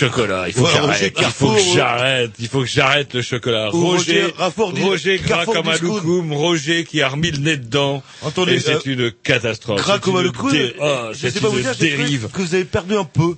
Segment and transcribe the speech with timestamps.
[0.00, 0.44] Chocolat.
[0.48, 1.14] Il faut que j'arrête.
[1.18, 2.30] Il faut que j'arrette.
[2.38, 3.68] Il faut que j'arrête le chocolat.
[3.70, 6.32] Roger, Roger gras comme un loukoum.
[6.32, 8.02] Roger qui a remis le nez dedans.
[8.26, 9.82] Attendez, Et c'est euh, une catastrophe.
[9.84, 12.28] C'est comme oh, je c'est sais pas vous une dérive.
[12.32, 13.36] que vous avez perdu un peu.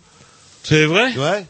[0.62, 1.12] C'est vrai?
[1.16, 1.44] Ouais.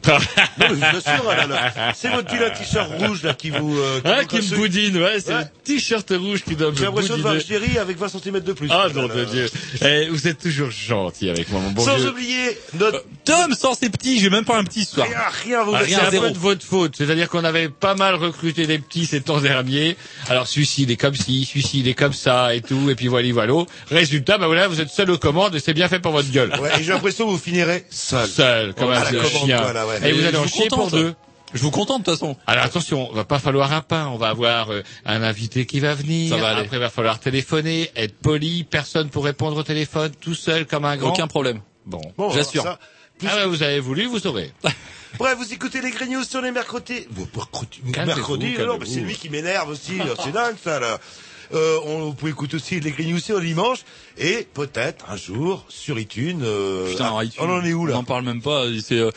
[0.08, 0.16] Non,
[0.58, 1.92] mais je vous assure, là, là.
[1.94, 5.20] C'est votre petit t-shirt rouge, là, qui vous, euh, qui vous qui me boudine, ouais,
[5.20, 5.40] c'est Ouais.
[5.40, 8.40] le t-shirt rouge qui doit me J'ai l'impression de voir un chéri avec 20 cm
[8.40, 8.68] de plus.
[8.70, 9.24] Ah, là, de.
[9.26, 9.50] Dieu.
[9.84, 12.08] Eh, vous êtes toujours gentil avec moi, mon bon Sans Dieu.
[12.10, 13.04] oublier notre...
[13.24, 15.06] Tom, sans ses petits, j'ai même pas un petit ce soir.
[15.06, 16.94] Rien, rien, vous Ah, mettez c'est un peu de votre faute.
[16.96, 19.96] C'est-à-dire qu'on avait pas mal recruté des petits ces temps derniers.
[20.28, 22.88] Alors, celui-ci, il est comme ci, celui-ci, il est comme ça et tout.
[22.90, 23.52] Et puis voilà, voilà.
[23.90, 26.52] Résultat, bah voilà, vous êtes seul aux commandes et c'est bien fait pour votre gueule.
[26.60, 28.28] Ouais, et j'ai l'impression que vous finirez seul.
[28.28, 29.62] Seul, comme Oh, un chien.
[29.86, 30.08] ouais.
[30.08, 31.14] Et vous allez en vous chier pour deux.
[31.52, 32.36] Je vous contente de toute façon.
[32.46, 35.94] Alors attention, va pas falloir un pain, on va avoir euh, un invité qui va
[35.96, 36.30] venir.
[36.30, 36.60] Ça va aller.
[36.60, 40.84] Après, il va falloir téléphoner, être poli, personne pour répondre au téléphone, tout seul comme
[40.84, 41.10] un grand.
[41.10, 41.60] Aucun problème.
[41.86, 42.00] Bon.
[42.16, 42.78] Bon, J'assure.
[43.20, 44.52] Plus- Ah ouais, vous avez voulu, vous saurez.
[45.18, 47.06] Bref, vous écoutez les Grignoux sur les mercredis.
[47.10, 49.98] Vous, mercredi, mercredi, non, mais c'est lui qui m'énerve aussi.
[50.24, 50.98] c'est dingue, ça, là.
[51.52, 53.78] Euh, on, pouvez écouter aussi les Grignoux sur le dimanche.
[54.18, 57.86] Et peut-être, un jour, sur iTunes, euh, Putain, ah, iTunes, on en est où, On
[57.86, 57.94] là?
[57.94, 58.64] n'en parle même pas.
[58.84, 59.10] C'est euh,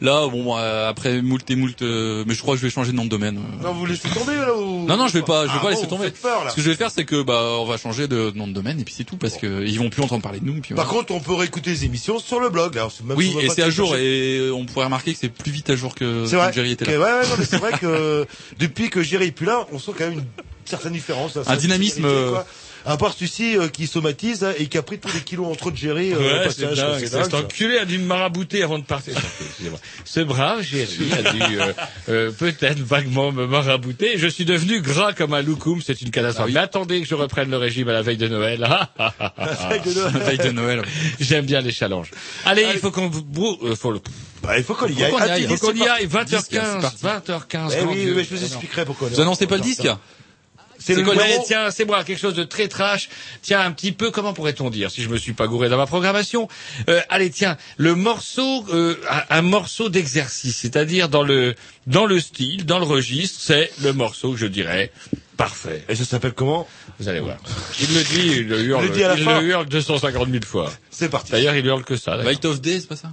[0.00, 2.92] là, bon, euh, après moult et moult, euh, mais je crois que je vais changer
[2.92, 3.38] de nom de domaine.
[3.38, 3.62] euh.
[3.64, 4.86] Non, vous laissez tomber, là, ou...
[4.86, 6.04] Non, non, je vais pas, je vais Ah, pas laisser bon, tomber.
[6.06, 6.50] faites peur, là.
[6.50, 8.78] Ce que je vais faire, c'est que bah, on va changer de nom de domaine
[8.80, 10.60] et puis c'est tout, parce que ils vont plus entendre parler de nous.
[10.60, 12.88] Puis Par contre, on peut réécouter les émissions sur le blog, là.
[13.04, 15.70] Même oui, on et c'est à jour et on pourrait remarquer que c'est plus vite
[15.70, 16.98] à jour que quand Jerry était là.
[16.98, 18.26] ouais, ouais, non, mais c'est vrai que
[18.58, 20.24] depuis que Jerry est plus là, on sent quand même une
[20.64, 21.34] certaine différence.
[21.36, 21.42] là.
[21.46, 22.46] Un dynamisme, euh, quoi.
[22.86, 25.70] À part celui-ci euh, qui somatise hein, et qui a pris tous les kilos entre
[25.70, 26.14] de Jerry.
[26.14, 27.04] euh, Ouais, c'est dingue.
[27.06, 29.12] Cet enculé a dû me marabouter avant de partir.
[30.06, 31.58] Ce brave Jerry a dû
[32.08, 34.12] euh, peut-être vaguement me marabouter.
[34.16, 35.82] Je suis devenu gras comme un loukoum.
[35.84, 36.44] C'est une catastrophe.
[36.44, 36.54] Ah oui.
[36.54, 38.66] Mais attendez que je reprenne le régime à la veille de Noël.
[39.38, 40.12] Avec de Noël.
[40.14, 40.82] La veille de Noël.
[41.20, 42.10] J'aime bien les challenges.
[42.46, 44.00] Allez, il faut qu'on brou- faut le-
[44.42, 45.12] Bah, il faut qu'on y aille.
[45.20, 46.06] Ah, tu faut qu'on y pas- aille.
[46.06, 46.90] Disque, 20h15.
[46.94, 47.32] c'est parti.
[47.32, 47.72] 20h15.
[47.78, 49.08] Eh oui, mais je vous expliquerai pourquoi.
[49.08, 49.86] Vous annoncez pas le disque
[50.80, 53.08] C'est le quoi numéro- Allez, Tiens, c'est moi, quelque chose de très trash.
[53.42, 55.86] Tiens, un petit peu, comment pourrait-on dire, si je me suis pas gouré dans ma
[55.86, 56.48] programmation
[56.88, 58.96] Euh, Allez, tiens, le morceau, euh,
[59.28, 61.54] un, morceau d'exercice, c'est-à-dire dans le
[61.86, 64.90] dans le style, dans le registre, c'est le morceau que je dirais
[65.36, 65.84] parfait.
[65.88, 66.66] Et ça s'appelle comment?
[66.98, 67.36] Vous allez voir.
[67.80, 69.40] Il le dit, il le hurle, le dit à la il fin.
[69.40, 70.70] le hurle 250 000 fois.
[70.90, 71.32] C'est parti.
[71.32, 72.16] D'ailleurs, il hurle que ça.
[72.16, 73.12] Light of Day, c'est pas ça?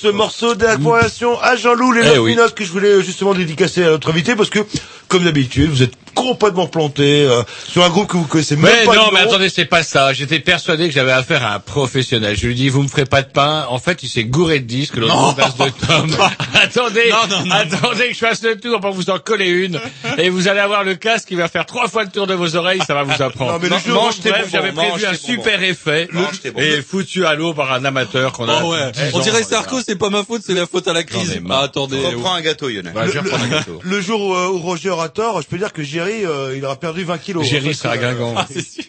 [0.00, 2.36] Ce morceau d'information à Jean-Loup, les Eh oui.
[2.54, 4.60] Que je voulais justement dédicacer à notre invité parce que,
[5.08, 8.84] comme d'habitude, vous êtes complètement planté euh, sur un groupe que vous connaissez même Mais
[8.84, 8.94] pas.
[8.96, 10.12] non, mais attendez, c'est pas ça.
[10.12, 12.36] J'étais persuadé que j'avais affaire à un professionnel.
[12.36, 13.66] Je lui dis, vous me ferez pas de pain.
[13.70, 16.10] En fait, il s'est gouré de disques, l'autre face de Tom.
[16.54, 19.80] attendez, Non, non, non, attendez que je fasse le tour pour vous en coller une.
[20.18, 22.56] Et vous allez avoir le casque qui va faire trois fois le tour de vos
[22.56, 23.52] oreilles, ça va vous apprendre.
[23.52, 26.08] Non, mais le jour- mange tes j'avais prévu un super effet.
[26.56, 28.62] Et foutu à l'eau par un amateur qu'on a.
[28.62, 28.86] Oh ouais.
[28.86, 29.42] depuis 10 On dirait.
[29.42, 31.40] Sarko, c'est pas ma faute, c'est la faute à la crise.
[31.48, 31.98] Ah, attendez.
[31.98, 32.92] Reprends un gâteau, Lionel.
[32.94, 33.80] Gâteau.
[33.82, 35.82] Le jour où, euh, où Roger a tort, je peux dire que
[36.24, 37.48] Euh, il aura perdu 20 kilos.
[37.48, 38.34] Que, sera Guingamp.
[38.36, 38.84] Ah, c'est sûr.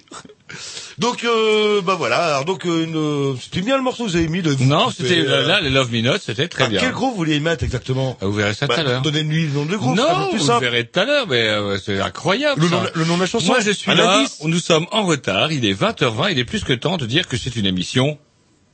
[0.97, 2.25] Donc, euh, bah voilà.
[2.25, 4.53] Alors, donc, euh, une, c'était bien le morceau que vous avez mis de.
[4.65, 6.79] Non, c'était euh, là, les Love Me Not, c'était très ah, bien.
[6.81, 9.01] Quel groupe vous vouliez y mettre exactement Ah, Vous verrez ça tout Bah, à l'heure.
[9.01, 9.95] Donnez-lui le nom de groupe.
[9.95, 10.65] Non, plus vous simple.
[10.65, 11.47] verrez tout à l'heure, mais
[11.83, 12.61] c'est incroyable.
[12.61, 12.75] Le ça.
[12.75, 13.45] nom, le nom de la chanson.
[13.47, 14.25] Moi, je suis là.
[14.43, 15.53] Nous sommes en retard.
[15.53, 16.31] Il est 20h20.
[16.31, 18.17] Il est plus que temps de dire que c'est une émission.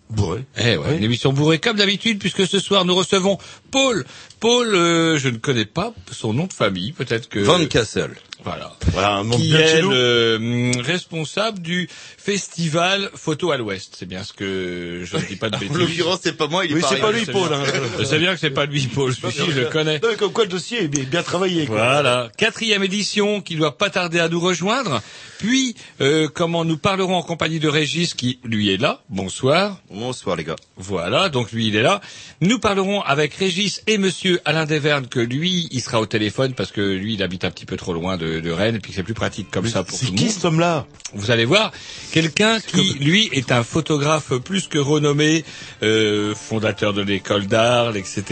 [0.09, 0.45] Bourré.
[0.57, 0.97] Eh ouais, Oui.
[0.97, 3.39] une émission bourrée comme d'habitude, puisque ce soir nous recevons
[3.71, 4.05] Paul.
[4.45, 6.91] Paul, euh, je ne connais pas son nom de famille.
[6.91, 8.11] Peut-être que Van Castle.
[8.43, 8.73] voilà.
[8.91, 13.95] Voilà, un nom Qui est le hum, responsable du festival Photo à l'Ouest.
[13.97, 15.75] C'est bien ce que je ne dis pas de En bêtises.
[15.77, 17.51] l'occurrence, c'est pas moi, il est Oui, pas c'est pas lui, Paul.
[17.51, 17.63] hein.
[17.97, 19.15] Je sais bien que c'est pas lui, Paul.
[19.15, 19.99] Celui-ci, je le connais.
[19.99, 21.65] Non, mais comme quoi le dossier est bien, bien travaillé.
[21.65, 21.77] quoi.
[21.77, 25.01] Voilà, quatrième édition qui doit pas tarder à nous rejoindre.
[25.39, 29.01] Puis, euh, comment nous parlerons en compagnie de Régis qui, lui, est là.
[29.09, 29.79] Bonsoir.
[29.89, 30.55] Bonsoir, les gars.
[30.77, 31.99] Voilà, donc lui, il est là.
[32.41, 36.71] Nous parlerons avec Régis et Monsieur Alain Desvernes que lui, il sera au téléphone parce
[36.71, 38.95] que lui, il habite un petit peu trop loin de, de Rennes et puis que
[38.95, 40.33] c'est plus pratique comme ça pour tout C'est le qui monde.
[40.33, 40.85] cet homme-là?
[41.13, 41.71] Vous allez voir,
[42.11, 45.45] quelqu'un qui, lui, est un photographe plus que renommé,
[45.83, 48.23] euh, fondateur de l'école d'art, etc.,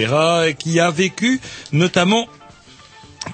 [0.47, 1.39] et qui a vécu
[1.71, 2.27] notamment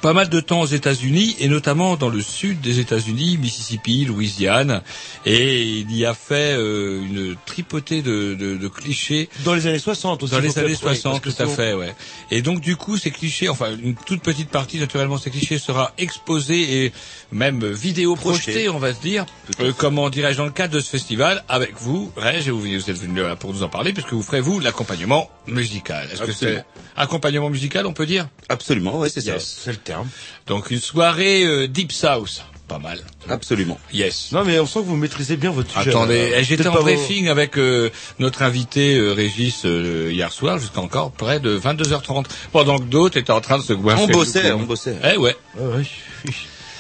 [0.01, 4.81] pas mal de temps aux États-Unis et notamment dans le sud des États-Unis, Mississippi, Louisiane,
[5.25, 9.79] et il y a fait euh, une tripotée de, de, de clichés Dans les années
[9.79, 10.31] 60 aussi.
[10.31, 11.93] dans les années peut-être- oui, 60, parce tout que à fait, ouais.
[12.31, 15.91] Et donc du coup, ces clichés, enfin une toute petite partie naturellement ces clichés sera
[15.97, 16.93] exposée et
[17.31, 18.69] même vidéo projetée, Projetée.
[18.69, 19.25] on va se dire,
[19.59, 22.67] euh, comment dirais-je dans le cadre de ce festival avec vous, Reg, et vous, vous
[22.89, 26.07] êtes venu là pour nous en parler puisque vous ferez vous l'accompagnement musical.
[26.13, 26.63] Est-ce que c'est
[26.95, 28.27] accompagnement musical, on peut dire?
[28.49, 29.33] Absolument, ouais, c'est ça.
[29.33, 30.07] Yes, le terme.
[30.47, 32.99] Donc une soirée euh, deep south, pas mal.
[33.29, 33.79] Absolument.
[33.93, 34.31] Yes.
[34.31, 35.89] Non, mais on sent que vous maîtrisez bien votre sujet.
[35.89, 40.79] Attendez, eh, j'étais en briefing avec euh, notre invité euh, Régis euh, hier soir jusqu'à
[40.81, 44.03] encore près de 22h30 pendant que d'autres étaient en train de se goinfrer.
[44.03, 44.97] On bossait, on bossait.
[45.03, 45.35] Eh ouais.
[45.57, 46.33] Ouais, ouais.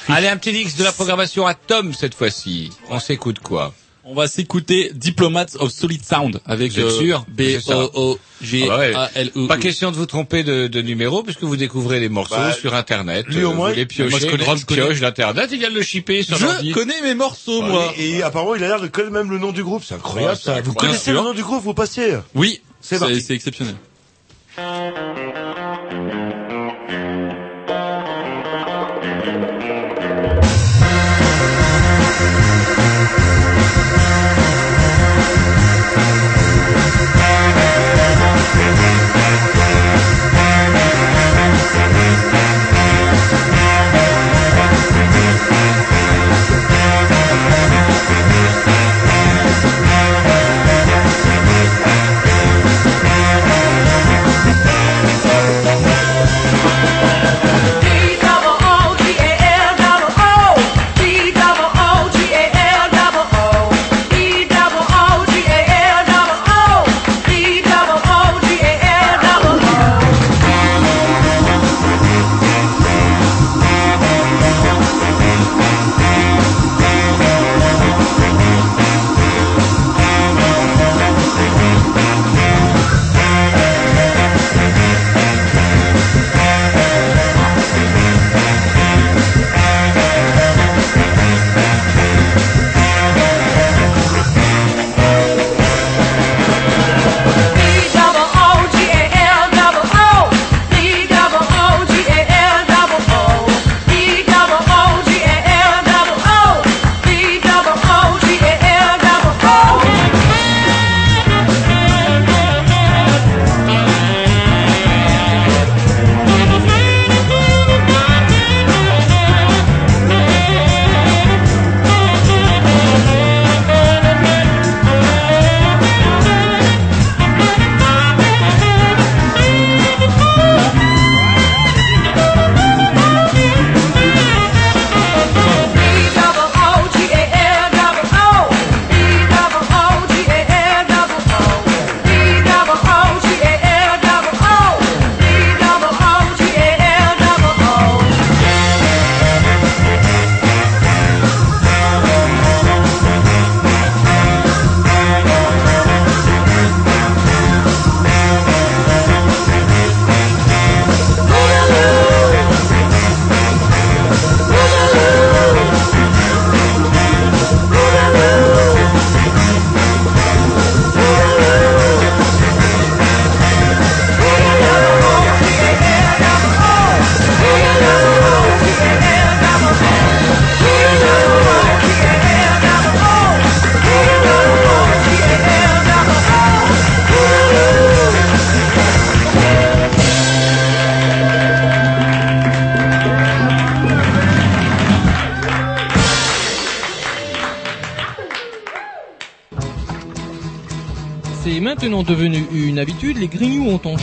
[0.07, 2.71] Allez, un petit X de la programmation à Tom cette fois-ci.
[2.89, 3.73] On s'écoute quoi?
[4.05, 7.41] On va s'écouter Diplomats of Solid Sound avec êtes sûr B.
[7.67, 8.93] O O G Ah ouais.
[8.95, 9.47] A L E.
[9.47, 12.73] Pas question de vous tromper de, de numéro puisque vous découvrez les morceaux Bah, sur
[12.73, 13.25] internet.
[13.27, 15.69] lui, au Euh, moins, vous les piochez, moi, je connais- je pioche l'internet, il vient
[15.69, 16.37] de le shipper sur.
[16.37, 17.93] Je connais mes morceaux, moi.
[17.97, 19.83] Et, et apparemment, il a l'air de connaître même le nom du groupe.
[19.85, 20.61] C'est incroyable, Ouais, ça.
[20.61, 23.75] Vous connaissez le nom du groupe, vous passiez Oui, c'est exceptionnel.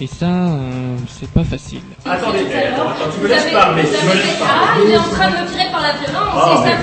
[0.00, 1.78] Et ça, euh, c'est pas facile.
[2.04, 5.30] Attendez, attends, attends, tu me laisses parler, tu me laisses Ah, il est en train
[5.30, 6.76] de me tirer par la violence, Ah, et ça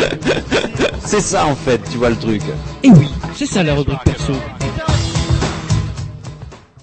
[0.00, 0.98] me.
[1.06, 2.40] C'est ça en fait, tu vois le truc.
[2.82, 4.32] Et oui, c'est ça la rubrique perso.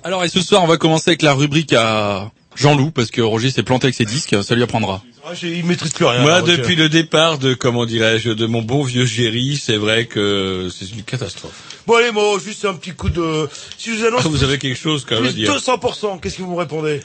[0.03, 3.49] Alors et ce soir on va commencer avec la rubrique à Jean-Loup parce que Roger
[3.51, 5.01] s'est planté avec ses disques, ça lui apprendra.
[5.25, 6.21] Ah, j'ai- il maîtrise plus rien.
[6.21, 10.67] Moi, depuis le départ de, comment dirais-je, de mon bon vieux Géry, c'est vrai que
[10.69, 11.72] c'est une catastrophe.
[11.85, 13.49] Bon allez, moi, juste un petit coup de...
[13.77, 14.21] Si je vous annonce...
[14.25, 15.53] Ah, vous avez quelque chose quand même à plus dire.
[15.53, 17.01] 200%, qu'est-ce que vous me répondez?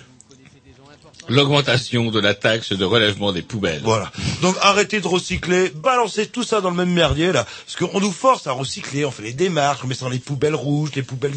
[1.28, 3.82] L'augmentation de la taxe de relèvement des poubelles.
[3.84, 4.10] Voilà.
[4.40, 8.12] Donc arrêtez de recycler, balancez tout ça dans le même merdier là, parce qu'on nous
[8.12, 11.02] force à recycler, on fait les démarches, on met ça dans les poubelles rouges, les
[11.02, 11.34] poubelles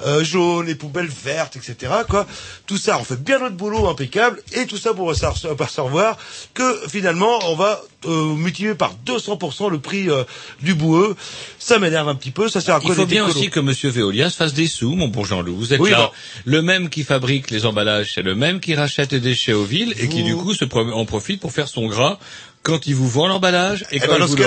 [0.00, 1.92] euh, jaunes, les poubelles vertes, etc.
[2.08, 2.26] Quoi.
[2.66, 6.16] Tout ça, on fait bien notre boulot impeccable, et tout ça pour s'apercevoir
[6.54, 10.24] que finalement on va euh, multiplier par 200% le prix euh,
[10.62, 11.16] du boueux.
[11.58, 13.60] Ça m'énerve un petit peu, ça sert à quoi Il faut bien écolo aussi que
[13.60, 15.56] Monsieur Veolia se fasse des sous, mon bon Jean-Loup.
[15.56, 15.96] Vous êtes Oui, là.
[15.98, 16.10] bon.
[16.44, 19.94] Le même qui fabrique les emballages, c'est le même qui rachète les déchets aux villes
[19.98, 22.18] et qui du coup se pro- en profite pour faire son gras
[22.64, 24.44] quand il vous vend l'emballage et Eh quand ben, vous le.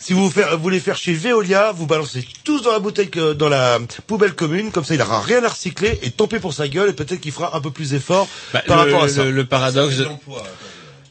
[0.00, 3.48] Si vous faire- voulez faire chez Veolia, vous balancez tous dans la bouteille, que- dans
[3.48, 6.68] la poubelle commune, comme ça il n'aura rien à recycler, et tant pis pour sa
[6.68, 9.24] gueule, et peut-être qu'il fera un peu plus d'efforts Bah, par le, rapport à ça.
[9.24, 9.96] le- le paradoxe.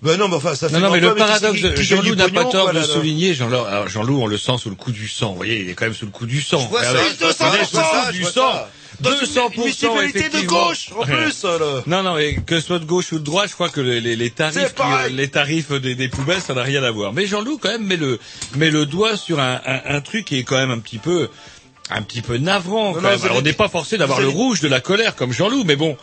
[0.06, 2.34] Ben non, mais enfin, ça fait Non, non, mais le paradoxe, qui Jean-Loup n'a du
[2.34, 5.32] pas tort de souligner, Jean-Loup, alors, Jean-Loup, on le sent sous le coup du sang,
[5.32, 6.60] vous voyez, il est quand même sous le coup du sang.
[6.68, 8.32] vois ça, Regardez, oui, 200%, il est sous le coup je du sang.
[8.54, 8.70] ça.
[9.02, 11.60] Dans une 200%, municipalité de gauche, en plus, là.
[11.86, 14.00] Non, non, et que ce soit de gauche ou de droite, je crois que les,
[14.00, 17.12] les- les tarifs, qui- les tarifs des, des poubelles, ça n'a rien à voir.
[17.12, 18.20] Mais Jean-Loup, quand même, met le,
[18.56, 21.28] met le doigt sur un, un, un truc qui est quand même un petit peu,
[21.92, 22.94] un petit peu navrant.
[22.94, 23.20] quand non, même.
[23.24, 25.96] Alors, on n'est pas forcé d'avoir le rouge de la colère comme Jean-Loup, mais bon,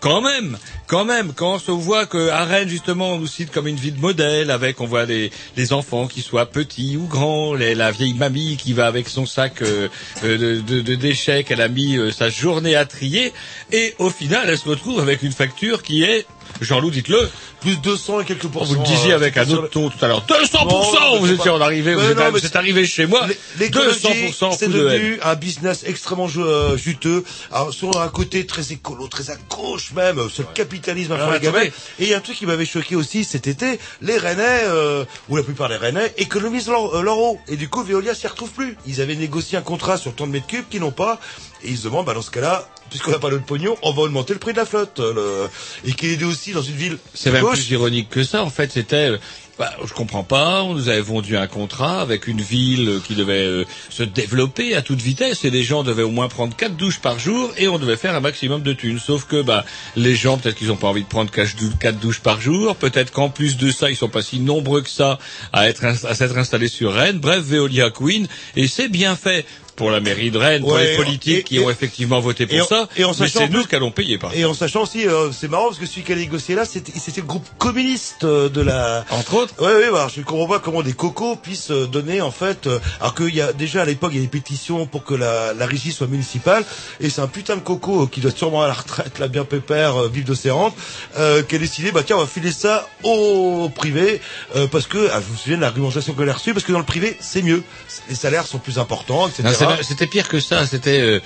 [0.00, 3.50] quand même, quand même, quand on se voit que à Rennes, justement, on nous cite
[3.50, 7.54] comme une ville modèle, avec, on voit les, les enfants qui soient petits ou grands,
[7.54, 9.88] les- la vieille mamie qui va avec son sac euh,
[10.24, 13.32] euh, de, de- de déchets qu'elle a mis euh, sa journée à trier,
[13.72, 16.26] et au final, elle se retrouve avec une facture qui est,
[16.60, 17.28] Jean-Loup, dites-le,
[17.60, 18.74] Plus 200 et quelques pourcents.
[18.74, 21.50] vous le disiez euh, avec un autre ton tout à l'heure, 200%, Non, vous étiez
[21.50, 22.02] en arrivée, vous
[22.46, 23.26] êtes, arrivé chez moi,
[23.58, 27.24] L'écologie, 200% c'est de devenu un business extrêmement euh, juteux.
[27.50, 31.72] Alors, sur un côté très écolo, très à gauche même, ce capitalisme à attendez.
[31.98, 35.04] Et il y a un truc qui m'avait choqué aussi cet été, les Rennais, euh,
[35.28, 37.38] ou la plupart des Rennais, économisent leur, euh, leur eau.
[37.48, 38.76] Et du coup, Veolia s'y retrouve plus.
[38.86, 41.20] Ils avaient négocié un contrat sur tant de mètres cubes qu'ils n'ont pas.
[41.62, 44.02] Et ils se demandent, bah, dans ce cas-là, puisqu'on n'a pas le pognon, on va
[44.02, 45.00] augmenter le prix de la flotte.
[45.00, 45.48] euh,
[45.84, 48.44] le- Et qu'il est aussi dans une ville C'est même plus ironique que ça.
[48.44, 49.18] En fait, c'était, euh,
[49.58, 50.62] bah, je comprends pas.
[50.62, 54.82] On nous avait vendu un contrat avec une ville qui devait euh, se développer à
[54.82, 57.78] toute vitesse et les gens devaient au moins prendre quatre douches par jour et on
[57.80, 59.00] devait faire un maximum de thunes.
[59.00, 59.64] Sauf que, bah,
[59.96, 62.76] les gens peut-être qu'ils ont pas envie de prendre quatre dou- quatre douches par jour.
[62.76, 65.18] Peut-être qu'en plus de ça, ils sont pas si nombreux que ça
[65.52, 67.18] à être à s'être installés sur Rennes.
[67.18, 69.44] Bref, Veolia Queen et c'est bien fait.
[69.76, 72.56] Pour la mairie de Rennes, pour les politiques et- qui et- ont effectivement voté pour
[72.56, 75.06] et ça, et en mais c'est nous qui allons payer par Et en sachant aussi,
[75.08, 78.24] euh, c'est marrant parce que celui qui a négocié là, c'était c'était le groupe communiste
[78.24, 79.04] euh, de la.
[79.10, 79.54] Entre autres.
[79.60, 82.66] Ouais, ouais, bah, je comprends pas comment des cocos puissent euh, donner en fait.
[82.66, 85.14] euh, alors qu'il y a déjà à l'époque il y a des pétitions pour que
[85.14, 86.64] la, la régie soit municipale
[87.00, 89.28] et c'est un putain de coco euh, qui doit être sûrement à la retraite, là
[89.28, 90.74] bien pépère, euh, vive de ses rentes,
[91.18, 94.20] euh, qui a décidé bah tiens on va filer ça au privé
[94.56, 96.78] euh, parce que ah, je me souviens de l'argumentation qu'elle a reçue parce que dans
[96.78, 97.62] le privé c'est mieux,
[98.08, 99.42] les salaires sont plus importants, etc.
[99.78, 100.66] C'est- C'était pire que ça.
[100.66, 101.20] C'était, euh,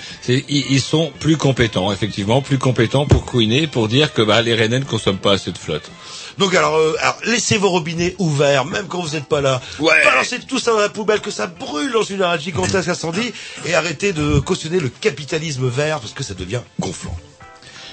[0.48, 4.79] ils, sont plus compétents, effectivement, plus compétents pour couiner, pour dire que bah, les Rennais
[4.81, 5.90] ne consomment pas assez de flotte.
[6.38, 9.61] Donc alors, euh, alors, laissez vos robinets ouverts, même quand vous n'êtes pas là.
[10.05, 13.33] Balancez tout ça dans la poubelle, que ça brûle dans une un gigantesque incendie,
[13.66, 17.16] et arrêtez de cautionner le capitalisme vert, parce que ça devient gonflant.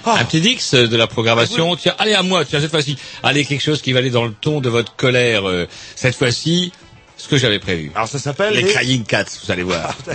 [0.07, 0.17] Ah.
[0.19, 1.75] Un petit Dix euh, de la programmation.
[1.75, 2.95] Tiens, allez à moi, tiens, cette fois-ci.
[3.23, 5.49] Allez, quelque chose qui va aller dans le ton de votre colère.
[5.49, 6.71] euh, cette fois-ci,
[7.17, 7.91] ce que j'avais prévu.
[7.95, 9.95] Alors ça s'appelle Les les- Crying Cats, vous allez voir.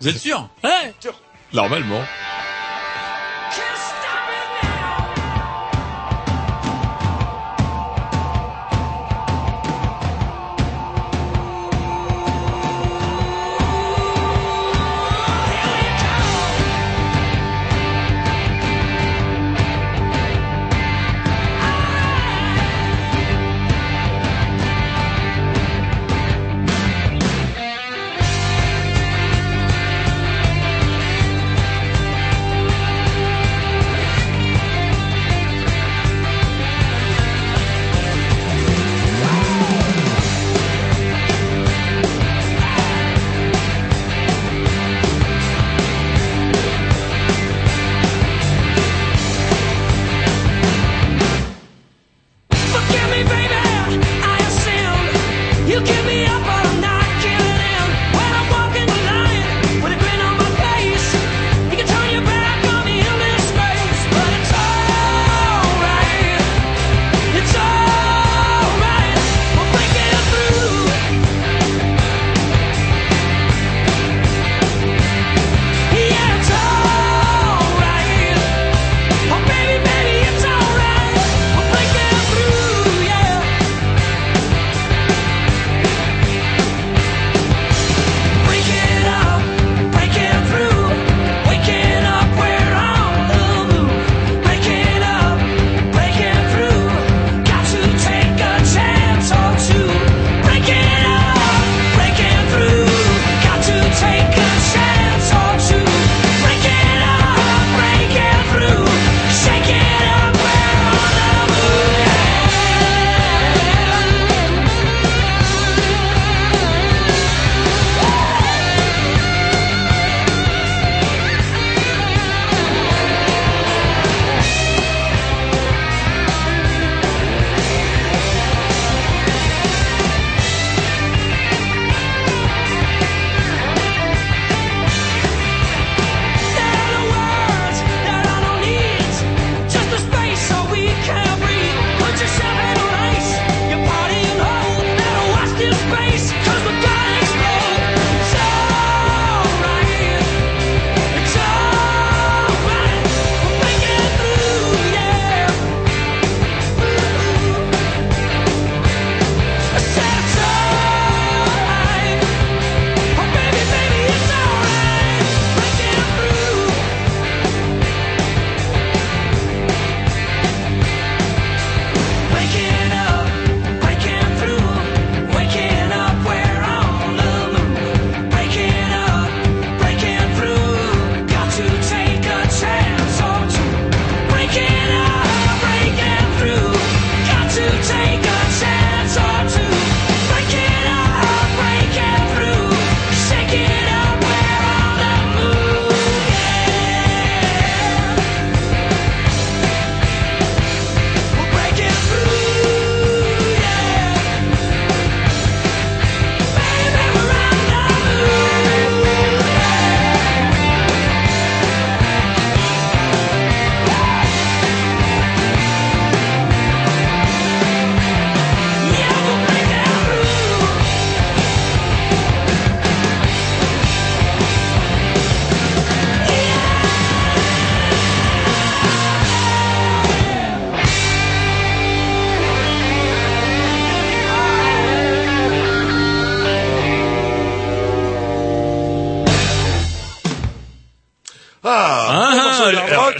[0.00, 0.92] Vous êtes sûr Ouais.
[1.52, 2.02] Normalement.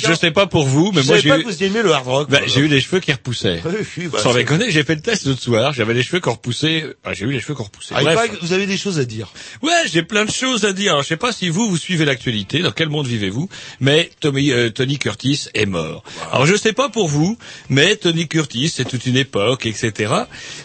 [0.08, 2.30] Je sais pas pour vous, mais je moi j'ai eu, vous aimiez le hard rock.
[2.30, 3.62] bah, j'ai eu les cheveux qui repoussaient.
[3.64, 6.84] Oui, bah, Sans déconner, j'ai fait le test l'autre soir, j'avais les cheveux qui repoussaient,
[7.04, 7.94] ah, j'ai eu les cheveux qui repoussaient.
[7.96, 8.30] Ah, Bref.
[8.42, 9.32] vous avez des choses à dire.
[9.62, 10.92] Ouais, j'ai plein de choses à dire.
[10.92, 13.48] Alors, je sais pas si vous, vous suivez l'actualité, dans quel monde vivez-vous,
[13.80, 16.02] mais Tommy, euh, Tony Curtis est mort.
[16.32, 17.36] Alors, je sais pas pour vous,
[17.68, 20.12] mais Tony Curtis, c'est toute une époque, etc.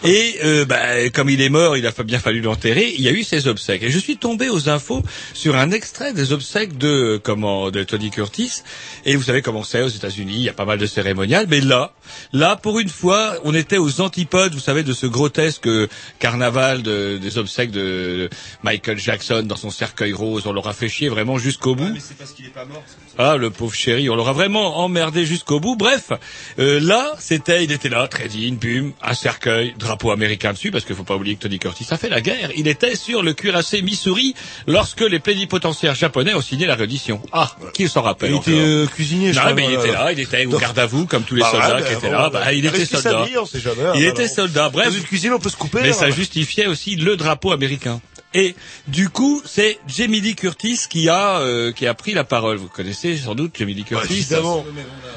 [0.04, 2.94] Et euh, bah, comme il est mort, il a bien fallu l'enterrer.
[2.96, 3.82] Il y a eu ses obsèques.
[3.82, 5.02] Et je suis tombé aux infos
[5.32, 8.62] sur un extrait des obsèques de comment de Tony Curtis.
[9.04, 9.33] Et vous savez
[9.64, 11.46] c'est aux États-Unis, il y a pas mal de cérémoniales.
[11.48, 11.92] Mais là,
[12.32, 15.68] là, pour une fois, on était aux antipodes, vous savez, de ce grotesque
[16.18, 18.28] carnaval de- des obsèques de
[18.62, 20.46] Michael Jackson dans son cercueil rose.
[20.46, 21.94] On l'aura fait chier vraiment jusqu'au bout.
[22.00, 22.82] c'est parce qu'il est pas mort.
[23.18, 25.76] Ah, le pauvre chéri, on l'aura vraiment emmerdé jusqu'au bout.
[25.76, 26.10] Bref,
[26.58, 30.84] euh, là, c'était, il était là, très digne, bum, un cercueil, drapeau américain dessus, parce
[30.84, 32.50] qu'il faut pas oublier que Tony Curtis a fait la guerre.
[32.56, 34.34] Il était sur le cuirassé Missouri
[34.66, 37.20] lorsque les plénipotentiaires japonais ont signé la reddition.
[37.32, 40.18] Ah, qui s'en rappelle Il était euh, cuisinier, je non, mais il était là, il
[40.20, 42.30] était au garde à vous, comme tous les Bah soldats ouais, qui bah, étaient là.
[42.30, 43.24] bah, il était soldat.
[43.24, 44.70] vie, on sait jamais, Il hein, était soldat.
[44.70, 45.78] Bref, Dans une cuisine, on peut se couper.
[45.82, 45.92] mais hein.
[45.92, 48.00] ça justifiait aussi le drapeau américain.
[48.34, 48.56] Et
[48.88, 52.56] du coup, c'est Jamie Lee Curtis qui a euh, qui a pris la parole.
[52.56, 54.12] Vous connaissez sans doute Jamie Lee Curtis.
[54.12, 54.64] évidemment.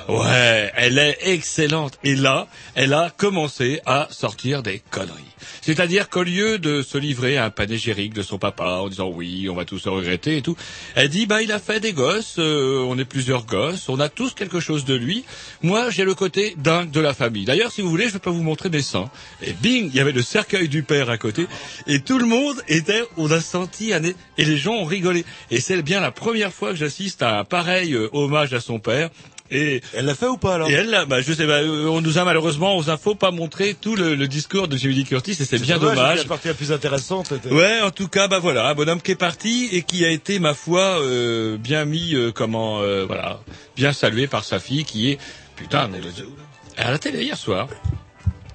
[0.08, 1.98] Ouais, elle est excellente.
[2.04, 5.27] Et là, elle a commencé à sortir des conneries.
[5.68, 9.50] C'est-à-dire qu'au lieu de se livrer à un panégyrique de son papa en disant oui,
[9.50, 10.56] on va tous se regretter et tout,
[10.96, 14.08] elle dit bah il a fait des gosses, euh, on est plusieurs gosses, on a
[14.08, 15.26] tous quelque chose de lui.
[15.64, 17.44] Moi, j'ai le côté dingue de la famille.
[17.44, 19.12] D'ailleurs, si vous voulez, je pas vous montrer mes seins.
[19.42, 21.48] Et bing, il y avait le cercueil du père à côté,
[21.86, 23.92] et tout le monde était, on a senti
[24.38, 25.26] et les gens ont rigolé.
[25.52, 28.80] Et c'est bien la première fois que j'assiste à un pareil euh, hommage à son
[28.80, 29.10] père.
[29.52, 31.86] Et Elle l'a fait ou pas alors et elle, là, bah, je sais, bah, euh,
[31.88, 35.06] on nous a malheureusement aux infos pas montré tout le, le discours de Jamie Lee
[35.06, 36.18] Curtis et c'est bien dommage.
[36.20, 37.34] La partie la plus intéressante.
[37.50, 40.40] Ouais, en tout cas, bah voilà, un bonhomme qui est parti et qui a été,
[40.40, 43.40] ma foi, euh, bien mis, euh, comment, euh, voilà,
[43.76, 45.18] bien salué par sa fille, qui est,
[45.56, 47.68] putain, elle est à la télé hier soir.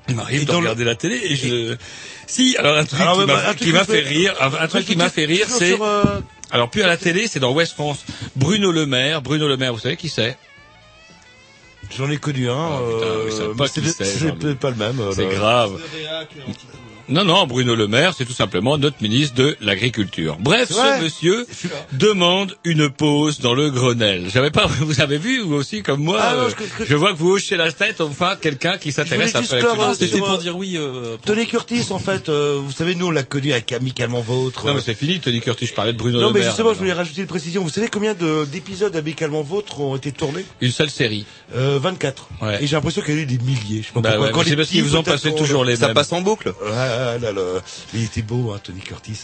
[0.08, 1.76] Il m'arrive de le- regarder la télé et je,
[2.26, 3.20] si, alors un truc Alors,
[3.56, 6.02] qui bah, m'a fait rire, un, un truc qui m'a fait rire, c'est, euh,
[6.50, 8.04] alors plus à la télé, c'est dans West France,
[8.36, 10.36] Bruno Le Maire, Bruno Le Maire, vous savez qui c'est?
[11.96, 12.54] J'en ai connu un.
[12.54, 14.38] Putain, euh, mais pas qui c'est- c'est, c'est Jean-Louis.
[14.38, 14.98] peut-être pas le même.
[15.00, 15.34] euh, C'est là.
[15.34, 15.80] grave.
[17.08, 20.36] Non, non, Bruno Le Maire, c'est tout simplement notre ministre de l'Agriculture.
[20.40, 21.46] Bref, ce monsieur
[21.92, 24.26] demande une pause dans le Grenelle.
[24.32, 26.48] J'avais pas, vous avez vu, vous aussi, comme moi, Ah non, euh,
[26.80, 29.94] je- je, vois que vous hochez la tête, enfin, quelqu'un qui s'intéresse à l'actualité.
[29.98, 30.76] C'était pour dire oui.
[30.76, 34.20] Euh, pour- Tony Curtis, en fait, euh, vous savez, nous on l'a connu avec Amicalement
[34.20, 34.66] Vôtre.
[34.66, 36.48] Non, mais c'est fini, Tony Curtis, je parlais de Bruno Non, Le mais Maire.
[36.50, 37.62] justement, je voulais rajouter une précision.
[37.62, 40.44] Vous savez combien de- d'épisodes Amicalement Vôtre ont été tournés?
[40.60, 41.26] Une seule série.
[41.54, 42.28] euh, 24.
[42.40, 42.62] Ouais.
[42.64, 43.82] Et j'ai l'impression qu'il y a eu des milliers.
[43.82, 44.26] Je sais pas Bah pourquoi.
[44.26, 45.94] ouais, Quand mais c'est les parce qu'ils vous passé qu'on- toujours les Ça mêmes.
[45.94, 46.48] passe en boucle.
[46.48, 47.60] Ouais, ouais, là, là.
[47.92, 49.20] Mais il était beau, hein, Tony Curtis.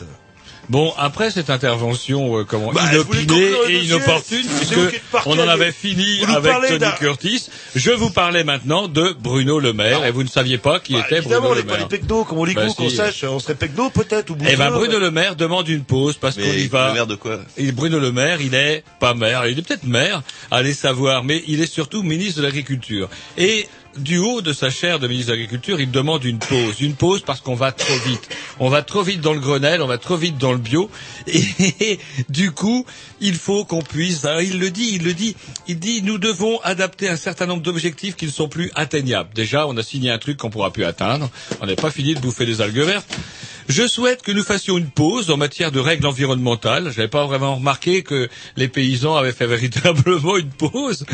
[0.70, 4.76] Bon, après cette intervention, euh, comment, Bah, inopinée et inopportune, puisque
[5.24, 10.04] on en avait fini avec Tony Curtis, je vous parlais maintenant de Bruno Le Maire,
[10.04, 11.88] et vous ne saviez pas qui Bah, était évidemment, Bruno on Le n'est pas Maire.
[11.90, 12.96] les pecnos, comme on les Bah, qu'on si.
[12.96, 16.36] sache, on serait pecnos peut-être, ou Eh ben, Bruno Le Maire demande une pause parce
[16.36, 16.88] qu'on y va.
[16.88, 17.38] le maire de quoi?
[17.56, 21.42] Et Bruno Le Maire, il est pas maire, il est peut-être maire, allez savoir, mais
[21.46, 23.08] il est surtout ministre de l'Agriculture.
[23.38, 23.66] Et
[23.98, 26.80] du haut de sa chaire de ministre de l'Agriculture, il demande une pause.
[26.80, 28.28] Une pause parce qu'on va trop vite.
[28.60, 30.90] On va trop vite dans le Grenelle, on va trop vite dans le bio.
[31.26, 32.86] Et du coup,
[33.20, 36.58] il faut qu'on puisse, alors il le dit, il le dit, il dit, nous devons
[36.60, 39.30] adapter un certain nombre d'objectifs qui ne sont plus atteignables.
[39.34, 41.30] Déjà, on a signé un truc qu'on pourra plus atteindre.
[41.60, 43.08] On n'est pas fini de bouffer des algues vertes.
[43.68, 46.84] Je souhaite que nous fassions une pause en matière de règles environnementales.
[46.90, 51.04] Je n'avais pas vraiment remarqué que les paysans avaient fait véritablement une pause.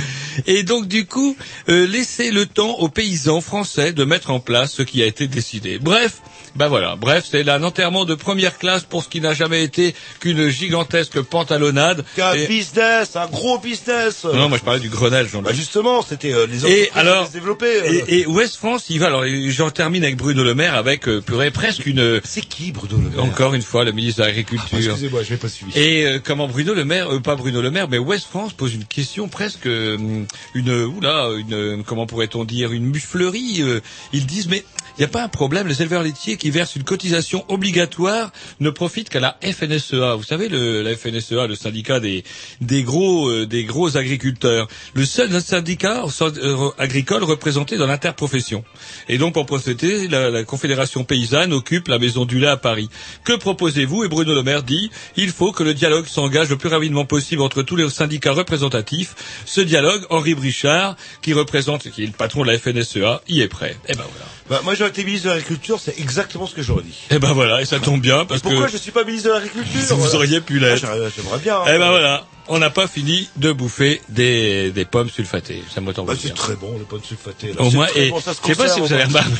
[0.46, 1.36] Et donc, du coup,
[1.68, 5.26] euh, laisser le temps aux paysans français de mettre en place ce qui a été
[5.26, 5.78] décidé.
[5.80, 6.18] Bref,
[6.54, 6.94] ben voilà.
[6.94, 11.20] Bref, c'est un enterrement de première classe pour ce qui n'a jamais été qu'une gigantesque
[11.22, 12.04] pantalonnade.
[12.20, 14.22] Un Et- business, un gros business.
[14.24, 17.22] Non, moi je parlais du Grenelle, jean Bah justement, c'était euh, les Et entreprises alors,
[17.24, 17.80] qui se développaient.
[17.82, 18.04] euh.
[18.06, 19.06] et, et Ouest France, il va.
[19.06, 22.20] Alors, j'en termine avec Bruno Le Maire, avec euh, purée, presque une.
[22.24, 24.68] C'est qui Bruno Le Maire Encore une fois, le ministre de l'Agriculture.
[24.72, 25.72] Ah, Excusez-moi, je n'ai pas suivi.
[25.78, 28.74] Et euh, comment Bruno Le Maire, euh, pas Bruno Le Maire, mais Ouest France pose
[28.74, 33.62] une question presque euh, une oula, une comment pourrait-on dire une muflerie.
[33.62, 33.80] euh,
[34.12, 34.64] ils disent mais
[34.96, 38.30] il n'y a pas un problème, les éleveurs laitiers qui versent une cotisation obligatoire
[38.60, 40.14] ne profitent qu'à la FNSEA.
[40.14, 42.22] Vous savez le la FNSEA, le syndicat des
[42.60, 48.64] des gros euh, des gros agriculteurs, le seul syndicat euh, agricole représenté dans l'interprofession.
[49.08, 52.88] Et donc pour procéder, la, Confédération paysanne occupe la maison du lait à Paris.
[53.24, 54.04] Que proposez-vous?
[54.04, 57.42] Et Bruno Le Maire dit il faut que le dialogue s'engage le plus rapidement possible
[57.42, 59.14] entre tous les syndicats représentatifs.
[59.44, 63.48] Ce dialogue, Henri Brichard, qui représente, qui est le patron de la FNSEA, y est
[63.48, 63.76] prêt.
[63.88, 64.33] Et ben voilà.
[64.50, 66.94] Bah, moi, j'aurais été ministre de l'Agriculture, c'est exactement ce que j'aurais dit.
[67.10, 69.34] Eh ben voilà, et ça tombe bien parce Pourquoi que je suis pas ministre de
[69.34, 70.14] l'Agriculture vous voilà.
[70.16, 70.80] auriez pu Ah, l'être.
[70.82, 71.58] j'aimerais j'aimerais bien.
[71.66, 75.62] Eh ben voilà, on n'a pas fini de bouffer des, des pommes sulfatées.
[75.74, 76.22] Ça me tombe Bah, bien.
[76.26, 77.54] c'est très bon, les pommes sulfatées.
[77.54, 77.62] Là.
[77.62, 79.30] Au moins, et bon, ça se je sais pas si vous avez remarqué.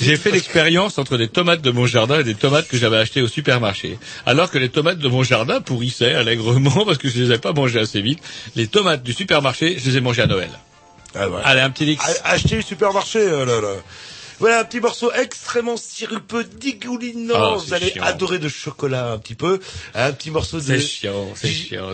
[0.00, 3.22] J'ai fait l'expérience entre des tomates de mon jardin et des tomates que j'avais achetées
[3.22, 3.98] au supermarché.
[4.24, 7.52] Alors que les tomates de mon jardin pourrissaient allègrement parce que je les ai pas
[7.52, 8.20] mangées assez vite.
[8.54, 10.50] Les tomates du supermarché, je les ai mangées à Noël.
[11.14, 11.40] Ah, ouais.
[11.44, 12.02] Allez, un petit Lix.
[12.24, 13.74] A- Acheter le supermarché, euh, là, là.
[14.42, 17.34] Voilà, un petit morceau extrêmement sirupeux, dégoulinant.
[17.54, 18.02] Ah, Vous allez chiant.
[18.02, 19.60] adorer de chocolat un petit peu.
[19.94, 20.62] Un petit morceau de...
[20.64, 21.90] C'est chiant, c'est chiant.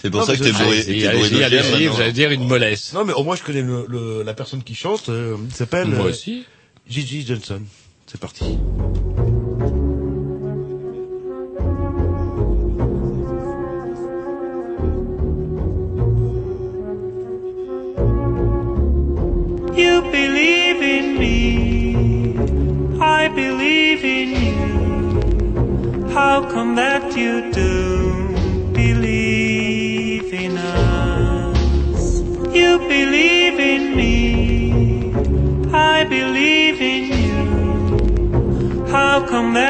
[0.00, 2.92] C'est pour Non, ça que t'es bourré, Allez-y, vous allez dire une mollesse.
[2.92, 5.08] Non, mais au moins, je connais le, le- la personne qui chante.
[5.08, 5.88] euh, il s'appelle...
[5.88, 6.44] Moi euh, aussi.
[6.88, 7.60] Gigi Johnson.
[8.06, 8.56] C'est parti.
[19.78, 22.36] You believe in me,
[23.00, 26.10] I believe in you.
[26.10, 32.20] How come that you do believe in us?
[32.52, 34.12] You believe in me,
[35.72, 38.86] I believe in you.
[38.88, 39.67] How come that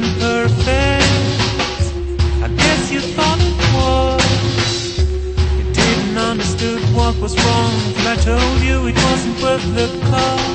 [0.00, 1.04] been perfect.
[2.42, 4.98] I guess you thought it was.
[5.58, 10.53] You didn't understood what was wrong till I told you it wasn't worth the cost.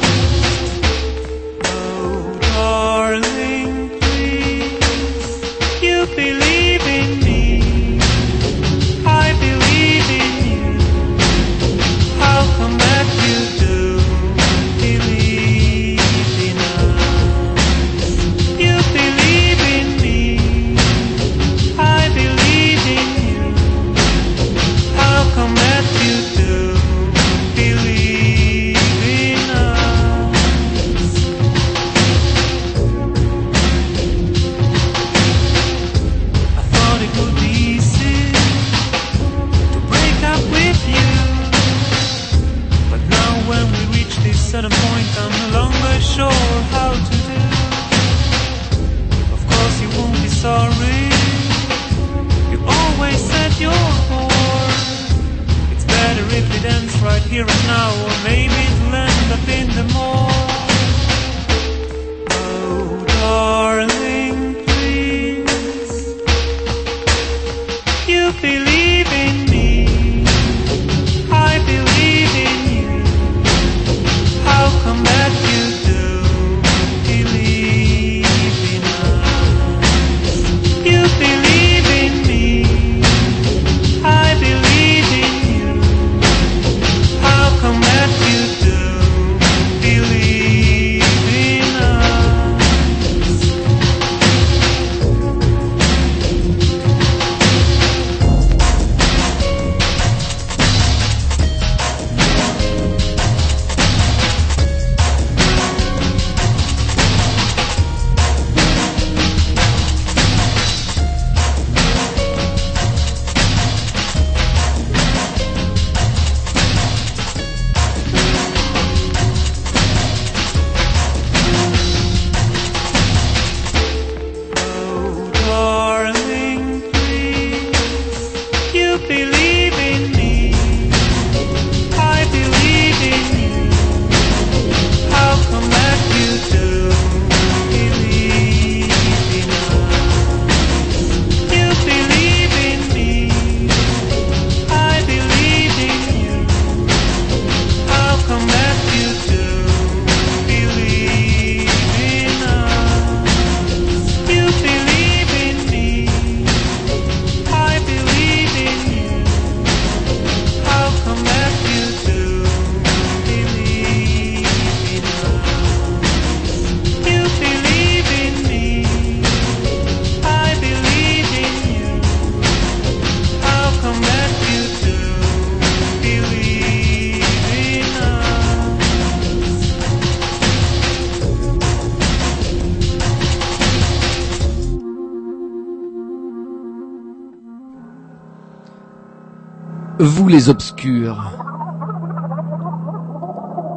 [190.30, 191.34] Les obscurs.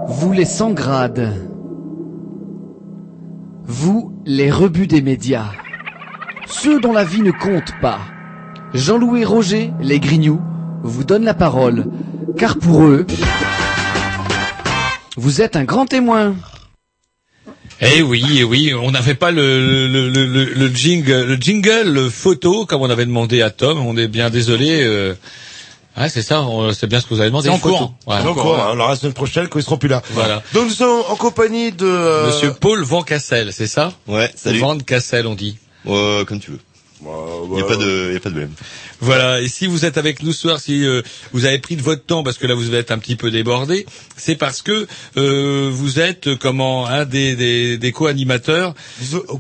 [0.07, 1.33] Vous les sans grades.
[3.65, 5.51] Vous les rebuts des médias.
[6.47, 8.01] Ceux dont la vie ne compte pas.
[8.75, 10.41] Jean-Louis Roger, les Grignoux,
[10.83, 11.87] vous donne la parole,
[12.37, 13.07] car pour eux,
[15.17, 16.35] vous êtes un grand témoin.
[17.81, 22.67] Eh oui, eh oui, on n'avait pas le, le, le, le, le jingle, le photo
[22.67, 23.79] comme on avait demandé à Tom.
[23.79, 24.83] On est bien désolé.
[24.85, 25.15] Euh...
[25.97, 27.49] Ah, c'est ça, on- c'est bien ce que vous avez demandé.
[27.49, 27.95] C'est en cours.
[28.07, 28.17] Ouais.
[28.17, 28.57] En cours.
[28.59, 30.01] Alors la semaine prochaine, quand ils seront plus là.
[30.13, 30.43] Voilà.
[30.55, 31.85] Donc nous sommes en compagnie de.
[31.87, 33.93] euh, Monsieur Paul Van Cassel, c'est ça?
[34.09, 34.61] Ouais, salut.
[34.61, 35.59] Van Cassel, on dit.
[35.87, 36.61] Euh, comme tu veux.
[37.03, 37.11] bah,
[37.57, 38.53] Y a pas de, y a pas de problème.
[39.03, 41.83] Voilà, et si vous êtes avec nous ce soir, si euh, vous avez pris de
[41.83, 43.85] votre temps parce que là vous êtes un petit peu débordé,
[44.17, 44.87] c'est parce que
[45.17, 48.75] euh, vous êtes euh, comment un des, des, des co-animateurs,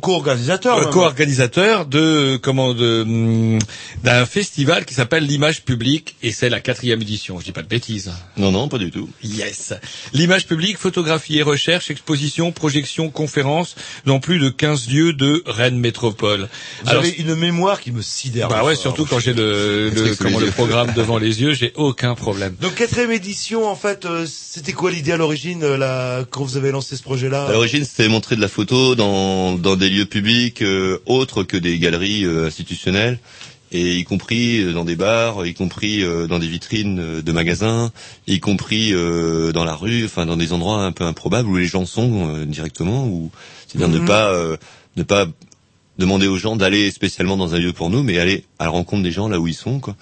[0.01, 0.91] co-organisateurs, euh, même.
[0.91, 3.61] co-organisateurs de comment de hum,
[4.03, 7.39] d'un festival qui s'appelle l'image publique et c'est la quatrième édition.
[7.39, 8.11] Je dis pas de bêtises.
[8.37, 9.09] Non, non, pas du tout.
[9.23, 9.75] Yes.
[10.13, 15.79] L'image publique, photographie et recherche, exposition, projection, conférence dans plus de 15 lieux de Rennes
[15.79, 16.49] Métropole.
[16.83, 18.49] Vous avez une mémoire qui me sidère.
[18.49, 21.53] Bah ouais, surtout quand j'ai le, le, truc sous comment, le programme devant les yeux,
[21.55, 22.55] j'ai aucun problème.
[22.61, 26.57] Donc quatrième édition, en fait, euh, c'était quoi l'idée à l'origine, euh, là, quand vous
[26.57, 30.07] avez lancé ce projet-là À l'origine, c'était montrer de la photo dans, dans des lieux
[30.07, 33.19] publics euh, autres que des galeries euh, institutionnelles,
[33.75, 37.33] et y compris euh, dans des bars, y compris euh, dans des vitrines euh, de
[37.33, 37.91] magasins,
[38.27, 41.67] y compris euh, dans la rue, enfin dans des endroits un peu improbables où les
[41.67, 43.31] gens sont euh, directement, ou
[43.67, 44.03] c'est-à-dire Mhm.
[44.03, 44.57] ne pas euh,
[44.97, 45.27] ne pas
[46.03, 49.03] demander aux gens d'aller spécialement dans un lieu pour nous, mais aller à la rencontre
[49.03, 49.97] des gens là où ils sont, quoi.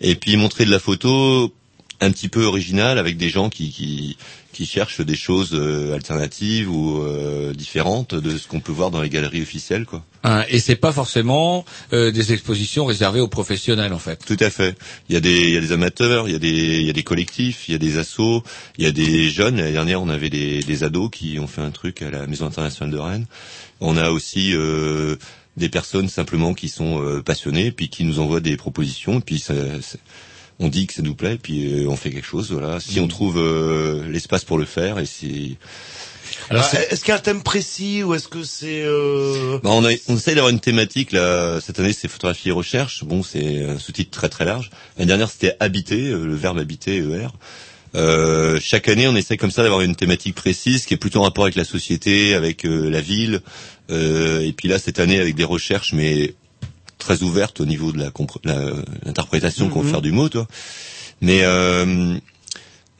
[0.00, 1.52] Et puis montrer de la photo
[2.00, 4.16] un petit peu originale avec des gens qui qui,
[4.52, 9.02] qui cherchent des choses euh, alternatives ou euh, différentes de ce qu'on peut voir dans
[9.02, 10.02] les galeries officielles, quoi.
[10.22, 14.24] Hein, et c'est pas forcément euh, des expositions réservées aux professionnels en fait.
[14.24, 14.76] Tout à fait.
[15.08, 16.90] Il y a des, il y a des amateurs, il y a des, il y
[16.90, 18.42] a des collectifs, il y a des assos,
[18.78, 19.56] il y a des jeunes.
[19.56, 22.46] L'année dernière, on avait des, des ados qui ont fait un truc à la Maison
[22.46, 23.26] internationale de Rennes.
[23.80, 25.16] On a aussi euh,
[25.60, 29.54] des personnes simplement qui sont euh, passionnées, puis qui nous envoient des propositions, puis ça,
[29.80, 29.98] ça-
[30.58, 32.50] on dit que ça nous plaît, puis euh, on fait quelque chose.
[32.52, 32.80] Voilà.
[32.80, 35.56] Si on trouve euh, l'espace pour le faire, et si
[36.50, 39.58] Alors, Ah, est-ce qu'il y a un thème précis ou est-ce que c'est euh...
[39.62, 41.60] Bah, on, a, on essaye d'avoir une thématique là.
[41.62, 43.04] Cette année, c'est photographie et recherche.
[43.04, 44.70] Bon, c'est un sous-titre très très large.
[44.98, 47.28] L'année dernière, c'était habiter, euh, le verbe habiter, ER.
[47.96, 51.22] Euh, chaque année, on essaie comme ça d'avoir une thématique précise qui est plutôt en
[51.24, 53.40] rapport avec la société, avec euh, la ville.
[53.90, 56.34] Euh, et puis là, cette année, avec des recherches, mais
[56.98, 58.72] très ouvertes au niveau de la compr- la-
[59.04, 59.86] l'interprétation qu'on Mhm.
[59.86, 60.46] va faire du mot, toi.
[61.20, 62.14] Mais euh,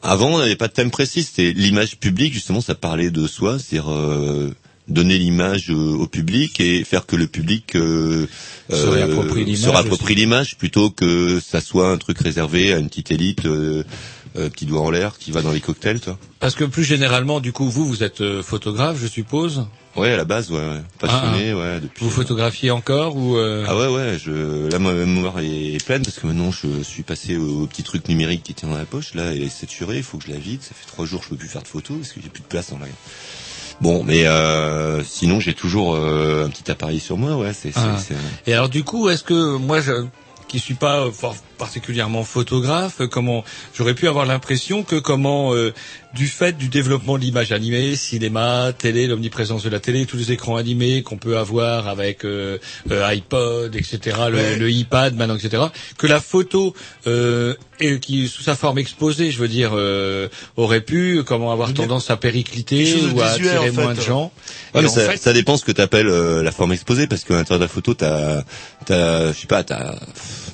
[0.01, 1.23] avant, on n'avait pas de thème précis.
[1.23, 4.53] C'était l'image publique, justement, ça parlait de soi, c'est-à-dire euh,
[4.87, 8.27] donner l'image au public et faire que le public euh,
[8.69, 12.89] Se réapproprie l'image se réapproprie l'image plutôt que ça soit un truc réservé à une
[12.89, 13.83] petite élite, euh,
[14.37, 16.17] euh, petit doigt en l'air, qui va dans les cocktails, toi.
[16.39, 19.65] Parce que plus généralement, du coup, vous, vous êtes euh, photographe, je suppose.
[19.97, 20.81] Ouais, à la base, ouais, ouais.
[20.99, 21.79] passionné, Ah, ouais.
[21.81, 26.01] Depuis, Vous photographiez encore ou euh, Ah ouais ouais, je là ma mémoire est pleine
[26.01, 29.13] parce que maintenant je suis passé au, petit truc numérique qui tient dans la poche
[29.15, 31.25] là, elle est saturée, il faut que je la vide, ça fait trois jours que
[31.25, 32.85] je peux plus faire de photos parce que j'ai plus de place dans la.
[33.81, 37.79] Bon, mais euh, sinon j'ai toujours euh, un petit appareil sur moi, ouais, c'est c'est-
[37.83, 37.97] Ah.
[37.97, 38.15] c'est-
[38.49, 39.91] Et alors du coup, est-ce que moi, je,
[40.51, 41.11] qui suis pas euh,
[41.57, 45.73] particulièrement photographe, euh, comment j'aurais pu avoir l'impression que comment euh,
[46.13, 50.31] du fait du développement de l'image animée, cinéma, télé, l'omniprésence de la télé, tous les
[50.33, 52.57] écrans animés qu'on peut avoir avec euh,
[52.91, 54.57] euh, iPod, etc., le, Ouais.
[54.57, 55.63] le iPad maintenant, etc.,
[55.97, 56.75] que la photo
[57.07, 61.73] euh, et qui sous sa forme exposée, je veux dire, euh, aurait pu comment avoir
[61.73, 63.71] tendance à péricliter ou à attirer en fait.
[63.71, 64.31] moins de gens.
[64.75, 67.35] Ouais, mais ça, fait- ça dépend ce que tu appelles la forme exposée, parce qu'à
[67.35, 68.43] l'intérieur de la photo, t'as,
[68.85, 69.93] t'as, je sais pas, t'as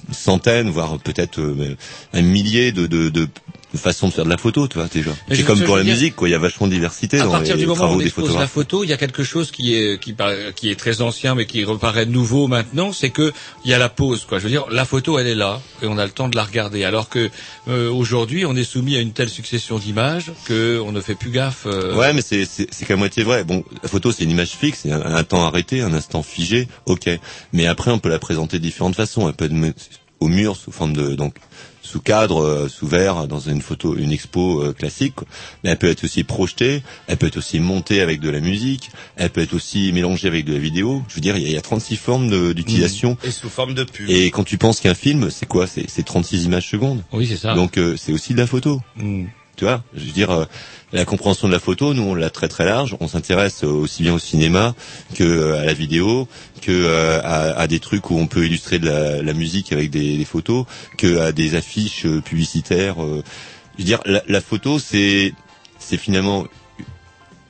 [0.08, 1.76] une centaine, voire peut-être euh,
[2.14, 3.28] un millier de, de, de
[3.76, 5.12] façons de faire de la photo, tu vois, déjà.
[5.30, 6.30] C'est comme pour la dire- musique, quoi.
[6.30, 8.12] Il y a vachement de diversité à dans partir les du moment où on des
[8.38, 10.16] la photo, il y a quelque chose qui est qui,
[10.56, 13.34] qui est très ancien mais qui reparaît nouveau maintenant, c'est que
[13.66, 14.40] il y a la pause quoi.
[14.40, 16.44] Je veux dire, la photo elle est là et on a le temps de la
[16.44, 16.86] regarder.
[16.86, 17.30] Alors que
[17.68, 21.32] euh, aujourd'hui, on est soumis à une telle succession d'images que on ne fait plus
[21.32, 21.66] gaffe.
[21.66, 23.44] euh, Ouais, mais c'est c'est qu'à moitié vrai.
[23.44, 26.68] Bon, la photo c'est une image fixe, c'est un, un temps arrêté, un instant figé,
[26.86, 27.10] ok.
[27.54, 29.28] Mais après on peut la présenter de différentes façons.
[29.28, 29.76] Elle peut être
[30.20, 31.36] au mur sous forme de donc
[31.88, 35.16] sous cadre, euh, sous verre, dans une photo, une expo euh, classique.
[35.16, 35.28] quoi.
[35.64, 38.92] Mais elle peut être aussi projetée, elle peut être aussi montée avec de la musique,
[39.16, 41.04] elle peut être aussi mélangée avec de la vidéo.
[41.08, 43.18] Je veux dire, il y a, il y a 36 formes de- d'utilisation.
[43.24, 44.10] Et sous forme de pub.
[44.10, 45.66] Et quand tu penses qu'un film, c'est quoi?
[45.68, 47.02] C'est c'est 36 images secondes.
[47.14, 47.54] Oui, c'est ça.
[47.56, 48.82] Donc euh, c'est aussi de la photo.
[48.98, 49.26] Mm.
[49.58, 50.46] Tu vois, je veux dire, euh,
[50.94, 52.96] la compréhension de la photo, nous on l'a très très large.
[53.00, 54.76] On s'intéresse aussi bien au cinéma
[55.16, 56.28] que euh, à la vidéo,
[56.62, 59.90] que euh, à, à des trucs où on peut illustrer de la, la musique avec
[59.90, 60.66] des, des photos,
[60.98, 62.98] que à des affiches publicitaires.
[63.00, 65.34] je veux dire, la, la photo, c'est
[65.80, 66.46] c'est finalement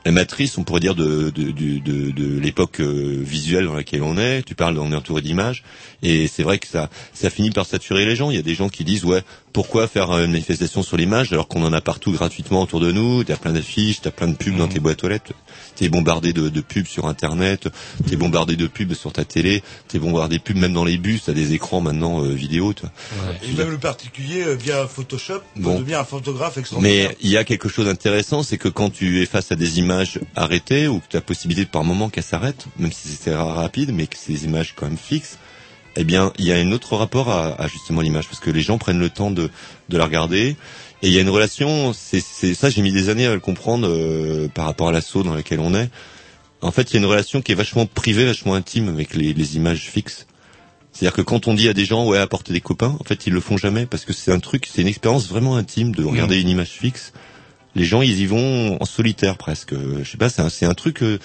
[0.06, 4.18] la matrice, on pourrait dire, de, de, de, de, de l'époque visuelle dans laquelle on
[4.18, 4.42] est.
[4.44, 5.66] Tu parles, on est entouré d'images,
[6.02, 8.32] et c'est vrai que ça, ça finit par saturer les gens.
[8.32, 9.22] Il y a des gens qui disent, ouais,
[9.58, 13.24] pourquoi faire une manifestation sur l'image alors qu'on en a partout gratuitement autour de nous.
[13.24, 15.34] T'as plein d'affiches, t'as plein de pubs dans tes boîtes aux lettres.
[15.76, 17.68] T'es bombardé de, de pubs sur Internet,
[18.08, 21.24] t'es bombardé de pubs sur ta télé, t'es bombardé de pubs même dans les bus.
[21.26, 22.72] T'as des écrans maintenant euh, vidéo.
[22.74, 22.92] Tu vois.
[23.50, 25.80] Et même le particulier, euh, via Photoshop, Bon.
[25.80, 27.10] devenir un photographe extraordinaire.
[27.10, 29.80] Mais il y a quelque chose d'intéressant, c'est que quand tu es face à des
[29.80, 33.34] images arrêtées ou que tu as possibilité de par moment qu'elles s'arrêtent, même si c'est
[33.34, 35.40] rapide, mais que c'est des images quand même fixes,
[35.98, 38.62] eh bien, il y a un autre rapport à, à justement l'image, parce que les
[38.62, 39.50] gens prennent le temps de,
[39.90, 40.56] de la regarder.
[41.04, 43.88] Et il y a une relation, c'est ça j'ai mis des années à le comprendre
[43.88, 45.90] euh, par rapport à l'assaut dans lequel on est.
[46.62, 49.34] En fait, il y a une relation qui est vachement privée, vachement intime avec les,
[49.34, 50.26] les images fixes.
[50.92, 53.34] C'est-à-dire que quand on dit à des gens ouais apportez des copains, en fait ils
[53.34, 56.42] le font jamais parce que c'est un truc, c'est une expérience vraiment intime de regarder
[56.42, 57.14] une image fixe.
[57.76, 59.74] Les gens ils y vont en solitaire presque.
[59.74, 61.20] Euh, Je sais pas, c'est un, c'est un truc, euh,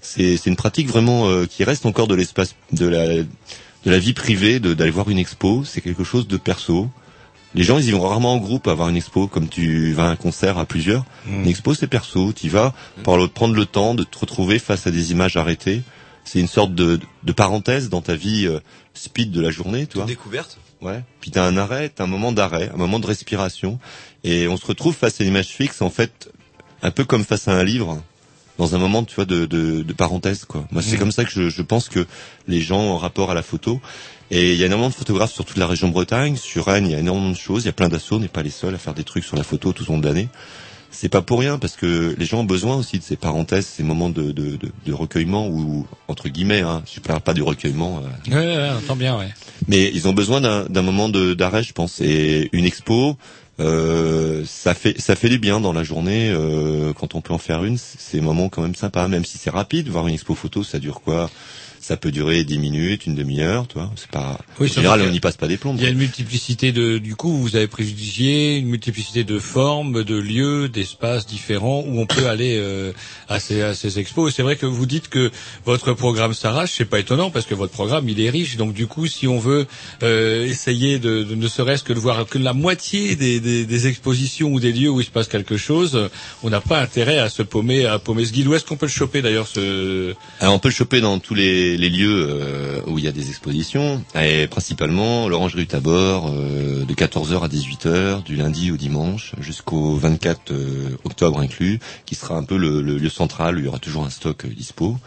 [0.00, 3.22] c'est c'est une pratique vraiment euh, qui reste encore de l'espace de la
[3.84, 5.64] de la vie privée, d'aller voir une expo.
[5.64, 6.88] C'est quelque chose de perso.
[7.54, 10.04] Les gens ils y vont rarement en groupe à voir une expo comme tu vas
[10.04, 11.04] à un concert à plusieurs.
[11.26, 12.32] Une expo c'est perso.
[12.32, 15.82] Tu vas pour le- prendre le temps de te retrouver face à des images arrêtées.
[16.24, 18.60] C'est une sorte de, de parenthèse dans ta vie euh,
[18.94, 20.06] speed de la journée, tu vois.
[20.06, 20.58] Découverte.
[20.80, 21.02] Ouais.
[21.20, 23.78] Puis t'as un arrêt, t'as un moment d'arrêt, un moment de respiration,
[24.22, 26.30] et on se retrouve face à une image fixe, en fait,
[26.82, 28.00] un peu comme face à un livre,
[28.60, 30.66] dans un moment, tu vois, de, de, de parenthèse, quoi.
[30.70, 30.98] Moi, c'est Mhm.
[30.98, 32.06] comme ça que je, je pense que
[32.46, 33.80] les gens en rapport à la photo.
[34.30, 36.92] Et il y a énormément de photographes sur toute la région Bretagne, sur Rennes, il
[36.92, 38.74] y a énormément de choses, il y a plein d'assauts, on n'est pas les seuls
[38.74, 40.28] à faire des trucs sur la photo tout au long de l'année.
[40.92, 43.82] C'est pas pour rien parce que les gens ont besoin aussi de ces parenthèses, ces
[43.82, 48.02] moments de, de, de, de recueillement ou entre guillemets, hein, je parle pas du recueillement,
[48.28, 49.28] euh, Ouais, ouais, on entend bien, ouais.
[49.68, 52.00] mais ils ont besoin d'un moment d'arrêt, je pense.
[52.00, 53.16] Et une expo,
[53.60, 57.38] euh, ça fait ça fait du bien dans la journée euh, quand on peut en
[57.38, 57.76] faire une.
[57.76, 59.88] C'est un moment quand même sympa, même si c'est rapide.
[59.88, 61.30] Voir une expo photo, ça dure quoi?
[61.90, 63.90] Ça peut durer 10 minutes, une demi-heure, tu vois.
[63.96, 64.38] C'est pas.
[64.60, 65.74] Oui, en général, on n'y passe pas des plombs.
[65.76, 70.04] Il y a une multiplicité de, du coup, vous avez privilégié une multiplicité de formes,
[70.04, 72.92] de lieux, d'espaces différents où on peut aller euh,
[73.28, 74.32] à, ces, à ces expos.
[74.32, 75.32] C'est vrai que vous dites que
[75.64, 78.56] votre programme s'arrache, c'est pas étonnant parce que votre programme il est riche.
[78.56, 79.66] Donc du coup, si on veut
[80.04, 83.86] euh, essayer de, de ne serait-ce que de voir que la moitié des, des, des
[83.88, 86.08] expositions ou des lieux où il se passe quelque chose,
[86.44, 88.46] on n'a pas intérêt à se paumer, à paumer ce guide.
[88.46, 91.34] Où est-ce qu'on peut le choper d'ailleurs ce Alors on peut le choper dans tous
[91.34, 96.84] les, les lieux euh, où il y a des expositions, et principalement l'Orangerie Tabor euh,
[96.84, 102.36] de 14h à 18h du lundi au dimanche jusqu'au 24 euh, octobre inclus, qui sera
[102.36, 104.98] un peu le, le lieu central où il y aura toujours un stock euh, dispo.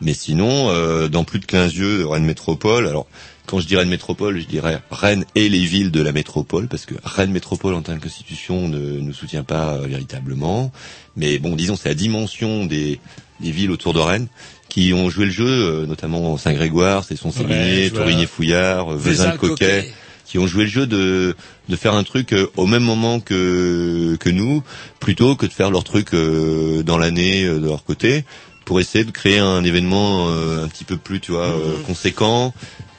[0.00, 3.06] Mais sinon, euh, dans plus de 15 lieux de Rennes Métropole, alors
[3.46, 6.86] quand je dis Rennes Métropole, je dirais Rennes et les villes de la métropole, parce
[6.86, 10.72] que Rennes Métropole en tant qu'institution ne nous soutient pas véritablement.
[11.16, 13.00] Mais bon, disons, c'est la dimension des,
[13.40, 14.28] des villes autour de Rennes
[14.74, 18.00] qui ont joué le jeu, euh, notamment Saint-Grégoire, c'est son je vois.
[18.02, 19.94] Tourigné-Fouillard, euh, Vezin-le-Coquet, Vezin-le-Coquet.
[20.26, 21.36] qui ont joué le jeu de,
[21.68, 24.64] de faire un truc euh, au même moment que, que nous,
[24.98, 28.24] plutôt que de faire leur truc euh, dans l'année de leur côté,
[28.64, 32.52] pour essayer de créer un événement un petit peu plus, tu vois, euh, conséquent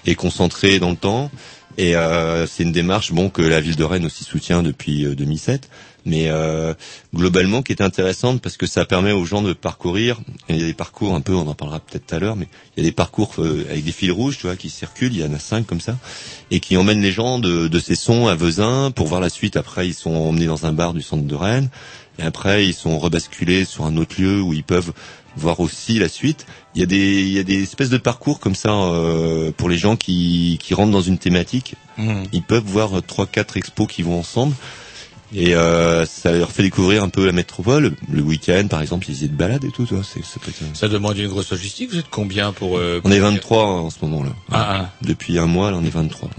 [0.06, 1.30] et concentré dans le temps.
[1.78, 5.16] Et euh, c'est une démarche bon que la ville de Rennes aussi soutient depuis euh,
[5.16, 5.70] 2007,
[6.06, 6.74] mais euh,
[7.14, 10.20] globalement qui est intéressante parce que ça permet aux gens de parcourir.
[10.50, 12.48] Il y a des parcours un peu, on en parlera peut-être tout à l'heure, mais
[12.76, 15.14] il y a des parcours euh, avec des fils rouges, tu vois, qui circulent.
[15.14, 15.98] Il y en a cinq comme ça
[16.52, 19.58] et qui emmènent les gens de, de Cesson à Vezin pour voir la suite.
[19.58, 21.70] Après, ils sont emmenés dans un bar du centre de Rennes
[22.18, 24.94] et après ils sont rebasculés sur un autre lieu où ils peuvent
[25.36, 26.46] voir aussi la suite.
[26.74, 29.70] Il y a des, il y a des espèces de parcours comme ça euh, pour
[29.70, 31.76] les gens qui, qui rentrent dans une thématique.
[31.98, 32.24] Mhm.
[32.32, 34.56] Ils peuvent voir trois, quatre expos qui vont ensemble.
[35.36, 37.94] Et euh, ça leur fait découvrir un peu la métropole.
[38.12, 39.86] Le week-end, par exemple, ils y de balade et tout.
[39.86, 41.92] tu vois, c'est- ça peut être- Ça demande une grosse logistique.
[41.92, 44.30] Vous êtes combien pour euh, On est 23 en ce moment là.
[44.52, 44.90] Ah, ah.
[45.02, 46.30] Depuis un mois, là, on est 23.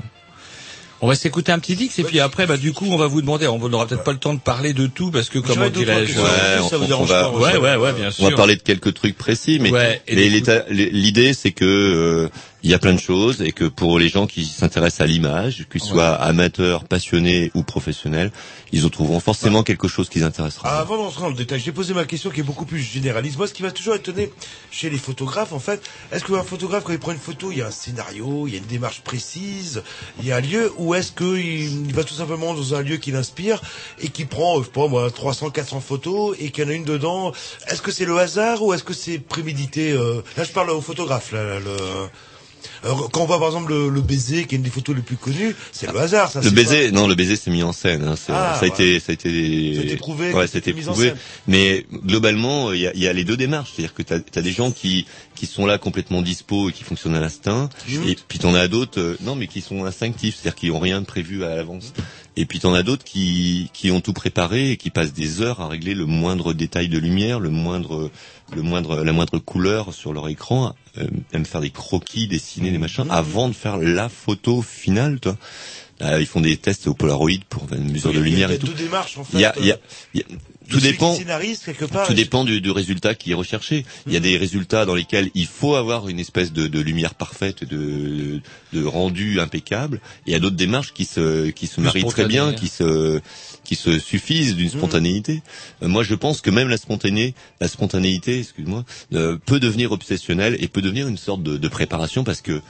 [1.03, 3.21] On va s'écouter un petit dix et puis après, bah du coup, on va vous
[3.21, 3.47] demander.
[3.47, 6.19] On n'aura peut-être pas le temps de parler de tout parce que comment dirais-je.
[6.19, 8.25] Ouais, ça vous on- dérange on va- pas, moi, Ouais, ouais, ouais, bien sûr.
[8.25, 10.31] On va parler de quelques trucs précis, mais, Ouais, et mais
[10.71, 12.29] l'idée c'est que euh,
[12.67, 15.67] il y a plein de choses et que pour les gens qui s'intéressent à l'image,
[15.71, 18.33] qu'ils soient amateurs, passionnés ou professionnels,
[18.73, 20.69] ils en trouveront forcément quelque chose qui les intéressera.
[20.69, 23.39] Ah, Avant d'entrer dans le détail, j'ai posé ma question qui est beaucoup plus généraliste.
[23.39, 24.33] Moi, ce qui m'a toujours étonné
[24.73, 27.63] chez les photographes, en fait, est-ce qu'un photographe, quand il prend une photo, il y
[27.63, 29.85] a un scénario, il y a une démarche précise,
[30.19, 33.13] il y a un lieu, ou est-ce qu'il va tout simplement dans un lieu qui
[33.13, 33.61] l'inspire
[34.01, 36.75] et qui prend, je sais pas moi, 300, 400 photos et qu'il y en a
[36.75, 37.31] une dedans?
[37.69, 40.81] Est-ce que c'est le hasard ou est-ce que c'est prémédité euh, Là, je parle au
[40.81, 41.77] photographe, là, là, le...
[42.83, 45.03] Alors, quand on voit par exemple le, le baiser, qui est une des photos les
[45.03, 46.31] plus connues, c'est le hasard.
[46.31, 48.03] Ça, le baiser, non, le baiser c'est mis en scène.
[48.05, 48.69] Hein, Ah, ça a ouais.
[48.69, 50.89] été, ça a été, Ça a été prouvé que Ouais, ça a c'était été mis
[50.89, 51.09] en prouvé.
[51.09, 51.19] scène.
[51.49, 53.73] Mais globalement, il y a, y a les deux démarches.
[53.77, 57.15] C'est-à-dire que tu as, des gens qui qui sont là complètement dispo et qui fonctionnent
[57.15, 57.69] à l'instinct,
[58.07, 61.01] et puis t'en as d'autres, euh, non, mais qui sont instinctifs, c'est-à-dire qui ont rien
[61.03, 61.93] de prévu à l'avance.
[62.39, 65.61] Et puis t'en as d'autres qui qui ont tout préparé et qui passent des heures
[65.61, 68.11] à régler le moindre détail de lumière, le moindre
[68.55, 72.79] le moindre la moindre couleur sur leur écran, euh, même faire des croquis, dessiner des
[72.79, 75.37] machins avant de faire la photo finale, toi.
[76.03, 78.57] Euh, ils font des tests au Polaroid pour une mesure de lumière il y a
[78.57, 78.67] et tout.
[78.67, 79.79] deux démarches, en fait, Il y a, il y a-
[80.69, 81.17] tout dépend.
[81.17, 83.85] quelque part, Tout dépend du, du résultat qui est recherché.
[84.07, 87.15] Il y a des résultats dans lesquels il faut avoir une espèce de, de lumière
[87.15, 88.41] parfaite, de,
[88.73, 90.01] de rendu impeccable.
[90.27, 93.21] Et il y a d'autres démarches qui se qui se marient très bien, qui se
[93.65, 95.43] qui se suffisent d'une spontanéité.
[95.83, 100.57] Euh, moi, je pense que même la spontanéité, la spontanéité, excuse-moi, euh, peut devenir obsessionnelle
[100.61, 102.63] et peut devenir une sorte de, de préparation parce que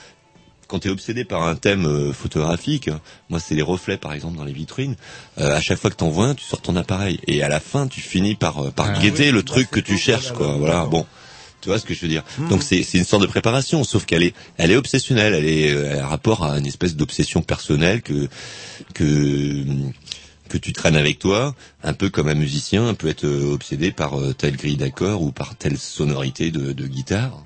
[0.68, 2.90] quand tu es obsédé par un thème euh, photographique,
[3.30, 4.96] moi c'est les reflets par exemple dans les vitrines,
[5.38, 7.60] euh, à chaque fois que t'en vois un, tu sors ton appareil et à la
[7.60, 10.32] fin tu finis par euh, par Ah guetter oui, le bah, truc que tu cherches
[10.32, 10.56] voilà, quoi.
[10.58, 10.84] voilà.
[10.86, 11.06] Bon.
[11.62, 12.22] Tu vois ce que je veux dire?
[12.38, 12.48] Mhm.
[12.48, 15.72] Donc c'est c'est une sorte de préparation, sauf qu'elle est elle est obsessionnelle, elle est
[15.72, 18.28] euh, elle a rapport à une espèce d'obsession personnelle que
[18.94, 19.64] que
[20.48, 24.56] que tu traînes avec toi, un peu comme un musicien peut être obsédé par telle
[24.56, 27.42] grille d'accords ou par telle sonorité de, de guitare.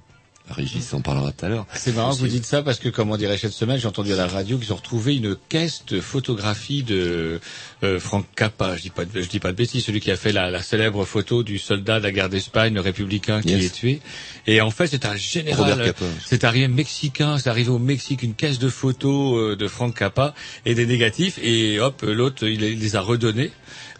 [0.50, 1.66] Régis en parlera tout à l'heure.
[1.74, 4.12] C'est marrant que vous dites ça parce que, comme on dirait cette semaine, j'ai entendu
[4.12, 7.40] à la radio qu'ils ont retrouvé une caisse de photographie de
[7.84, 8.76] euh, Frank Cappa.
[8.76, 10.62] Je dis pas de, je dis pas de bêtises, celui qui a fait la, la
[10.62, 13.64] célèbre photo du soldat de la guerre d'Espagne, le républicain qui Yes.
[13.66, 14.00] est tué.
[14.46, 16.04] Et en fait, c'est un général, Capa.
[16.26, 19.94] c'est un rien mexicain, c'est arrivé au Mexique, une caisse de photos euh, de Frank
[19.96, 20.34] Cappa
[20.66, 21.38] et des négatifs.
[21.42, 23.50] Et hop, l'autre, il, il les a redonnés.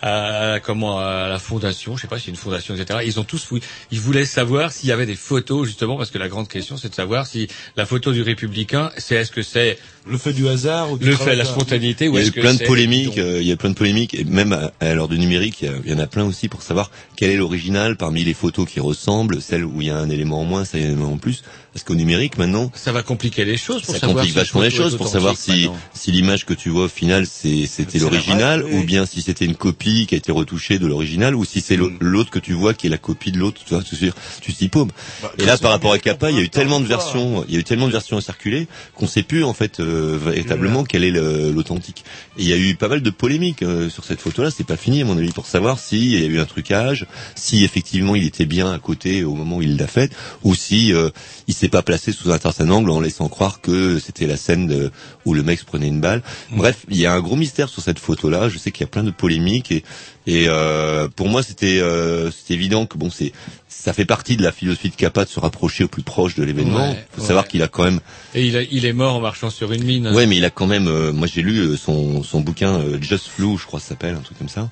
[0.03, 3.01] À, à- comment à la fondation, je sais pas si c'est une fondation, etc.
[3.05, 3.62] Ils ont tous fouillé.
[3.90, 6.88] Ils voulaient savoir s'il y avait des photos justement parce que la grande question c'est
[6.88, 9.78] de savoir si la photo du républicain, c'est est-ce que c'est
[10.09, 12.22] le fait du hasard ou du le fait la d'un- spontanéité ou Il y a
[12.22, 14.55] est-ce eu que plein de polémiques, euh, il y a plein de polémiques, et même
[14.55, 17.36] à, à l'heure du numérique, il y, en a plein aussi pour savoir quel est
[17.36, 20.64] l'original parmi les photos qui ressemblent, celles où il y a un élément en moins,
[20.64, 21.42] ça il y a un élément en plus.
[21.72, 24.60] Parce qu'au numérique maintenant, Ça va compliquer les choses pour ça savoir complique si vachement
[24.62, 25.76] les choses pour savoir si, maintenant.
[25.94, 29.54] si l'image que tu vois au final c'est c'était l'original ou bien si c'était une
[29.54, 32.74] copie qui a été retouchée de l'original ou si c'est l'au- l'autre que tu vois
[32.74, 33.60] qui est la copie de l'autre.
[33.64, 34.10] Tu vois, tu, sais-
[34.40, 34.90] tu t'y paumes.
[35.22, 37.54] Bah, Et là, par rapport à Kappa, il y a eu tellement de versions, il
[37.54, 38.66] y a eu tellement de versions à circuler
[38.96, 42.04] qu'on sait plus en fait euh, véritablement quel est l'authentique.
[42.36, 44.50] Il y a eu pas mal de polémiques euh, sur cette photo-là.
[44.50, 47.06] C'est pas fini à mon avis pour savoir s'il y a eu un trucage,
[47.36, 50.12] si effectivement il était bien à côté au moment où il l'a faite,
[50.42, 51.10] ou si euh,
[51.46, 54.66] il s'est pas placé sous un certain angle en laissant croire que c'était la scène
[54.66, 54.90] de-
[55.26, 56.22] où le mec se prenait une balle.
[56.52, 58.48] Bref, il y a un gros mystère sur cette photo-là.
[58.48, 59.84] Je sais qu'il y a plein de polémiques et,
[60.26, 63.32] et euh, pour moi c'était euh, c'était évident que bon c'est
[63.68, 66.42] ça fait partie de la philosophie de Kappa de se rapprocher au plus proche de
[66.44, 66.90] l'événement.
[66.90, 67.26] Ouais, faut ouais.
[67.28, 68.00] savoir qu'il a quand même
[68.34, 70.08] Et il, a- il est mort en marchant sur une mine.
[70.08, 70.86] Ouais, mais il a quand même.
[70.86, 73.90] euh, moi, j'ai lu euh, son son bouquin euh, Just Flew, je crois, que ça
[73.90, 74.68] s'appelle un truc comme ça,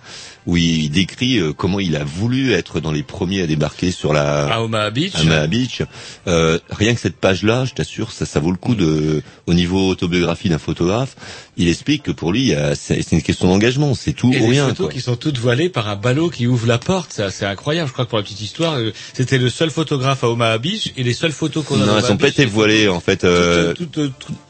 [0.46, 4.12] où il décrit euh, comment il a voulu être dans les premiers à débarquer sur
[4.12, 5.14] la À Omaha Beach.
[5.14, 5.82] à Omaha Beach.
[6.26, 9.88] Euh, rien que cette page-là, je t'assure, ça, ça vaut le coup de, au niveau
[9.88, 11.16] autobiographie d'un photographe.
[11.60, 14.68] Il explique que pour lui, c'est une question d'engagement, c'est tout Et ou les rien.
[14.68, 14.92] photos quoi.
[14.94, 17.88] qui sont toutes voilées par un ballot qui ouvre la porte, c'est incroyable.
[17.88, 20.92] Je crois que pour la petite histoire, euh, c'était le seul photographe à Omaha Beach
[20.96, 21.84] et les seules photos qu'on a.
[21.86, 23.24] Non, elles sont pas été voilées en fait.
[23.24, 23.74] euh,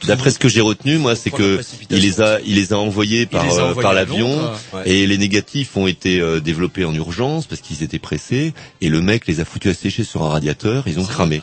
[0.07, 3.25] D'après ce que j'ai retenu, moi, c'est que il les a, il les a envoyés
[3.27, 4.39] par a euh, envoyés par à l'avion,
[4.85, 9.27] et les négatifs ont été développés en urgence parce qu'ils étaient pressés, et le mec
[9.27, 11.41] les a foutus à sécher sur un radiateur, ils ont cramé.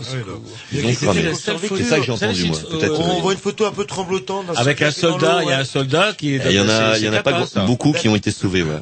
[0.00, 1.76] Au secours.
[1.76, 2.58] C'est ça que j'ai entendu moi.
[2.72, 2.96] euh.
[2.98, 4.46] On euh, voit une photo un peu tremblotante.
[4.46, 6.40] d'un Avec un soldat il y a un soldat qui est.
[6.46, 8.62] Il y en a, il y en a pas beaucoup qui ont été sauvés.
[8.62, 8.78] Ouais.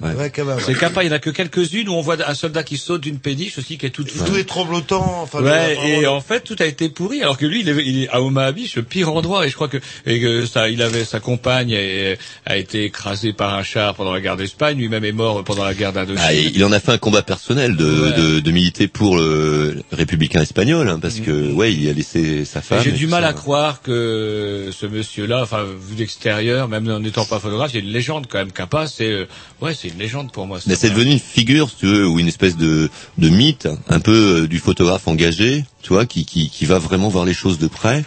[0.65, 3.01] C'est Kappa, il y en a que quelques-unes où on voit un soldat qui saute
[3.03, 5.21] d'une péniche aussi qui est toute Tout est tremblotant.
[5.23, 8.03] Enfin, Ouais, et en fait tout a été pourri alors que lui il est, il
[8.05, 10.83] est à Omaha Beach, le pire endroit et je crois que et que ça il
[10.83, 15.05] avait sa compagne et, a été écrasée par un char pendant la guerre d'Espagne, lui-même
[15.05, 16.23] est mort pendant la guerre d'Indochine.
[16.27, 18.13] Ah, et il en a fait un combat personnel de, Ouais.
[18.17, 22.61] de, de militer pour le républicain espagnol, hein, parce que ouais, il a laissé sa
[22.61, 22.83] femme.
[22.83, 23.29] J'ai du mal ça.
[23.29, 27.83] à croire que ce monsieur-là, enfin vu d'extérieur, même en n'étant pas photographe, il y
[27.83, 28.53] a une légende quand même.
[28.53, 29.27] Kappa, c'est euh,
[29.61, 30.59] ouais, c'est une légende pour moi.
[30.67, 34.01] Mais c'est devenu une figure, si tu veux, ou une espèce de, de mythe, un
[34.01, 37.59] peu euh, du photographe engagé, tu vois, qui, qui, qui va vraiment voir les choses
[37.59, 38.05] de près.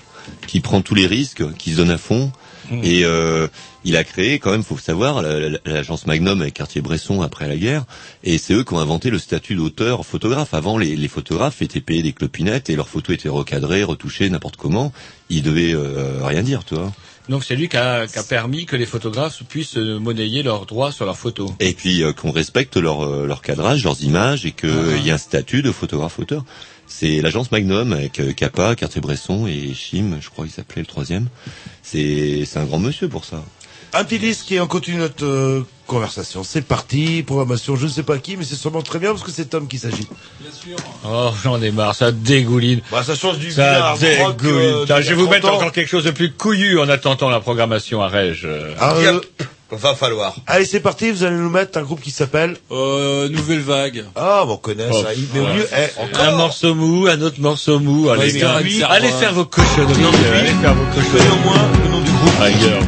[0.47, 2.31] qui prend tous les risques, qui se donne à fond.
[2.71, 2.79] Mm.
[2.83, 3.47] Et euh,
[3.83, 7.47] il a créé, quand même, faut le savoir, la- la- l'agence Magnum avec Cartier-Bresson après
[7.47, 7.83] la guerre.
[8.23, 10.53] Et c'est eux qui ont inventé le statut d'auteur photographe.
[10.53, 14.55] Avant, les, les photographes étaient payés des clopinettes et leurs photos étaient recadrées, retouchées, n'importe
[14.55, 14.91] comment.
[15.29, 16.91] Ils devaient euh, rien dire, tu vois.
[17.29, 20.65] Donc c'est lui qui a, qui a permis que les photographes puissent euh, monnayer leurs
[20.65, 21.51] droits sur leurs photos.
[21.59, 24.97] Et puis euh, qu'on respecte leur, euh, leur cadrage, leurs images et qu'il Ah.
[24.97, 26.43] y a un statut de photographe-auteur.
[26.93, 31.27] C'est l'agence Magnum avec euh, Kappa, Cartier-Bresson et Chim, je crois qu'il s'appelait le troisième.
[31.81, 33.41] C'est c'est un grand monsieur pour ça.
[33.93, 36.43] Un petit disque et on continue notre euh, conversation.
[36.43, 39.31] C'est parti, programmation, je ne sais pas qui, mais c'est sûrement très bien parce que
[39.31, 40.07] c'est Tom qui s'agit.
[41.05, 42.81] Oh, j'en ai marre, ça dégouline.
[42.91, 44.45] Bah, ça change du Ça dégouline.
[44.45, 47.39] euh, je vais vous 30 mettre encore quelque chose de plus couillu en attendant la
[47.39, 48.47] programmation à Rège.
[48.79, 49.19] Ah, euh,
[49.71, 50.35] Va falloir.
[50.47, 54.03] allez, c'est parti, vous allez nous mettre un groupe qui s'appelle Euh, nouvelle vague.
[54.15, 55.09] Ah, bon, on connaît Oh, ça.
[55.33, 58.09] Mais au lieu, eh, un morceau mou, un autre morceau mou.
[58.09, 58.57] Allez, serpent,
[58.89, 60.01] allez faire vos cochonneries.
[60.01, 61.23] Non, mais lui, allez faire vos cochonneries.
[61.23, 62.41] néanmoins, le nom du groupe.
[62.41, 62.81] Ailleurs.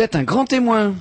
[0.00, 0.94] Vous êtes un grand témoin.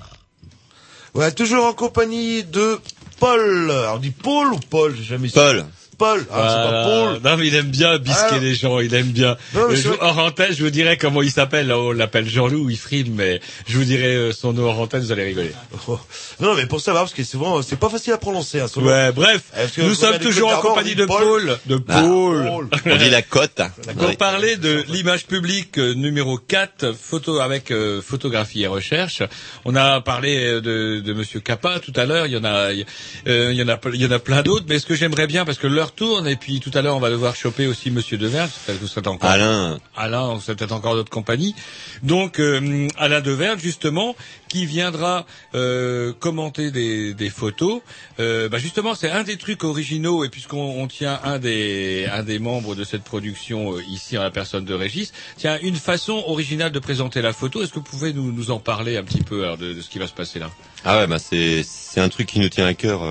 [1.13, 2.77] Ouais, toujours en compagnie de
[3.21, 3.71] Paul.
[3.71, 5.35] Alors, on dit Paul ou Paul J'ai jamais su.
[5.35, 5.65] Paul.
[5.97, 6.25] Paul.
[6.29, 6.83] Ah, c'est pas.
[6.83, 7.21] Paul.
[7.23, 8.37] Non, mais il aime bien bisquer Ah.
[8.39, 9.37] les gens, il aime bien.
[9.53, 11.67] Non, mais Euh, je- vrai hors antenne, je vous dirai comment il s'appelle.
[11.67, 14.99] Là, on l'appelle Jean-Loup, il frime, mais je vous dirai euh, son nom hors antenne,
[15.01, 15.53] vous allez rigoler.
[15.87, 15.97] Oh.
[16.39, 18.59] Non, mais pour savoir, parce que souvent, c'est pas facile à prononcer.
[18.61, 18.87] Hein, souvent.
[18.87, 21.57] Ouais, bref, Est-ce que nous vous sommes toujours en compagnie on de Paul.
[21.65, 22.01] De Ah.
[22.01, 22.69] Paul.
[22.85, 23.61] On dit la cote.
[23.97, 29.21] Pour parler de l'image publique euh, numéro 4, photo avec euh, photographie et recherche,
[29.65, 32.25] on a parlé euh, de, de Monsieur Kappa tout à l'heure.
[32.25, 32.85] Il y en a, il y-
[33.27, 34.65] euh, en a, il y en a plein d'autres.
[34.69, 36.99] Mais ce que j'aimerais bien, parce que l'heure tourne et puis tout à l'heure on
[36.99, 38.17] va devoir choper aussi Monsieur
[38.77, 39.29] que vous serez encore.
[39.29, 39.77] Alain.
[39.95, 41.55] Alain, on sera peut-être encore d'autres compagnies.
[42.03, 44.15] Donc euh, Alain Deverne justement
[44.49, 45.25] qui viendra
[45.55, 47.81] euh, commenter des, des photos.
[48.19, 52.23] Euh, bah, justement, c'est un des trucs originaux et puisqu'on on tient un des un
[52.23, 56.23] des membres de cette production euh, ici en la personne de Régis, tiens une façon
[56.27, 57.61] originale de présenter la photo.
[57.61, 59.89] Est-ce que vous pouvez nous, nous en parler un petit peu alors, de, de ce
[59.89, 60.49] qui va se passer là?
[60.83, 63.01] Ah ouais, bah c'est c'est un truc qui nous tient à cœur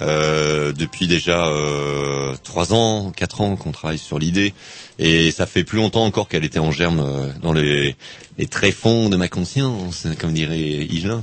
[0.00, 4.54] euh, depuis déjà euh, trois ans, quatre ans qu'on travaille sur l'idée,
[4.98, 7.96] et ça fait plus longtemps encore qu'elle était en germe euh, dans les
[8.38, 11.22] les tréfonds de ma conscience, comme dirait Higelin.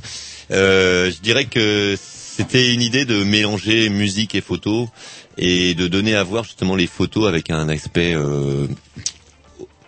[0.51, 4.89] Euh, je dirais que c'était une idée de mélanger musique et photo
[5.37, 8.67] et de donner à voir justement les photos avec un aspect euh,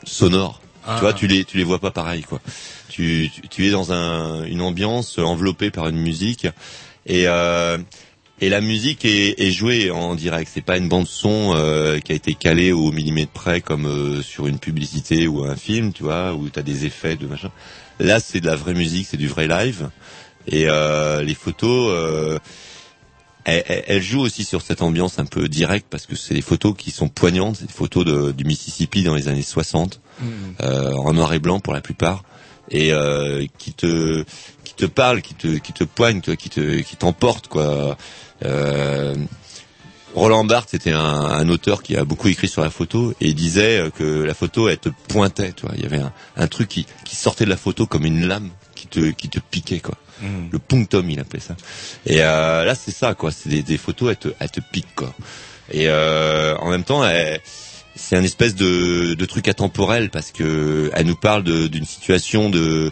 [0.04, 0.62] sonore.
[0.86, 0.96] Ah.
[0.96, 2.42] Tu vois, tu les tu les vois pas pareil quoi.
[2.90, 6.48] Tu tu, tu es dans un une ambiance enveloppée par une musique
[7.06, 7.78] et euh,
[8.42, 10.50] et la musique est, est jouée en direct.
[10.54, 14.22] C'est pas une bande son euh, qui a été calée au millimètre près comme euh,
[14.22, 17.52] sur une publicité ou un film, tu vois, où t'as des effets de machin.
[18.00, 19.90] Là, c'est de la vraie musique, c'est du vrai live.
[20.48, 22.40] Et euh, les photos, euh,
[23.46, 26.42] elles, elles- elles jouent aussi sur cette ambiance un peu directe parce que c'est des
[26.42, 27.58] photos qui sont poignantes.
[27.60, 30.02] C'est des photos de- du Mississippi dans les années 60,
[30.62, 32.24] euh, en noir et blanc pour la plupart,
[32.70, 34.24] et euh, qui te
[34.64, 37.98] qui te parlent, qui te qui te vois, qui te qui t'emportent quoi.
[38.44, 39.16] Euh,
[40.16, 43.36] Roland Barthes, c'était un, un auteur qui a beaucoup écrit sur la photo et il
[43.36, 45.74] disait que la photo, elle te pointait, tu vois.
[45.76, 48.52] Il y avait un, un truc qui, qui sortait de la photo comme une lame
[48.76, 49.96] qui te, qui te piquait, quoi.
[50.22, 50.50] Mhm.
[50.52, 51.56] Le punctum, il appelait ça.
[52.06, 53.32] Et euh, là, c'est ça, quoi.
[53.32, 55.16] C'est des, des photos, elles te, elles te piquent, quoi.
[55.72, 57.42] Et euh, en même temps, elles-
[57.96, 62.92] c'est un espèce de, de truc atemporel parce que elle nous parle d'une situation de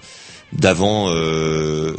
[0.53, 1.95] d'avant euh,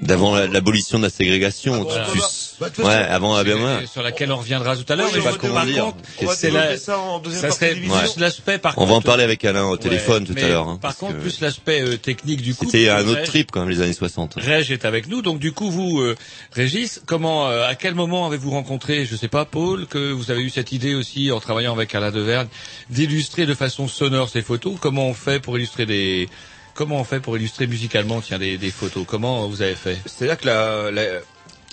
[0.00, 1.82] d'avant la- l'abolition de la ségrégation.
[1.82, 2.06] Voilà.
[2.12, 2.18] Tu-
[2.58, 3.86] Bah, ouais, façon, avant Abema.
[3.86, 5.06] sur laquelle on reviendra tout à l'heure.
[5.08, 5.84] Va je- développer- par dire.
[5.84, 7.76] contre, on va c'est développer la- ça en deuxième ça serait
[8.16, 10.68] l'aspect par On va en parler avec Alain au Ouais, téléphone tout à l'heure.
[10.68, 12.64] hein, par contre, que plus l'aspect euh, technique du coup.
[12.64, 14.34] C'était un autre trip quand même les années 60.
[14.36, 16.14] Reg est avec nous, donc du coup vous, euh,
[16.52, 20.42] Régis, comment, euh, à quel moment avez-vous rencontré, je sais pas, Paul, que vous avez
[20.42, 22.48] eu cette idée aussi en travaillant avec Alain Deverne
[22.90, 24.74] d'illustrer de façon sonore ces photos?
[24.80, 26.28] Comment on fait pour illustrer des,
[26.74, 29.04] comment on fait pour illustrer musicalement, tiens, des, des photos?
[29.06, 29.98] Comment vous avez fait?
[30.06, 31.20] C'est-à-dire que la, la-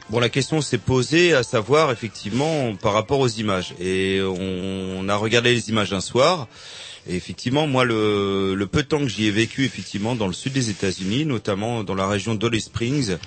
[0.09, 3.73] bon, la question s'est posée à savoir effectivement par rapport aux images.
[3.79, 6.47] Et on, on a regardé les images un soir.
[7.05, 10.33] Et effectivement, moi, le, le peu de temps que j'y ai vécu, effectivement, dans le
[10.33, 13.17] sud des États-Unis, notamment dans la région d'Holly Springs,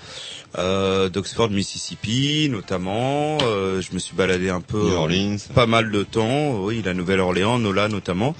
[0.57, 5.37] euh, d'Oxford, Mississippi, notamment, euh, je me suis baladé un peu, Orleans.
[5.55, 8.35] pas mal de temps, oui, la Nouvelle-Orléans, Nola notamment.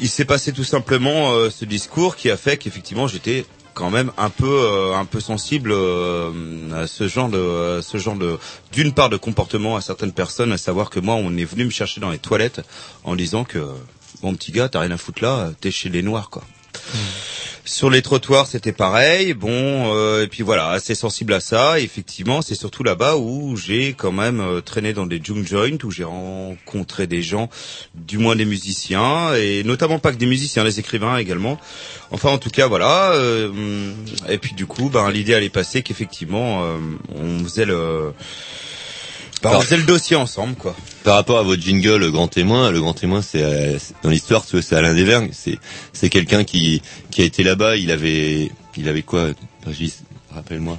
[0.00, 3.44] Il s'est passé tout simplement euh, ce discours qui a fait qu'effectivement j'étais
[3.76, 6.30] quand même un peu euh, un peu sensible euh,
[6.74, 8.38] à ce genre de ce genre de
[8.72, 11.70] d'une part de comportement à certaines personnes à savoir que moi on est venu me
[11.70, 12.62] chercher dans les toilettes
[13.04, 13.62] en disant que
[14.22, 16.42] mon petit gars t'as rien à foutre là t'es chez les noirs quoi
[17.66, 19.34] sur les trottoirs, c'était pareil.
[19.34, 21.80] Bon, euh, et puis voilà, assez sensible à ça.
[21.80, 25.90] Effectivement, c'est surtout là-bas où j'ai quand même euh, traîné dans des junk joints, où
[25.90, 27.50] j'ai rencontré des gens,
[27.94, 31.58] du moins des musiciens, et notamment pas que des musiciens, des écrivains également.
[32.12, 33.12] Enfin, en tout cas, voilà.
[33.12, 33.92] euh,
[34.28, 36.64] et puis du coup, ben l'idée allait passer qu'effectivement,
[37.14, 38.12] on faisait le,
[39.44, 40.74] on Alors- faisait le dossier ensemble, quoi.
[41.04, 44.44] Par rapport à votre jingle, le grand témoin, le grand témoin, c'est euh, dans l'histoire,
[44.44, 45.30] tu vois, c'est Alain Desvergnes.
[45.32, 45.58] C'est
[45.92, 47.76] c'est quelqu'un qui qui a été là-bas.
[47.76, 49.28] Il avait il avait quoi?
[49.64, 50.02] Régis,
[50.34, 50.78] rappelle-moi.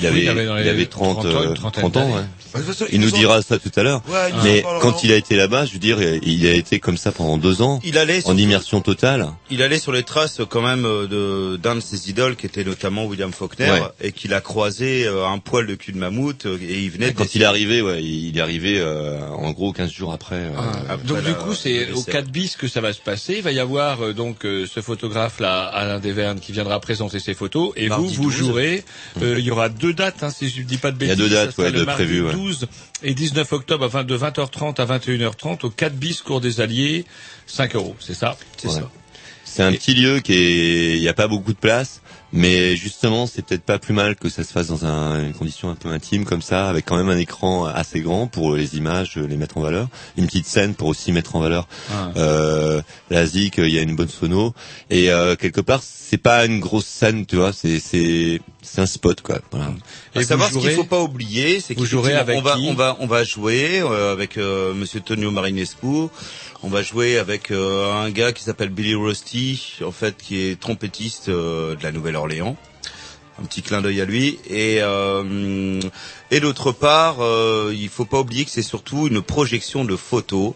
[0.00, 1.96] Il avait Oui, il avait dans les il avait 30 30 ans, euh, trentaine 30
[1.96, 2.00] ans.
[2.00, 2.14] d'années.
[2.14, 2.20] ouais.
[2.52, 4.02] Bah, façon, Il nous dira ça tout à l'heure.
[4.08, 7.12] Ouais, Mais quand il a été là-bas, je veux dire, il a été comme ça
[7.12, 9.28] pendant deux ans, Il allait en immersion totale.
[9.50, 13.04] Il allait sur les traces quand même de d'un de ses idoles qui était notamment
[13.04, 13.82] William Faulkner Ouais.
[14.00, 17.12] et qu'il a croisé euh, un poil de cul de mammouth euh, et il venait
[17.12, 20.36] de Quand il est arrivé, ouais, il est arrivé euh, en gros 15 jours après.
[20.36, 20.50] euh,
[20.88, 22.10] après Donc la- du coup, c'est au décès.
[22.12, 23.34] 4 bis que ça va se passer.
[23.36, 27.20] Il va y avoir euh, donc euh, ce photographe là, Alain Desvernes, qui viendra présenter
[27.20, 27.72] ses photos.
[27.76, 28.38] Et Mardi vous, vous 12.
[28.38, 28.84] jouerez.
[29.22, 31.10] euh, il y aura deux dates, hein, si je ne dis pas de Il y
[31.10, 31.28] a bêtises.
[31.30, 32.32] deux dates, ouais, le de mardi prévues, ouais.
[32.32, 32.66] 12
[33.02, 37.04] et 19 octobre à 20 de 20h30 à 21h30 au 4 bis cours des Alliés.
[37.46, 38.36] 5 euros, c'est ça?
[38.56, 38.74] C'est Ouais.
[38.74, 38.90] ça.
[39.44, 43.26] C'est un petit lieu qui est, il n'y a pas beaucoup de place, mais justement,
[43.26, 45.88] c'est peut-être pas plus mal que ça se fasse dans un, une condition un peu
[45.88, 49.58] intime comme ça, avec quand même un écran assez grand pour les images, les mettre
[49.58, 52.12] en valeur, une petite scène pour aussi mettre en valeur Ah.
[52.16, 52.80] euh,
[53.10, 54.54] la zik, il y a une bonne sono,
[54.88, 59.20] et euh, quelque part, c'est pas une grosse scène, tu vois, c'est c'est un spot
[59.22, 59.38] quoi.
[59.50, 59.72] Voilà.
[60.14, 62.44] À Et savoir vous ce qu'il faut pas oublier, c'est vous jouerez qu'effectivement, on avec
[62.44, 66.08] va qui on va on va jouer euh, avec euh, Monsieur Tonio Marinescu.
[66.62, 70.60] On va jouer avec euh, un gars qui s'appelle Billy Rusty, en fait, qui est
[70.60, 72.54] trompettiste euh, de la Nouvelle-Orléans.
[73.40, 74.38] un petit clin d'œil à lui.
[74.48, 75.80] Et euh,
[76.30, 80.52] et d'autre part, euh, il faut pas oublier que c'est surtout une projection de photos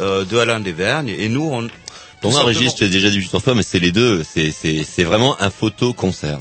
[0.00, 1.08] euh, de Alain Desvergnes.
[1.10, 1.68] Et nous, on
[2.20, 4.24] Pour moi, Régis, je t'ai déjà dit juste fois, mais c'est les deux.
[4.24, 6.38] C'est, c'est, c'est vraiment un photo-concert.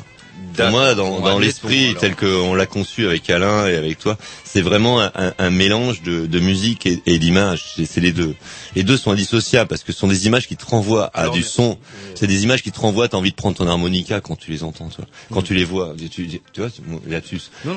[0.56, 4.18] Pour moi, dans, On dans l'esprit tel qu'on l'a conçu avec Alain et avec toi,
[4.44, 7.74] c'est vraiment un, un- mélange de, de musique et, et d'image.
[7.76, 8.36] C'est, c'est les deux.
[8.76, 11.44] Les deux sont indissociables parce que ce sont des images qui te renvoient à du
[11.44, 11.78] son.
[12.16, 13.08] C'est des images qui te renvoient.
[13.08, 14.90] T'as envie de prendre ton harmonica quand tu les entends.
[14.90, 15.08] Tu vois.
[15.32, 17.00] Quand tu les vois, tu, tu, tu vois, c'est non,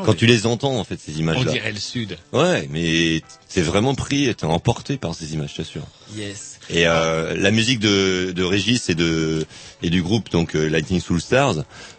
[0.04, 1.52] quand mais- tu les entends en fait ces On images-là.
[1.52, 2.16] dirait le Sud.
[2.32, 3.22] Ouais, mais
[3.52, 5.82] t'es vraiment pris, t'es emporté par ces images, je t'assure.
[6.16, 6.55] Yes.
[6.68, 9.44] Et euh, la musique de, de Régis et de
[9.82, 11.56] et du groupe donc euh, Lightning Soul Stars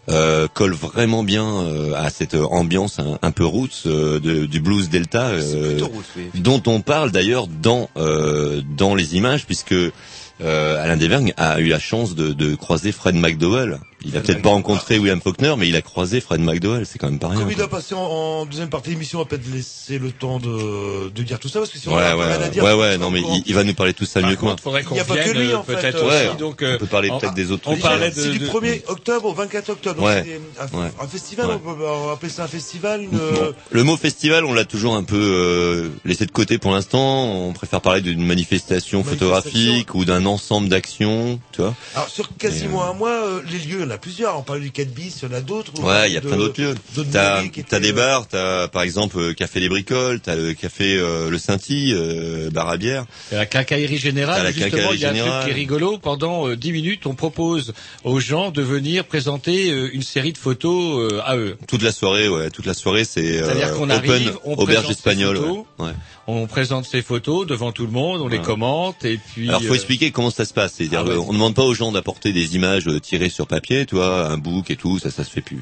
[0.10, 4.60] euh, colle vraiment bien euh, à cette ambiance un, un peu roots euh, de, du
[4.60, 5.78] blues delta euh,
[6.18, 11.60] oui, dont on parle d'ailleurs dans euh, dans les images puisque euh, Alain Desvergnes a
[11.60, 13.80] eu la chance de, de croiser Fred McDowell.
[14.06, 16.86] Il a peut-être pas rencontré William Faulkner, mais il a croisé Fred McDowell.
[16.86, 17.40] C'est quand même pas rien.
[17.40, 17.66] Comme il quoi.
[17.66, 21.10] doit passer en, en deuxième partie de l'émission, on va peut-être laisser le temps de,
[21.10, 22.74] de dire tout ça, parce que si on Ouais, a ouais, rien à dire, ouais,
[22.74, 24.52] ouais, non, mais il, il va nous parler tout ça Par mieux que moi.
[24.52, 26.38] contre, faudrait qu'on Il y a pas que lui, euh, en fait, peut-être euh, aussi.
[26.38, 29.26] Donc, euh, on peut parler peut-être des autres On parlait de, du de- 1er octobre
[29.26, 29.96] au 24 octobre.
[29.96, 30.24] Donc Ouais.
[30.58, 30.92] c'est un, Ouais.
[31.02, 31.54] un festival, Ouais.
[31.56, 34.66] on peut on va appeler ça un festival, une, euh, Le mot festival, on l'a
[34.66, 37.26] toujours un peu euh, laissé de côté pour l'instant.
[37.26, 41.74] On préfère parler d'une manifestation photographique ou d'un ensemble d'actions, tu vois.
[41.96, 44.38] Alors sur quasiment un mois, euh, les lieux, en a plusieurs.
[44.38, 45.72] On parle du 4 bis, il y en a d'autres.
[45.82, 46.76] Ouais, il y a de- plein d'autres lieux.
[47.12, 50.96] T'as étaient, des euh, bars, t'as par exemple euh, Café des Bricoles, t'as le café
[50.98, 53.06] euh, Le Sainty, euh, bar à bière.
[53.32, 55.98] La quincaillerie générale, la justement, quincaillerie il y a un truc qui est rigolo.
[55.98, 57.74] Pendant euh, 10 minutes, on propose
[58.04, 61.58] aux gens de venir présenter euh, une série de photos euh, à eux.
[61.68, 64.90] Toute la soirée, ouais, toute la soirée, c'est euh, C'est-à-dire qu'on open arrive, on auberge
[64.90, 65.38] espagnole.
[65.38, 65.86] photos, ouais.
[65.88, 65.92] Ouais.
[66.30, 69.48] On présente ces photos devant tout le monde, on les commente et puis.
[69.48, 70.74] Alors faut euh, expliquer comment ça se passe.
[70.74, 73.48] C'est-à-dire, Ah, euh, on ne demande pas aux gens d'apporter des images euh, tirées sur
[73.48, 75.62] papier, tu vois, un book et tout, ça, ça se fait plus.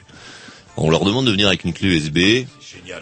[0.78, 2.48] On leur demande de venir avec une clé USB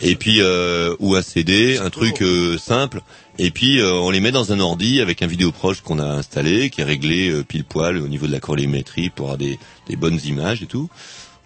[0.02, 3.02] et puis euh, ou un CD, un truc euh, simple.
[3.40, 6.06] Et puis euh, on les met dans un ordi avec un vidéo proche qu'on a
[6.06, 9.58] installé, qui est réglé euh, pile poil au niveau de la colorimétrie pour avoir des,
[9.88, 10.90] des bonnes images et tout.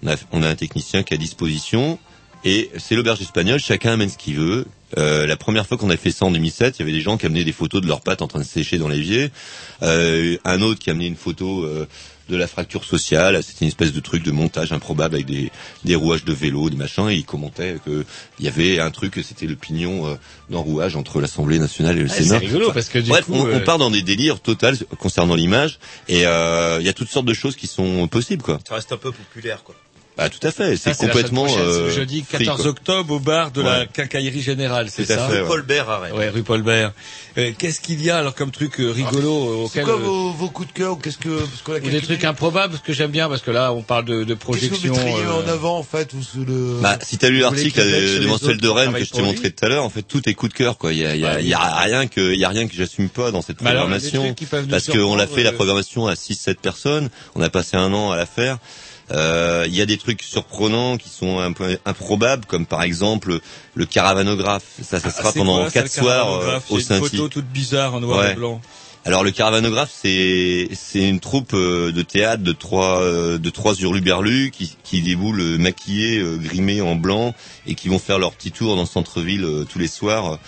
[0.03, 1.97] On a, on a un technicien qui est à disposition
[2.43, 4.65] et c'est l'auberge espagnole, chacun amène ce qu'il veut.
[4.97, 7.17] Euh, la première fois qu'on a fait ça en 2007, il y avait des gens
[7.17, 9.31] qui amenaient des photos de leurs pattes en train de sécher dans l'évier.
[9.83, 11.87] Euh, un autre qui amenait une photo euh,
[12.29, 13.41] de la fracture sociale.
[13.43, 15.49] C'était une espèce de truc de montage improbable avec des,
[15.85, 17.09] des rouages de vélo, des machins.
[17.09, 18.05] Et il commentait que
[18.39, 20.15] il y avait un truc, c'était le pignon euh,
[20.49, 22.39] d'enrouage entre l'Assemblée nationale et le Ah, c'est Sénat.
[22.39, 25.35] rigolo, parce que du Bref, coup, on, euh, on part dans des délires totales concernant
[25.35, 25.79] l'image.
[26.09, 28.59] Et euh, il y a toutes sortes de choses qui sont possibles, quoi.
[28.67, 29.75] Ça reste un peu populaire, quoi.
[30.17, 30.75] Bah tout à fait.
[30.77, 31.45] C'est la complètement.
[31.59, 32.69] euh, jeudi free, 14 quoi.
[32.71, 35.47] octobre au bar de la quincaillerie générale, c'est à ça fait, ouais.
[35.47, 36.13] Paul Bert arrête.
[36.13, 36.91] Ouais, rue Paul Bert.
[37.37, 40.31] Euh, Qu'est-ce qu'il y a alors comme truc euh, rigolo C'est auquel quoi euh, vos,
[40.31, 42.25] vos coups de cœur ou qu'est-ce que parce qu'on a ou des trucs minutes.
[42.25, 44.39] improbables parce que j'aime bien parce que là on parle de, de Qu'est-ce
[44.69, 44.93] que vous projection.
[44.93, 47.81] mettriez euh, en avant en fait ou sous le Bah, si t'as lu l'article
[48.27, 50.47] Mensuel de Rennes que je t'ai montré tout à l'heure, en fait, tout est coup
[50.47, 50.93] de cœur, quoi.
[50.93, 53.09] Il y a, y a, y a rien que, il y a rien que j'assume
[53.09, 54.35] pas dans cette des programmation.
[54.69, 57.09] parce qu'on l'a fait la programmation à 6-7 personnes.
[57.35, 58.57] On a passé un an à la faire.
[59.11, 63.39] Euh, Il y a des trucs surprenants qui sont un peu improbables, comme par exemple
[63.75, 64.65] le caravanographe.
[64.81, 67.95] Ça, ça ah, sera pendant quoi, quatre soirs euh, au C'est une photo toute bizarre
[67.95, 68.31] en noir Ouais.
[68.33, 68.61] et blanc.
[69.05, 74.51] Alors le caravanographe, c'est c'est une troupe euh, de théâtre de trois de trois hurluberlus
[74.51, 77.33] qui qui déboulent maquillés, grimés en blanc
[77.65, 80.39] et qui vont faire leur petit tour dans le centre-ville tous les soirs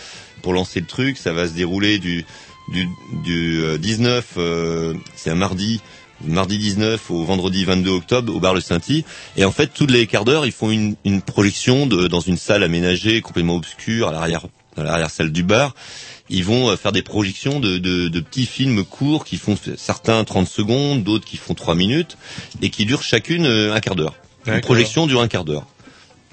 [0.42, 1.18] pour lancer le truc.
[1.18, 2.26] Ça va se dérouler du
[2.70, 2.88] du
[3.24, 5.82] du euh, 19, euh, c'est un mardi.
[6.26, 9.06] Mardi 19 au vendredi 22 octobre au bar Le Sainty
[9.38, 12.38] et en fait tous les quarts d'heure ils font une, une projection de, dans une
[12.38, 14.42] salle aménagée complètement obscure à l'arrière
[14.76, 15.74] dans l'arrière salle du bar
[16.30, 20.24] ils vont euh, faire des projections de, de, de petits films courts qui font certains
[20.24, 22.18] 30 secondes, d'autres qui font 3 minutes,
[22.62, 24.16] et qui durent chacune euh, un quart d'heure.
[24.46, 25.66] Une projection dure un quart d'heure.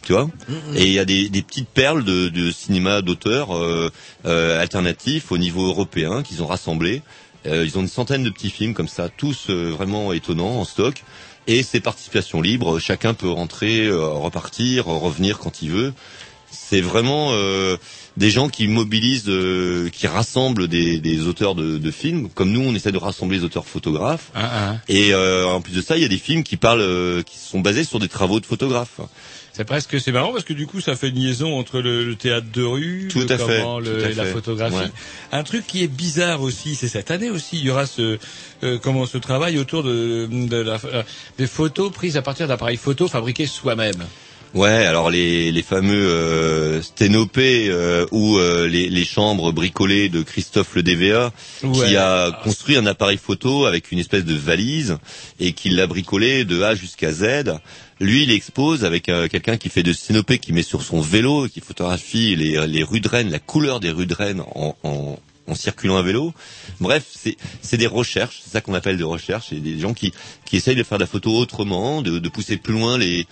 [0.03, 0.29] Tu vois?
[0.77, 3.91] Et il y a des, des petites perles de, de cinéma d'auteurs euh,
[4.25, 7.03] euh, alternatifs au niveau européen qu'ils ont rassemblés.
[7.47, 10.65] Euh, ils ont une centaine de petits films comme ça, tous euh, vraiment étonnants en
[10.65, 11.03] stock.
[11.47, 15.95] Et c'est participation libre, chacun peut rentrer, euh, repartir, revenir quand il veut.
[16.51, 17.77] C'est vraiment euh,
[18.17, 22.61] des gens qui mobilisent, euh, qui rassemblent des, des auteurs de, de films, comme nous
[22.61, 24.31] on essaie de rassembler les auteurs photographes.
[24.35, 24.81] Hein, hein.
[24.89, 27.39] Et euh, en plus de ça, il y a des films qui parlent, euh, qui
[27.39, 29.01] sont basés sur des travaux de photographes.
[29.57, 32.15] C'est presque c'est marrant parce que du coup ça fait une liaison entre le, le
[32.15, 34.77] théâtre de rue, Tout le à fait, comment, le- tout à et la photographie.
[34.77, 34.91] Ouais.
[35.33, 38.19] Un truc qui est bizarre aussi, c'est cette année aussi, il y aura ce
[38.65, 41.03] euh, comment ce travail autour de, de la, euh,
[41.39, 44.05] des photos prises à partir d'appareils photo fabriqués soi-même.
[44.57, 50.23] Ouais, alors les, les fameux euh, sténopés euh, ou euh, les, les chambres bricolées de
[50.23, 51.31] Christophe le DVA
[51.63, 51.89] Ouais.
[51.89, 54.97] qui a construit un appareil photo avec une espèce de valise
[55.41, 57.59] et qui l'a bricolé de A jusqu'à Z.
[58.01, 61.49] Lui, il expose avec euh, quelqu'un qui fait de sténopé, qui met sur son vélo,
[61.49, 65.19] qui photographie les, les rues de Rennes, la couleur des rues de Rennes en, en,
[65.49, 66.33] en circulant à vélo.
[66.81, 70.13] Bref, c'est c'est des recherches, c'est ça qu'on appelle des recherches, c'est des gens qui,
[70.47, 73.27] qui essayent de faire de la photo autrement, de, de pousser plus loin les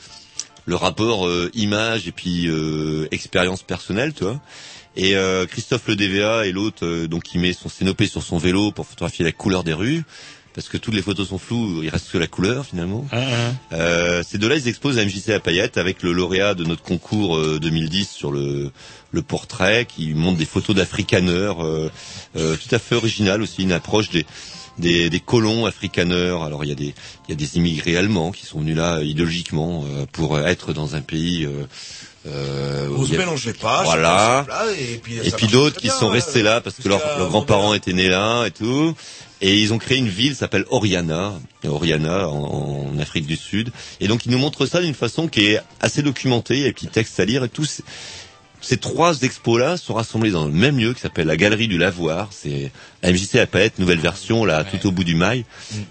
[0.66, 4.40] le rapport euh, image et puis euh, expérience personnelle, tu vois.
[4.96, 8.38] Et euh, Christophe le DVA et l'autre euh, donc qui met son sténopé sur son
[8.38, 10.04] vélo pour photographier la couleur des rues
[10.54, 13.04] parce que toutes les photos sont floues, il reste que la couleur finalement.
[13.72, 17.36] Euh, ces deux-là, ils exposent à MJC à Payette avec le lauréat de notre concours
[17.36, 18.70] euh, 2010 sur le,
[19.10, 21.90] le portrait qui montre des photos d'africaneurs euh,
[22.36, 24.24] euh, tout à fait originales aussi, une approche des,
[24.78, 26.42] des, des colons africaneurs.
[26.42, 26.94] Alors il y a des
[27.26, 30.72] il y a des immigrés allemands qui sont venus là euh, idéologiquement euh, pour être
[30.72, 31.44] dans un pays.
[31.44, 31.64] Euh,
[32.26, 33.82] euh, On se a- mélangeait pas.
[33.84, 34.46] Voilà.
[34.80, 38.08] Et puis, d'autres qui bien, sont euh, restés là parce que leurs grands-parents étaient nés
[38.08, 38.94] là et tout.
[39.42, 41.34] Et ils ont créé une ville qui s'appelle Oriana,
[41.66, 43.72] Oriana en, en Afrique du Sud.
[44.00, 46.68] Et donc ils nous montrent ça d'une façon qui est assez documentée, il y a
[46.68, 47.66] des petits textes à lire et tout.
[48.66, 52.28] Ces- trois expos-là sont rassemblés dans le même lieu qui s'appelle la Galerie du Lavoir.
[52.30, 55.44] C'est MJC à Palette, nouvelle version, là, tout au bout du mail.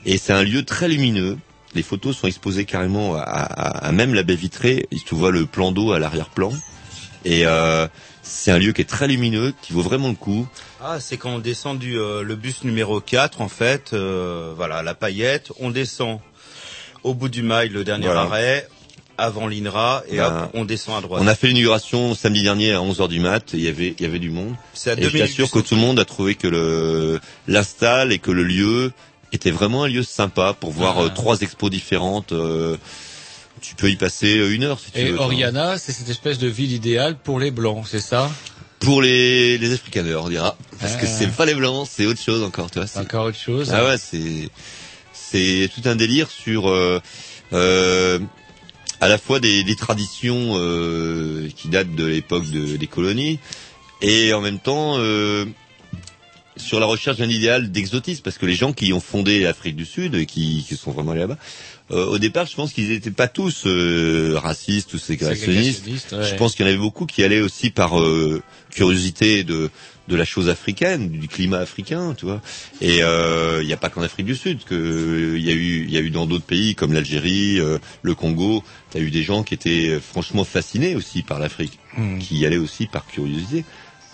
[0.06, 1.38] Et c'est un lieu très lumineux.
[1.76, 4.88] Les photos sont exposées carrément à, à- à même la baie vitrée.
[5.06, 6.52] Tu vois le plan d'eau à l'arrière-plan.
[7.26, 7.88] Et euh,
[8.22, 10.48] c'est un lieu qui est très lumineux, qui vaut vraiment le coup.
[10.82, 14.84] Ah, c'est quand on descend du euh, le bus numéro 4 en fait, euh, voilà,
[14.84, 16.20] la paillette, on descend
[17.04, 18.22] au bout du mail le dernier Voilà.
[18.22, 18.68] arrêt
[19.18, 21.22] avant l'INRA et Ben, hop, on descend à droite.
[21.24, 24.02] On a fait l'inauguration samedi dernier à 11h du mat, et il y avait, il
[24.04, 24.56] y avait du monde.
[24.74, 28.20] C'est à et je t'assure que tout le monde a trouvé que le l'install et
[28.20, 28.92] que le lieu
[29.32, 31.04] était vraiment un lieu sympa pour voir Ah.
[31.04, 32.32] euh, trois expos différentes.
[32.34, 32.78] euh,
[33.62, 35.16] tu peux y passer euh, une heure si tu Et veux.
[35.18, 35.26] toi.
[35.28, 38.30] Oriana, c'est cette espèce de ville idéale pour les blancs, c'est ça?
[38.80, 40.58] Pour les, les africaneurs, on dira.
[40.82, 41.08] Parce que Ah.
[41.08, 42.88] c'est pas les blancs, c'est autre chose encore, tu vois.
[42.88, 43.72] c'est- Encore autre chose.
[43.74, 44.50] Ah ouais, c'est
[45.14, 47.00] c'est tout un délire sur euh,
[47.54, 48.20] euh,
[49.04, 53.38] à la fois des, traditions euh, qui datent de l'époque de- des colonies
[54.02, 55.44] et en même temps euh,
[56.58, 59.86] sur la recherche d'un idéal d'exotisme parce que les gens qui ont fondé l'Afrique du
[59.86, 61.38] Sud et qui, qui sont vraiment allés là-bas
[61.92, 66.24] euh, au départ je pense qu'ils n'étaient pas tous euh, racistes ou ségrégationnistes ouais.
[66.24, 69.70] je pense qu'il y en avait beaucoup qui allaient aussi par euh, curiosité de
[70.08, 72.42] de la chose africaine, du climat africain, tu vois.
[72.82, 75.84] Et euh, il n'y a pas qu'en Afrique du Sud que il y a eu
[75.84, 79.12] il y a eu dans d'autres pays comme l'Algérie, euh, le Congo, tu as eu
[79.12, 82.20] des gens qui étaient euh, franchement fascinés aussi par l'Afrique, Mm.
[82.20, 83.66] qui y allaient aussi par curiosité.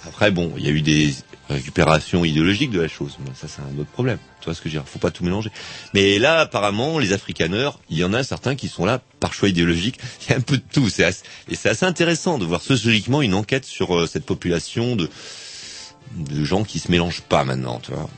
[0.10, 1.14] Après bon, il y a eu des
[1.50, 3.18] récupérations idéologiques de la chose.
[3.40, 4.18] Ça c'est un autre problème.
[4.42, 4.90] Tu vois ce que je veux dire?
[4.90, 5.50] Faut pas tout mélanger.
[5.94, 9.50] Mais là apparemment les africaneurs, il y en a certains qui sont là par choix
[9.50, 10.00] idéologique.
[10.28, 10.88] Il y a un peu de tout.
[10.88, 15.10] Assez- et c'est assez intéressant de voir sociologiquement une enquête sur euh, cette population de
[16.16, 18.10] de gens qui se mélangent pas maintenant, tu vois.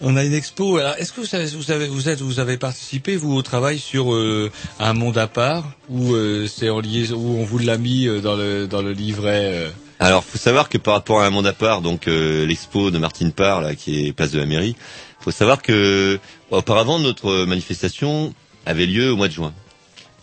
[0.00, 0.78] On a une expo.
[0.78, 4.50] Alors, est-ce que vous savez, vous êtes, vous avez participé vous au travail sur euh,
[4.80, 8.20] un monde à part ou euh, c'est en liaison où on vous l'a mis euh,
[8.20, 9.70] dans le dans le livret
[10.00, 12.98] Alors, faut savoir que par rapport à un monde à part, donc euh, l'expo de
[12.98, 14.76] Martine Parr, là, qui est place de la mairie,
[15.20, 16.18] faut savoir que
[16.50, 18.34] auparavant notre manifestation
[18.66, 19.54] avait lieu au mois de juin.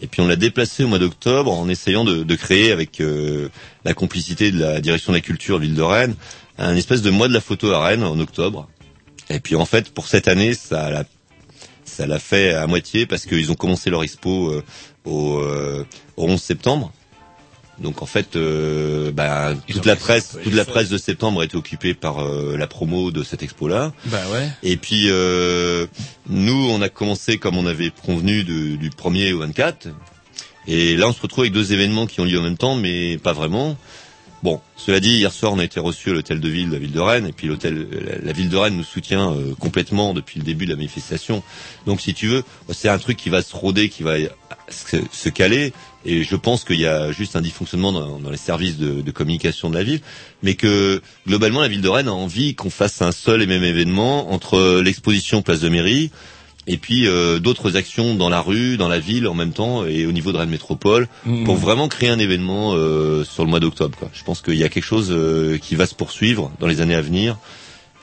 [0.02, 3.50] Et puis on l'a déplacé au mois d'octobre en essayant de, de créer avec euh,
[3.86, 6.16] la complicité de la direction de la culture ville de Rennes
[6.58, 8.68] un espèce de mois de la photo à Rennes en octobre.
[9.30, 11.06] Et puis en fait pour cette année ça l'a
[11.86, 14.64] ça l'a fait à moitié parce qu'ils ont commencé leur expo euh,
[15.06, 15.86] au, euh,
[16.18, 16.92] au 11 septembre.
[17.82, 21.58] Donc en fait, euh, bah, toute la presse, toute la presse de septembre a été
[21.58, 23.92] occupée par euh, la promo de cette expo-là.
[24.06, 24.50] Bah ouais.
[24.64, 25.88] Et puis euh,
[26.30, 29.88] nous, on a commencé comme on avait convenu de- du 1er au 24.
[30.68, 33.18] Et là, on se retrouve avec deux événements qui ont lieu en même temps, mais
[33.18, 33.76] pas vraiment.
[34.44, 36.80] Bon, cela dit, hier soir, on a été reçu à l'hôtel de ville de la
[36.80, 40.16] ville de Rennes, et puis l'hôtel, la, la ville de Rennes nous soutient euh, complètement
[40.16, 41.44] depuis le début de la manifestation.
[41.86, 44.16] Donc, si tu veux, c'est un truc qui va se rôder, qui va
[44.70, 45.74] se, se caler,
[46.06, 49.12] et je pense qu'il y a juste un dysfonctionnement dans, dans les services de, de
[49.12, 50.02] communication de la ville,
[50.44, 53.64] mais que globalement, la ville de Rennes a envie qu'on fasse un seul et même
[53.64, 56.12] événement entre l'exposition place de mairie,
[56.68, 60.06] et puis euh, d'autres actions dans la rue, dans la ville en même temps et
[60.06, 61.44] au niveau de Rennes Métropole Mhm.
[61.44, 63.98] pour vraiment créer un événement euh, sur le mois d'octobre.
[63.98, 64.10] quoi.
[64.14, 66.94] Je pense qu'il y a quelque chose euh, qui va se poursuivre dans les années
[66.96, 67.38] à venir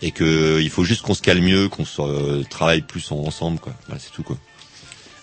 [0.03, 3.59] et que il faut juste qu'on se calme mieux, qu'on se travaille plus en- ensemble.
[3.61, 3.73] Quoi.
[3.87, 4.37] Voilà, c'est tout quoi.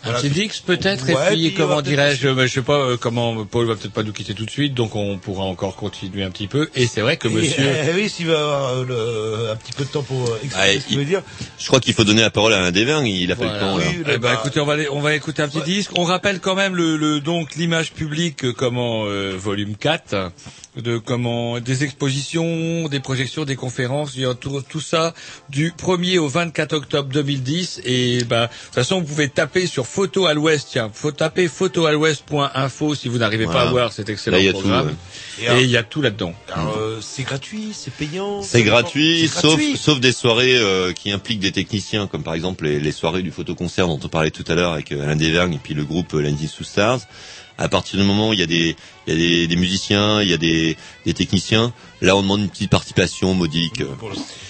[0.06, 0.20] Un Voilà.
[0.20, 3.76] petit Dix peut-être, Ouais, et puis comment dirais-je, je sais pas euh, comment Paul va
[3.76, 6.70] peut-être pas nous quitter tout de suite, donc on pourra encore continuer un petit peu.
[6.76, 9.74] Et c'est vrai que Et, Monsieur, eh oui, s'il va avoir euh, le- un petit
[9.74, 11.24] peu de temps pour euh, expliquer Ah, ce qu'il veut dire.
[11.58, 13.48] Je crois qu'il faut donner la parole à un des vingt, il a pas eu
[13.48, 13.68] le Voilà.
[13.68, 13.84] temps là.
[13.90, 15.92] Oui, Eh ben, bah, écoutez, on va aller- on va écouter un petit disque.
[15.98, 20.32] On rappelle quand même le, le donc l'image publique euh, comment euh, volume 4
[20.78, 25.14] de comment des expositions, des projections, des conférences, il y a tout, tout ça
[25.50, 29.86] du 1er au 24 octobre 2010 et bah de toute façon vous pouvez taper sur
[29.96, 34.38] photo à l'ouest tiens, faut taper photoalouest.info si vous n'arrivez pas à voir cet excellent
[34.38, 34.88] Là, tout, programme
[35.40, 35.62] ouais.
[35.62, 36.34] Et il y a tout là-dedans.
[36.78, 38.42] euh, c'est gratuit, c'est payant.
[38.42, 39.78] C'est gratuit, sauf gratuit.
[39.78, 43.32] sauf des soirées euh, qui impliquent des techniciens, comme par exemple les, les soirées du
[43.32, 46.12] photoconcert dont on parlait tout à l'heure avec euh, Alain Desvergnes et puis le groupe
[46.12, 47.00] Landis sous Stars.
[47.58, 48.76] À partir du moment où il y a des
[49.08, 50.76] il y a des, des musiciens, il y a des,
[51.06, 53.84] des techniciens, là on demande une petite participation modique.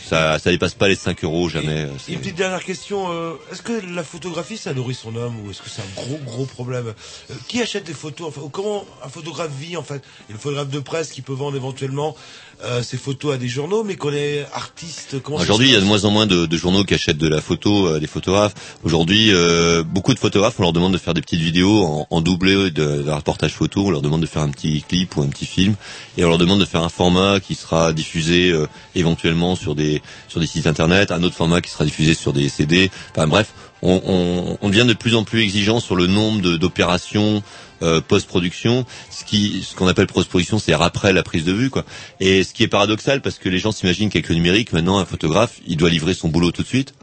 [0.07, 1.87] Ça ça dépasse pas les 5 euros jamais.
[2.07, 5.51] Et une petite dernière question, euh, est-ce que la photographie ça nourrit son homme ou
[5.51, 6.93] est-ce que c'est un gros gros problème
[7.29, 10.01] Euh, Qui achète des photos enfin, Comment un photographe vit en fait?
[10.27, 12.15] Il y a le photographe de presse qui peut vendre éventuellement
[12.63, 15.15] euh, ses photos à des journaux, mais qu'on est artiste.
[15.43, 17.41] Aujourd'hui, il y a de moins en moins de, de journaux qui achètent de la
[17.41, 18.53] photo, euh, des photographes.
[18.83, 22.21] Aujourd'hui, euh, beaucoup de photographes, on leur demande de faire des petites vidéos en, en
[22.21, 22.69] doublé de,
[23.03, 23.85] de reportage photo.
[23.87, 25.75] On leur demande de faire un petit clip ou un petit film,
[26.17, 30.01] et on leur demande de faire un format qui sera diffusé euh, éventuellement sur des
[30.27, 32.89] sur des sites internet, un autre format qui sera diffusé sur des CD.
[33.11, 36.57] Enfin bref, on, on, on devient de plus en plus exigeant sur le nombre de-
[36.57, 37.43] d'opérations
[37.81, 38.85] euh, post-production.
[39.11, 41.85] Ce qui, ce qu'on appelle post-production, c'est après la prise de vue, quoi.
[42.19, 45.05] Et ce qui est paradoxal, parce que les gens s'imaginent qu'avec le numérique, maintenant, un
[45.05, 46.93] photographe, il doit livrer son boulot tout de suite.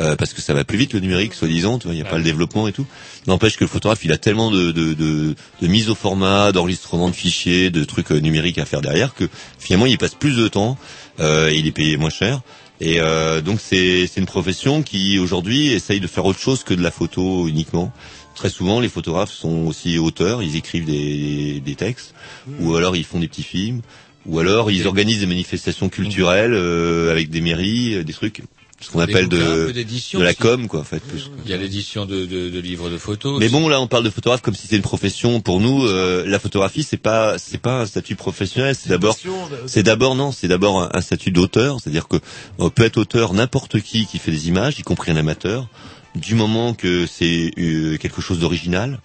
[0.00, 2.24] euh, parce que ça va plus vite le numérique, soi-disant, il n'y a pas le
[2.24, 2.86] développement et tout.
[3.26, 7.08] N'empêche que le photographe, il a tellement de, de, de, de mise au format, d'enregistrement
[7.08, 9.28] de fichiers, de trucs euh, numériques à faire derrière, que
[9.58, 10.78] finalement, il passe plus de temps,
[11.20, 12.40] euh, il est payé moins cher.
[12.82, 16.82] Et euh, donc c'est une profession qui aujourd'hui essaye de faire autre chose que de
[16.82, 17.92] la photo uniquement.
[18.40, 22.14] Très souvent, les photographes sont aussi auteurs, ils écrivent des, des textes,
[22.58, 23.82] ou alors ils font des petits films,
[24.24, 28.40] ou alors ils organisent des manifestations culturelles euh, avec des mairies, euh, des trucs,
[28.80, 29.70] ce qu'on appelle de,
[30.14, 31.00] la com, quoi, en fait.
[31.00, 31.30] Plus.
[31.44, 33.38] Il y a l'édition de, de, de livres de photos.
[33.38, 33.52] Mais aussi.
[33.52, 35.42] bon, là, on parle de photographe comme si c'était une profession.
[35.42, 38.74] Pour nous, euh, la photographie, c'est pas, c'est pas un statut professionnel.
[38.74, 39.18] C'est d'abord,
[39.66, 41.76] c'est d'abord non, c'est d'abord un, un statut d'auteur.
[41.78, 42.16] C'est-à-dire que
[42.56, 45.68] on peut être auteur n'importe qui qui fait des images, y compris un amateur,
[46.14, 49.00] du moment que c'est euh, quelque chose d'original.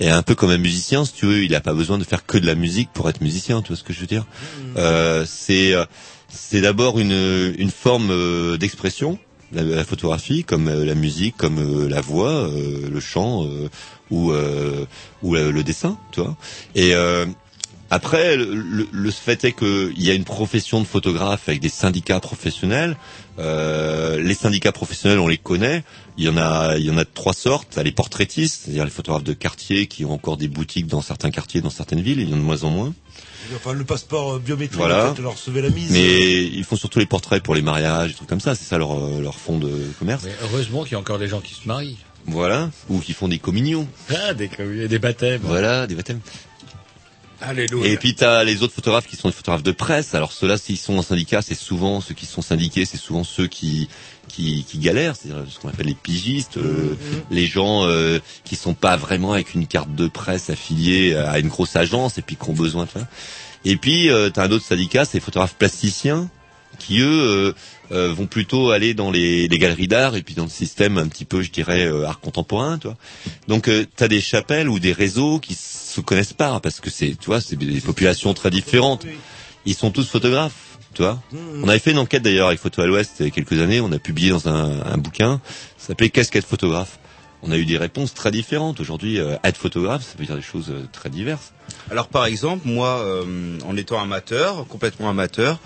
[0.00, 2.24] Et un peu comme un musicien, si tu veux, il n'a pas besoin de faire
[2.24, 3.62] que de la musique pour être musicien.
[3.62, 4.26] Tu vois ce que je veux dire?
[4.76, 5.84] Euh, C'est, euh,
[6.28, 9.18] c'est d'abord une une forme euh, d'expression.
[9.50, 13.48] La, la photographie, comme la musique, comme la voix, le chant
[14.10, 14.32] ou
[15.22, 16.36] ou le dessin, tu vois?
[16.74, 17.24] Et euh,
[17.90, 21.68] après, le, le, le fait est qu'il y a une profession de photographe avec des
[21.68, 22.96] syndicats professionnels.
[23.38, 25.84] Euh, les syndicats professionnels, on les connaît.
[26.16, 27.68] Il y en a, il y en a de trois sortes.
[27.70, 31.30] T'as les portraitistes, c'est-à-dire les photographes de quartier qui ont encore des boutiques dans certains
[31.30, 32.20] quartiers, dans certaines villes.
[32.20, 32.94] Il y en a de moins en moins.
[33.56, 35.10] Enfin, le passeport euh, biométrique, Voilà.
[35.10, 35.90] en fait, leur recevez la mise.
[35.90, 38.54] Mais ils font surtout les portraits pour les mariages, des trucs comme ça.
[38.54, 40.24] C'est ça leur euh, leur fond de commerce.
[40.24, 41.96] Mais heureusement qu'il y a encore des gens qui se marient.
[42.26, 43.88] Voilà, ou qui font des communions.
[44.10, 44.50] Ah, des,
[44.88, 45.40] des baptêmes.
[45.44, 46.20] Voilà, des baptêmes.
[47.40, 47.86] Alléluia.
[47.86, 50.14] Et puis t'as les autres photographes qui sont des photographes de presse.
[50.14, 53.46] Alors ceux-là, s'ils sont en syndicat, c'est souvent ceux qui sont syndiqués, c'est souvent ceux
[53.46, 53.88] qui
[54.26, 56.96] qui, qui galèrent, c'est-à-dire ce qu'on appelle les pigistes, euh,
[57.30, 61.48] les gens euh, qui sont pas vraiment avec une carte de presse affiliée à une
[61.48, 63.06] grosse agence et puis qui ont besoin de ça.
[63.64, 66.28] Et puis euh, t'as un autre syndicat, c'est les photographes plasticiens
[66.78, 67.52] qui eux euh,
[67.90, 71.08] euh, vont plutôt aller dans les, les galeries d'art et puis dans le système un
[71.08, 72.88] petit peu, je dirais, euh, art contemporain, tu.
[73.48, 75.54] Donc euh, t'as des chapelles ou des réseaux qui
[75.98, 79.06] se connaissent pas parce que c'est, tu vois, c'est des populations très différentes.
[79.66, 81.20] Ils sont tous photographes, tu vois.
[81.62, 83.80] On avait fait une enquête d'ailleurs avec Photo à l'Ouest il y a quelques années.
[83.80, 85.40] On a publié dans un, un bouquin,
[85.76, 86.98] ça s'appelait Qu'est-ce qu'être photographe
[87.42, 88.80] On a eu des réponses très différentes.
[88.80, 91.52] Aujourd'hui, euh, être photographe, ça veut dire des choses euh, très diverses.
[91.90, 95.58] Alors par exemple, moi, euh, en étant amateur, complètement amateur,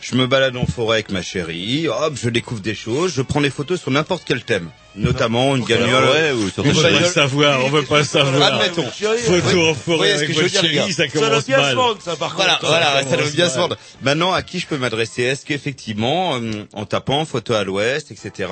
[0.00, 3.42] je me balade en forêt avec ma chérie, hop, je découvre des choses, je prends
[3.42, 6.90] des photos sur n'importe quel thème, notamment une gagnole, Ouais, ou sur une On veut
[7.00, 8.54] pas savoir, on veut pas le savoir.
[8.54, 8.86] Admettons.
[8.90, 11.28] Photo en forêt avec que je veux votre dire, les chérie, gars ça Ça doit
[11.28, 11.74] commence bien se mal.
[11.76, 12.66] vendre, ça, par Voilà, contre.
[12.66, 13.60] voilà, ça doit commence bien se mal.
[13.60, 13.76] vendre.
[14.00, 15.22] Maintenant, à qui je peux m'adresser?
[15.24, 18.50] Est-ce qu'effectivement, euh, en tapant photo à l'ouest, etc.,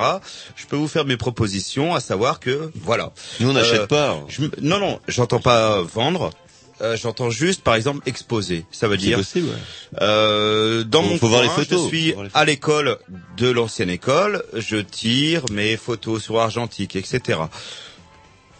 [0.55, 3.11] je peux vous faire mes propositions, à savoir que, voilà.
[3.39, 4.19] Nous, on n'achète Euh, pas.
[4.61, 6.29] Non, non, j'entends pas vendre.
[6.81, 8.65] Euh, j'entends juste, par exemple, exposer.
[8.71, 9.47] Ça veut dire, possible.
[9.47, 9.99] ouais.
[10.01, 12.97] euh, dans mon faut voir coin, les photos, je suis à l'école
[13.37, 17.39] de l'ancienne école, je tire mes photos sur argentique, etc.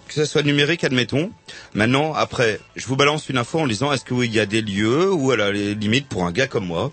[0.07, 1.31] que ça soit numérique, admettons.
[1.73, 5.11] Maintenant, après, je vous balance une info en disant est-ce qu'il y a des lieux
[5.11, 6.91] où, à la limite, pour un gars comme moi,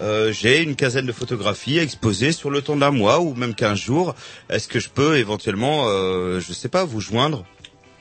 [0.00, 3.78] euh, j'ai une quinzaine de photographies exposées sur le temps d'un mois ou même quinze
[3.78, 4.14] jours.
[4.48, 7.44] Est-ce que je peux éventuellement, euh, je sais pas, vous joindre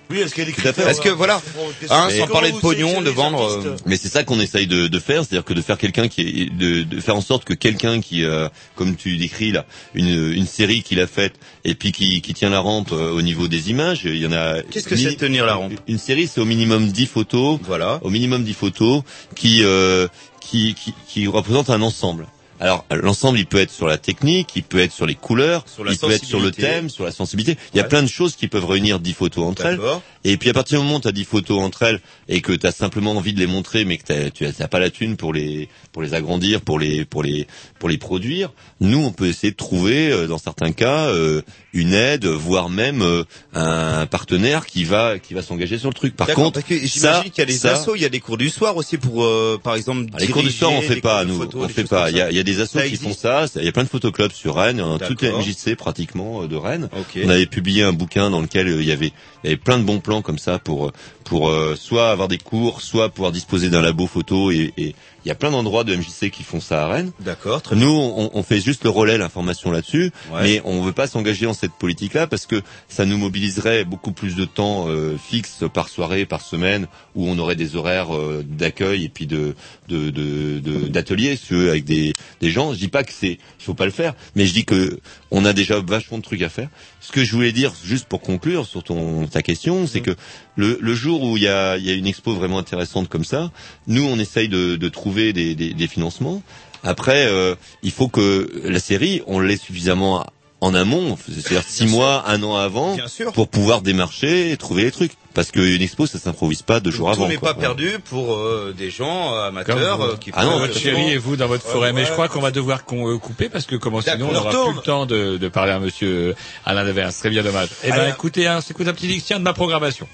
[0.10, 0.72] Oui, est-ce qu'il y a des Tout à fait.
[0.74, 1.42] critères Est-ce que, voilà,
[1.90, 3.44] hein, sans parler de pognon, de vendre...
[3.44, 6.22] euh, Mais c'est ça qu'on essaye de, de faire, c'est-à-dire que de faire quelqu'un qui
[6.22, 10.34] est, de, de faire en sorte que quelqu'un qui, euh, comme tu décris là, une,
[10.34, 11.34] une série qu'il a faite
[11.64, 14.32] et puis qui, qui tient la rampe euh, au niveau des images, il y en
[14.32, 14.62] a.
[14.64, 17.60] Qu'est-ce que c'est de tenir la rampe Une série, c'est au minimum 10 photos.
[17.64, 18.00] Voilà.
[18.02, 19.04] Au minimum 10 photos
[19.36, 20.08] qui, euh,
[20.42, 22.26] qui, qui, qui représentent un ensemble.
[22.60, 25.84] Alors l'ensemble, il peut être sur la technique, il peut être sur les couleurs, Sur
[25.84, 27.58] la il peut être sur le thème, sur la sensibilité.
[27.74, 27.90] Il y a Ouais.
[27.90, 29.80] plein de choses qui peuvent réunir 10 photos entre elles.
[30.26, 32.52] Et puis à partir du moment où tu as 10 photos entre elles et que
[32.52, 35.16] tu as simplement envie de les montrer mais que t'as- tu n'as pas la thune
[35.16, 37.48] pour les pour les agrandir, pour les pour les
[37.80, 41.42] pour les produire, nous on peut essayer de trouver euh, dans certains cas euh,
[41.74, 43.24] une aide, voire même euh,
[43.54, 46.16] un partenaire qui va qui va s'engager sur le truc.
[46.16, 48.50] Par contre, j'imagine qu'il y a des ça- assos, il y a des cours du
[48.50, 51.40] soir aussi pour, euh, par exemple, ah, les cours du soir, on fait pas, nous,
[51.56, 52.10] on fait pas.
[52.12, 53.46] Il y a, y a des assos Ça qui font ça.
[53.56, 55.46] Il y a plein de photoclubs sur Rennes, toute la D'accord.
[55.46, 56.90] MJC pratiquement euh, de Rennes.
[57.24, 59.12] On avait publié un bouquin dans lequel euh, il y avait,
[59.44, 60.92] il y avait plein de bons plans comme ça pour euh,
[61.24, 64.52] pour euh, soit avoir des cours, soit pouvoir disposer d'un labo photo.
[64.52, 67.12] Et, et il y a plein d'endroits de MJC qui font ça à Rennes.
[67.20, 70.42] D'accord, Nous, on, on fait juste le relais, l'information là-dessus, Ouais.
[70.44, 74.36] mais on veut pas s'engager dans cette politique-là parce que ça nous mobiliserait beaucoup plus
[74.36, 79.06] de temps euh, fixe par soirée, par semaine, où on aurait des horaires euh, d'accueil
[79.06, 79.56] et puis de
[79.88, 82.74] de de- de- d'ateliers, si avec des des gens.
[82.74, 85.00] Je dis pas que c'est, faut pas le faire, mais je dis que
[85.32, 86.70] on a déjà vachement de trucs à faire.
[87.02, 90.16] Ce que je voulais dire, juste pour conclure sur ton ta question, c'est que
[90.56, 93.52] le, le jour où il y a, y a une expo vraiment intéressante comme ça,
[93.88, 96.42] nous on essaye de, de trouver des, des, des financements.
[96.84, 100.26] Après, euh, il faut que la série, on l'ait suffisamment
[100.62, 103.32] en amont, c'est-à-dire six mois, un an avant, Bien sûr.
[103.32, 105.14] pour pouvoir démarcher et trouver les trucs.
[105.34, 107.28] Parce qu'une expo, ça s'improvise pas deux jours Tout avant.
[107.30, 107.54] n'est quoi.
[107.54, 111.18] pas perdu pour euh, des gens euh, amateurs euh, qui Ah non, votre chérie et
[111.18, 111.94] vous dans votre forêt.
[111.94, 114.50] Mais je crois qu'on va devoir con- euh, couper parce que comment sinon on n'aura
[114.66, 117.14] plus le temps de, de parler à monsieur Alain Devers.
[117.14, 117.70] Ce serait bien dommage.
[117.86, 118.12] Eh ben Allez.
[118.12, 120.08] écoutez, hein, c'est écoute un petit dictionnaire de ma programmation.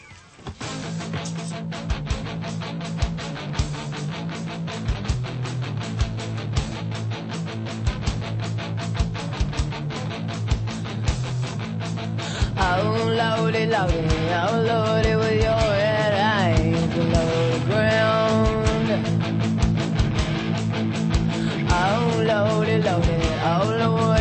[12.77, 14.01] Oh lordy, lordy,
[14.41, 14.61] oh
[15.15, 16.13] with your head
[16.93, 18.89] below the ground.
[21.71, 22.23] Oh
[23.43, 24.14] oh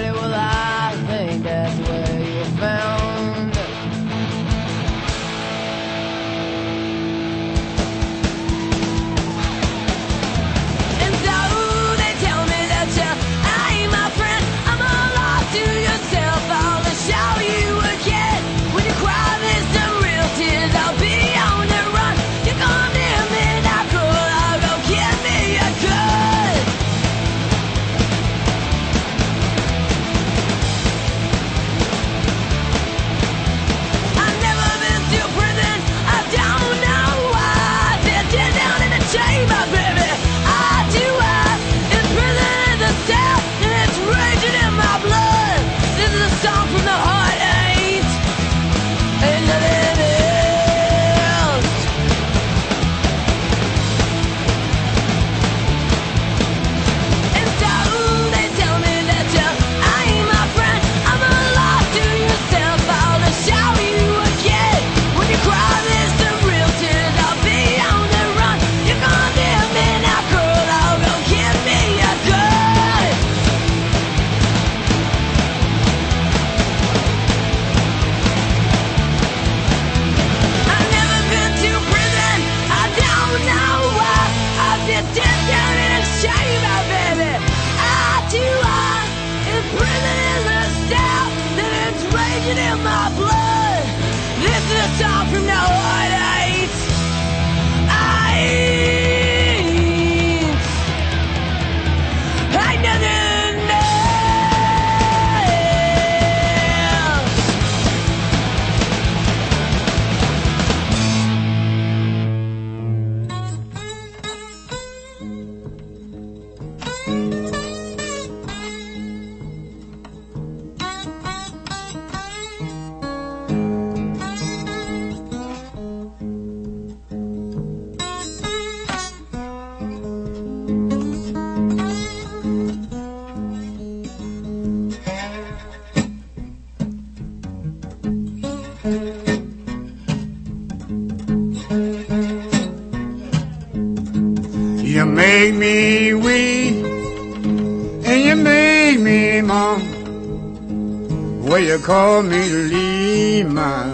[151.74, 153.86] You call me to leave my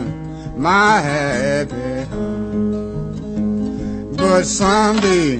[0.54, 3.16] my happy home.
[4.18, 5.36] But someday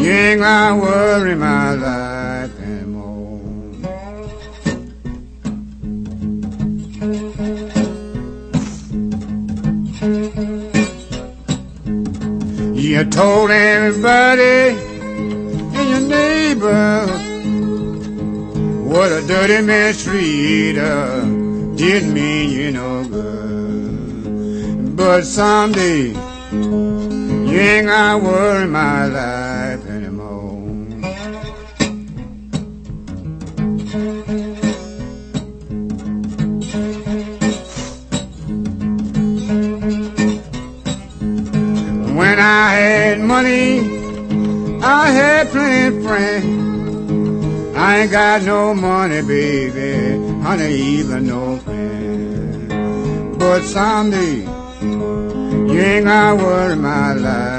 [0.00, 2.03] you ain't gonna worry my life
[19.54, 24.96] dirty mistreater did me you no good.
[24.96, 26.08] But someday
[26.52, 29.33] you ain't gonna worry my life
[48.14, 53.36] got no money, baby, honey, even no friend.
[53.40, 54.36] But someday,
[55.72, 57.53] you ain't gonna worry my life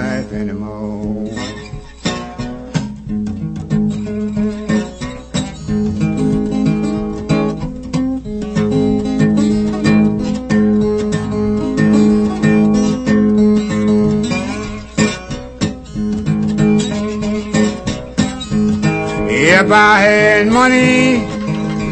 [19.66, 21.26] If I had money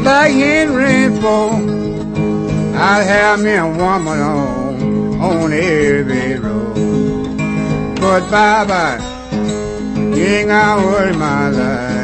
[0.04, 1.68] like Henry Ford,
[2.76, 7.36] I'd have me a woman on, on every road.
[7.96, 9.00] But bye bye,
[9.96, 12.03] you ain't gonna worry my life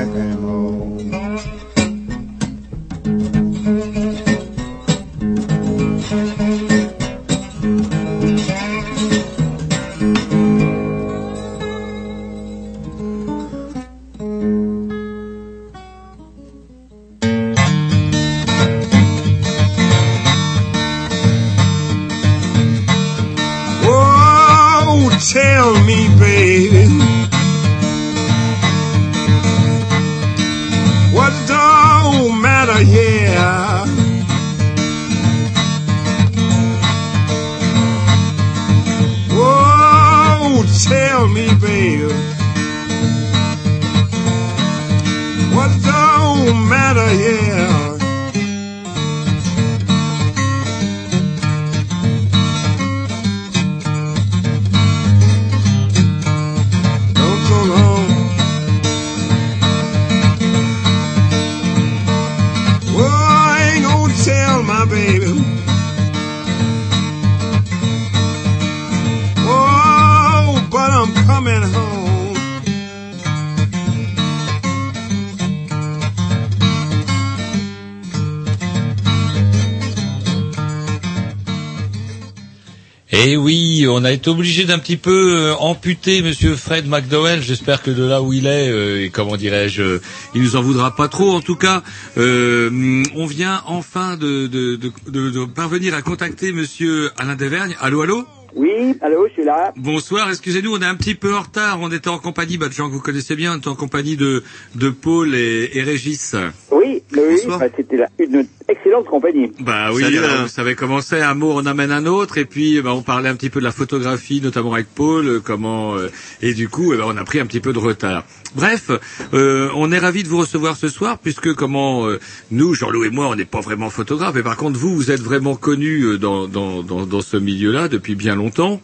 [84.10, 87.42] a été obligé d'un petit peu euh, amputer Monsieur Fred McDowell.
[87.42, 90.00] J'espère que de là où il est, euh, et comment dirais-je, euh,
[90.34, 91.30] il nous en voudra pas trop.
[91.30, 91.82] En tout cas,
[92.18, 97.76] euh, on vient enfin de, de, de, de- de parvenir à contacter Monsieur Alain Devergne.
[97.80, 98.24] Allô, allô
[98.56, 99.72] Oui, allô, je suis là.
[99.76, 101.78] Bonsoir, excusez-nous, on est un petit peu en retard.
[101.80, 104.16] On était en compagnie, bah, de gens que vous connaissez bien, on était en compagnie
[104.16, 104.42] de,
[104.74, 106.34] de Paul et, et Régis.
[106.72, 109.52] Oui, oui, bah, c'était là une excellente compagnie.
[109.60, 110.42] Bah oui, Alain.
[110.42, 113.28] vous savez comment c'est, un mot on amène un autre, et puis bah, on parlait
[113.28, 116.08] un petit peu de la photographie, notamment avec Paul, euh, comment euh,
[116.40, 118.24] et du coup, eh ben, on a pris un petit peu de retard.
[118.54, 118.90] Bref,
[119.34, 122.18] euh, on est ravis de vous recevoir ce soir, puisque comment euh,
[122.50, 125.22] nous, Jean-Loup et moi, on n'est pas vraiment photographes, et par contre vous, vous êtes
[125.22, 128.80] vraiment connus euh, dans, dans, dans, dans ce milieu-là depuis bien longtemps.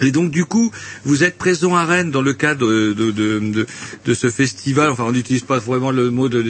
[0.00, 0.72] Et donc du coup,
[1.04, 3.66] vous êtes présent à Rennes dans le cadre de, de, de,
[4.04, 6.42] de, ce festival, enfin on n'utilise pas vraiment le mot de,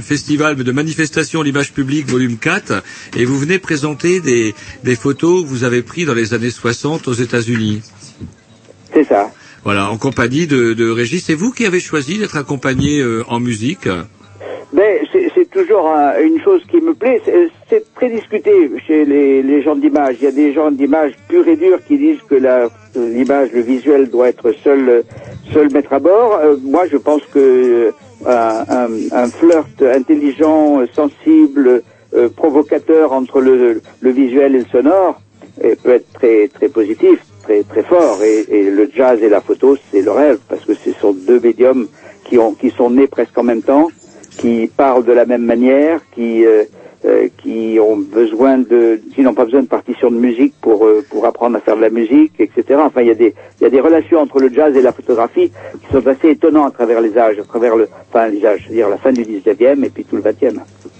[0.00, 2.82] festival, mais de manifestation l'image publique volume 4,
[3.16, 4.54] et vous venez présenter des,
[4.84, 7.82] des photos que vous avez prises dans les années 60 aux États-Unis.
[8.94, 9.32] C'est ça.
[9.64, 11.24] Voilà, en compagnie de, de Régis.
[11.24, 13.88] C'est vous qui avez choisi d'être accompagné euh, en musique
[15.12, 15.25] c'est
[15.56, 17.20] toujours un- une chose qui me plaît.
[17.24, 18.52] C'est- très discuté
[18.86, 20.16] chez les, gens d'image.
[20.20, 22.36] Il y a des gens d'image pure et dure qui disent que
[22.94, 25.02] l'image, le visuel doit être seul,
[25.52, 26.38] seul maître à bord.
[26.42, 27.90] Euh, moi, je pense que
[28.26, 31.82] euh, un, flirt intelligent, sensible,
[32.14, 35.20] euh, provocateur entre le, visuel et le sonore
[35.64, 38.18] euh, peut être très très positif, très très fort.
[38.22, 41.40] Et, et le jazz et la photo, c'est le rêve parce que ce sont deux
[41.40, 41.88] médiums
[42.26, 43.88] qui ont qui sont nés presque en même temps,
[44.36, 46.64] qui parlent de la même manière, qui euh,
[47.04, 51.04] euh, qui ont besoin de, qui n'ont pas besoin de partition de musique pour euh,
[51.08, 52.80] pour apprendre à faire de la musique, etc.
[52.82, 54.92] Enfin, il y a des il y a des relations entre le jazz et la
[54.92, 55.52] photographie
[55.82, 58.88] qui sont assez étonnantes à travers les âges, à travers le, enfin les âges, c'est-à-dire
[58.88, 60.56] la fin du 19e et puis tout le 20e.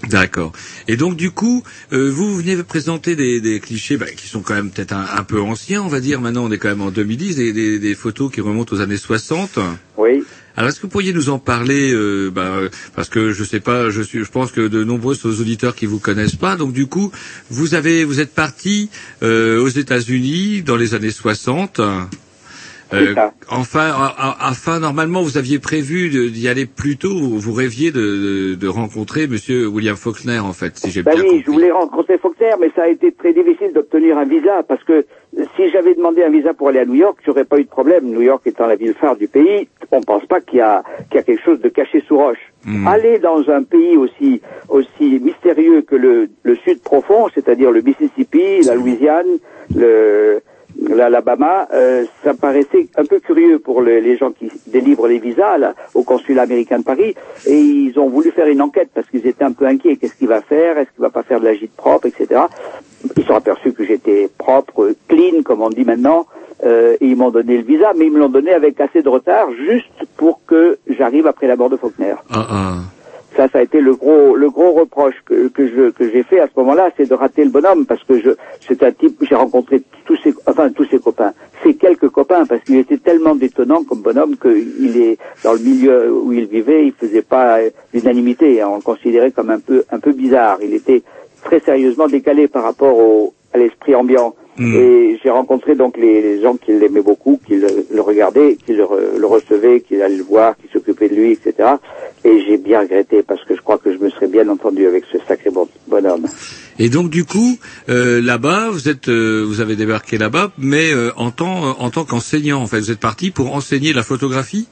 [0.09, 0.51] D'accord.
[0.87, 4.41] Et donc du coup, euh, vous venez de présenter des, des clichés bah, qui sont
[4.41, 6.21] quand même peut-être un, un peu anciens, on va dire.
[6.21, 8.97] Maintenant, on est quand même en 2010, des, des, des photos qui remontent aux années
[8.97, 9.59] 60.
[9.97, 10.23] Oui.
[10.57, 12.61] Alors, est-ce que vous pourriez nous en parler euh, bah,
[12.95, 15.99] Parce que je sais pas, je suis, je pense que de nombreux auditeurs qui vous
[15.99, 16.55] connaissent pas.
[16.55, 17.11] Donc, du coup,
[17.51, 18.89] vous avez, vous êtes parti
[19.21, 21.79] euh, aux États-Unis dans les années 60.
[22.93, 23.13] Euh,
[23.49, 27.09] enfin, a- normalement, vous aviez prévu d'y aller plus tôt.
[27.17, 31.21] Vous, rêviez de, de, de rencontrer Monsieur William Faulkner, en fait, si j'ai Ben bien
[31.23, 31.43] oui, compris.
[31.45, 35.05] je voulais rencontrer Faulkner, mais ça a été très difficile d'obtenir un visa parce que
[35.55, 38.05] si j'avais demandé un visa pour aller à New York, j'aurais pas eu de problème.
[38.05, 41.15] New York étant la ville phare du pays, on pense pas qu'il y a qu'il
[41.17, 42.39] y a quelque chose de caché sous roche.
[42.85, 48.61] Aller dans un pays aussi aussi mystérieux que le, le sud profond, c'est-à-dire le Mississippi,
[48.65, 49.25] la Louisiane,
[49.75, 50.41] le
[50.81, 55.57] l'Alabama, euh, ça paraissait un peu curieux pour le- les gens qui délivrent les visas
[55.57, 59.25] là, au consulat américain de Paris, et ils ont voulu faire une enquête parce qu'ils
[59.27, 59.97] étaient un peu inquiets.
[59.97, 60.77] Qu'est-ce qu'il va faire?
[60.77, 62.41] Est-ce qu'il va pas faire de la gîte propre, etc.
[63.15, 66.25] Ils sont aperçus que j'étais propre, clean, comme on dit maintenant,
[66.65, 69.09] euh, et ils m'ont donné le visa, mais ils me l'ont donné avec assez de
[69.09, 72.15] retard, juste pour que j'arrive après la mort de Faulkner.
[73.37, 76.59] Ça, ça a été le gros, le gros reproche que, que j'ai fait à ce
[76.59, 78.31] moment-là, c'est de rater le bonhomme parce que je,
[78.67, 82.63] c'est un type, j'ai rencontré tous ses, enfin tous ses copains, ses quelques copains parce
[82.63, 86.93] qu'il était tellement détonnant comme bonhomme qu'il est dans le milieu où il vivait, il
[86.93, 87.59] faisait pas
[87.93, 88.69] l'unanimité, hein.
[88.71, 90.57] on le considérait comme un peu, un peu bizarre.
[90.63, 91.03] Il était
[91.43, 94.33] très sérieusement décalé par rapport au, à l'esprit ambiant.
[94.59, 98.73] Et j'ai rencontré donc les, les gens qui l'aimaient beaucoup, qui le, le regardaient, qui
[98.73, 101.75] le, re- le recevaient, qui allaient le voir, qui s'occupaient de lui, etc.
[102.25, 105.03] Et j'ai bien regretté parce que je crois que je me serais bien entendu avec
[105.11, 106.25] ce sacré bon- bonhomme.
[106.79, 107.57] Et donc du coup,
[107.89, 112.03] euh, là-bas, vous êtes, euh, vous avez débarqué là-bas, mais euh, en tant, en tant
[112.05, 114.67] qu'enseignant, en fait, vous êtes parti pour enseigner la photographie?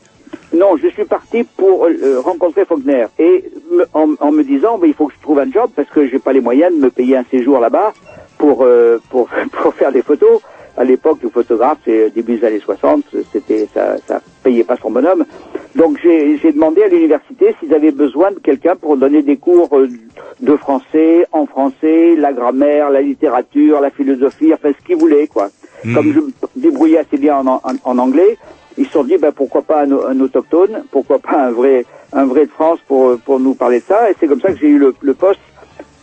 [0.54, 4.88] Non, je suis parti pour euh, rencontrer Faulkner et me- en, en me disant, ben,
[4.88, 6.90] il faut que je trouve un job parce que j'ai pas les moyens de me
[6.90, 7.94] payer un séjour là-bas
[8.38, 10.42] pour euh, pour pour faire des photos.
[10.78, 14.92] À l'époque, le photographe, c'est début des années 60, c'était ça ça payait pas son
[14.92, 15.24] bonhomme.
[15.74, 19.70] Donc j'ai j'ai demandé à l'université s'ils avaient besoin de quelqu'un pour donner des cours
[19.78, 19.88] euh,
[20.42, 25.50] de français, en français, la grammaire, la littérature, la philosophie, enfin ce qu'ils voulaient quoi.
[25.94, 28.38] Comme je me débrouillais assez bien en, en, en anglais,
[28.78, 32.26] ils se sont dit ben pourquoi pas un, un autochtone, pourquoi pas un vrai un
[32.26, 34.68] vrai de France pour pour nous parler de ça et c'est comme ça que j'ai
[34.68, 35.40] eu le, le poste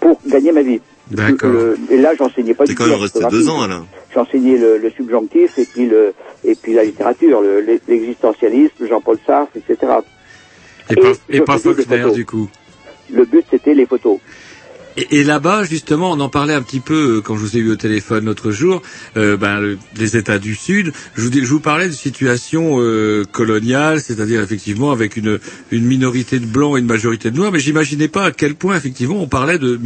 [0.01, 0.81] pour gagner ma vie.
[1.17, 1.53] D'accord.
[1.91, 3.87] Et là j'enseignais pas du quand tout même la resté deux ans, Alain.
[4.15, 6.13] J'enseignais le, le subjonctif et puis le
[6.45, 9.93] et puis la littérature, le- l'existentialisme, Jean-Paul Sartre, etc.
[10.91, 10.95] Et,
[11.37, 12.13] et pas Faulkner, photos.
[12.15, 12.49] du coup?
[13.13, 14.19] Le but c'était les photos.
[14.97, 17.61] Et, et là-bas, justement, on en parlait un petit peu euh, quand je vous ai
[17.61, 18.83] eu au téléphone l'autre jour,
[19.17, 20.93] euh, ben, le- les États du Sud.
[21.15, 25.39] Je vous, je vous parlais de situation euh, coloniale, c'est-à-dire effectivement avec une,
[25.71, 28.77] une minorité de blancs et une majorité de noirs, mais j'imaginais pas à quel point
[28.77, 29.79] effectivement on parlait de...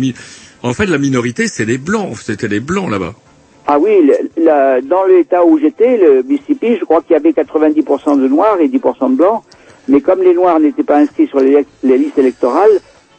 [0.62, 3.14] En fait, la minorité, c'est les blancs, c'était les blancs là-bas.
[3.68, 7.30] Ah oui, le- la- dans l'état où j'étais, le Mississippi, je crois qu'il y avait
[7.30, 9.42] 90% de noirs et 10% de blancs.
[9.88, 12.70] Mais comme les noirs n'étaient pas inscrits sur les, les listes électorales,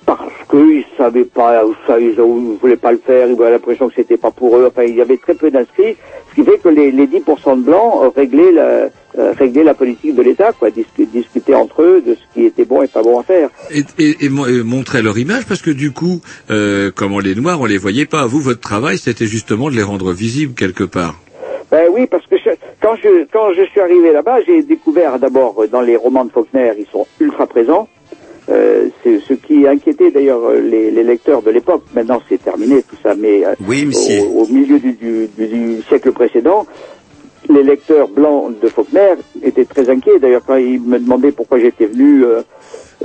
[0.07, 3.93] parce qu'ils savaient pas, ça, ils ne voulaient pas le faire, ils avaient l'impression que
[3.95, 4.65] c'était pas pour eux.
[4.67, 5.95] Enfin, il y avait très peu d'inscrits,
[6.31, 8.87] ce qui fait que les, les 10% de blancs euh, réglaient la,
[9.19, 12.63] euh, réglaient la politique de l'État, quoi, discu- discutaient entre eux de ce qui était
[12.65, 13.49] bon et pas bon à faire.
[13.69, 16.21] Et, et, et mo- et montrer leur image, parce que du coup,
[16.51, 18.25] euh, comme on les noirs, on les voyait pas.
[18.27, 21.15] Vous, votre travail, c'était justement de les rendre visibles quelque part.
[21.69, 22.51] Ben oui, parce que je-
[22.81, 26.31] quand je quand je suis arrivé là-bas, j'ai découvert d'abord euh, dans les romans de
[26.31, 27.89] Faulkner, ils sont ultra présents.
[28.49, 31.83] Euh, c'est ce qui inquiétait d'ailleurs euh, les, les lecteurs de l'époque.
[31.93, 34.21] Maintenant, c'est terminé tout ça, mais euh, Oui, monsieur.
[34.21, 36.65] au, au milieu du, du, siècle précédent,
[37.49, 40.19] les lecteurs blancs de Faulkner étaient très inquiets.
[40.19, 42.41] D'ailleurs, quand ils me demandaient pourquoi j'étais venu euh,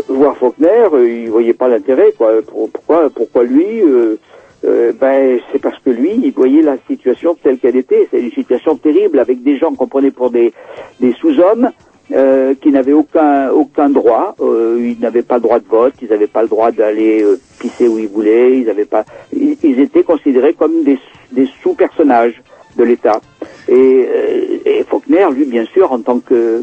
[0.09, 2.13] voir Faulkner, ils voyaient pas l'intérêt.
[2.17, 2.41] Quoi.
[2.47, 3.67] Pour- Pourquoi, pourquoi lui
[4.65, 8.07] euh, Ben, c'est parce que lui, il voyait la situation telle qu'elle était.
[8.13, 10.53] C'est une situation terrible avec des gens qu'on prenait pour des,
[11.01, 11.71] des sous-hommes.
[12.13, 16.09] Euh, qui n'avaient aucun aucun droit, euh, ils n'avaient pas le droit de vote, ils
[16.09, 19.05] n'avaient pas le droit d'aller euh, pisser où ils voulaient, ils n'avaient pas,
[19.35, 20.99] ils, ils étaient considérés comme des,
[21.31, 22.41] des sous-personnages
[22.77, 23.21] de l'État.
[23.69, 26.63] Et, euh, et Faulkner, lui, bien sûr, en tant que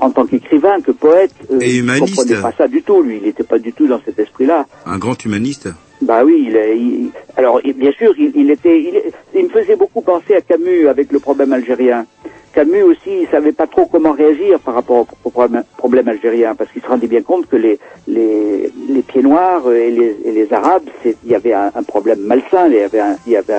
[0.00, 2.16] en tant qu'écrivain, que poète, euh, Et il humaniste.
[2.16, 3.00] comprenait pas ça du tout.
[3.02, 4.66] Lui, il n'était pas du tout dans cet esprit-là.
[4.84, 5.68] Un grand humaniste.
[6.02, 9.00] Bah oui, il, il- alors bien sûr, il, il était, il,
[9.34, 12.04] il me faisait beaucoup penser à Camus avec le problème algérien.
[12.52, 16.82] Camus aussi, il savait pas trop comment réagir par rapport au, problème, algérien, parce qu'il
[16.82, 17.78] se rendait bien compte que les,
[18.08, 22.66] les, les pieds noirs et les, et les arabes, il y avait un, problème malsain,
[22.66, 23.54] il y avait un, y avait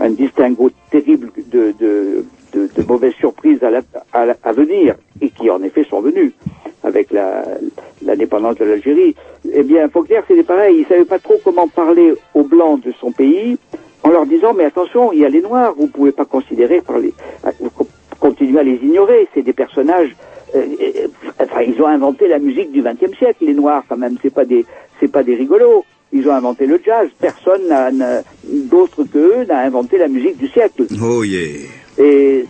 [0.00, 3.80] un, distinguo terrible de, de, de, mauvaises surprises à, la-
[4.12, 6.32] à, la- venir, et qui en effet sont venues
[6.84, 7.42] avec la,
[8.02, 9.16] l'indépendance de l'Algérie.
[9.52, 13.10] Eh bien, Faulkner, c'était pareil, il savait pas trop comment parler aux blancs de son
[13.10, 13.58] pays,
[14.04, 16.98] en leur disant, mais attention, il y a les noirs, vous pouvez pas considérer par
[16.98, 17.12] les,
[17.60, 17.70] vous
[18.20, 20.14] co- continuez à les ignorer, c'est des personnages,
[20.54, 21.06] euh, euh,
[21.42, 24.44] enfin, ils ont inventé la musique du XXe siècle, les noirs, quand même, c'est pas
[24.44, 24.64] des,
[25.00, 25.84] c'est pas des rigolos.
[26.10, 27.08] Ils ont inventé le jazz.
[27.20, 30.86] Personne n'a, n'a- d'autre qu'eux n'a inventé la musique du siècle.
[31.02, 31.68] Oh yeah.
[31.98, 32.46] Et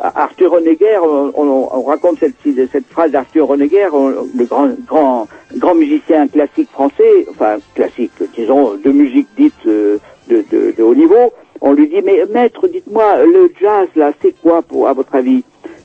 [0.00, 2.34] Arthur Honegger, on, on- on raconte cette,
[2.70, 5.26] cette phrase d'Arthur Honegger, on- le grand, grand,
[5.56, 10.94] grand musicien classique français, enfin classique, disons, de musique dite euh, de, de, de haut
[10.94, 11.32] niveau.
[11.64, 15.42] On lui dit, mais maître, dites-moi, le jazz, là, c'est quoi, pour, à votre avis?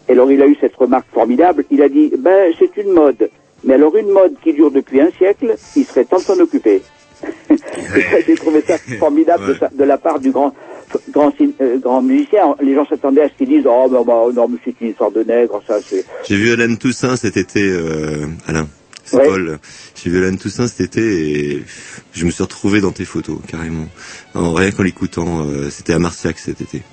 [0.09, 3.29] Et alors il a eu cette remarque formidable, il a dit, ben, c'est une mode.
[3.63, 6.81] Mais alors une mode qui dure depuis un siècle, il serait temps de s'en occuper.
[8.27, 10.53] J'ai trouvé ça formidable de, sa- de la part du grand
[11.11, 11.31] grand,
[11.61, 12.55] euh, grand musicien.
[12.61, 15.11] Les gens s'attendaient à ce qu'ils disent oh ben, bah, non mais c'est une histoire
[15.11, 18.67] de nègre ça c'est J'ai vu Alan Toussaint cet été, euh, Alain.
[19.07, 19.25] C'est Ouais.
[19.25, 19.59] Paul.
[19.95, 21.63] J'ai vu Alan Toussaint cet été et
[22.13, 23.87] je me suis retrouvé dans tes photos, carrément.
[24.35, 26.83] En rien qu'en l'écoutant, euh, c'était à Marciac cet été.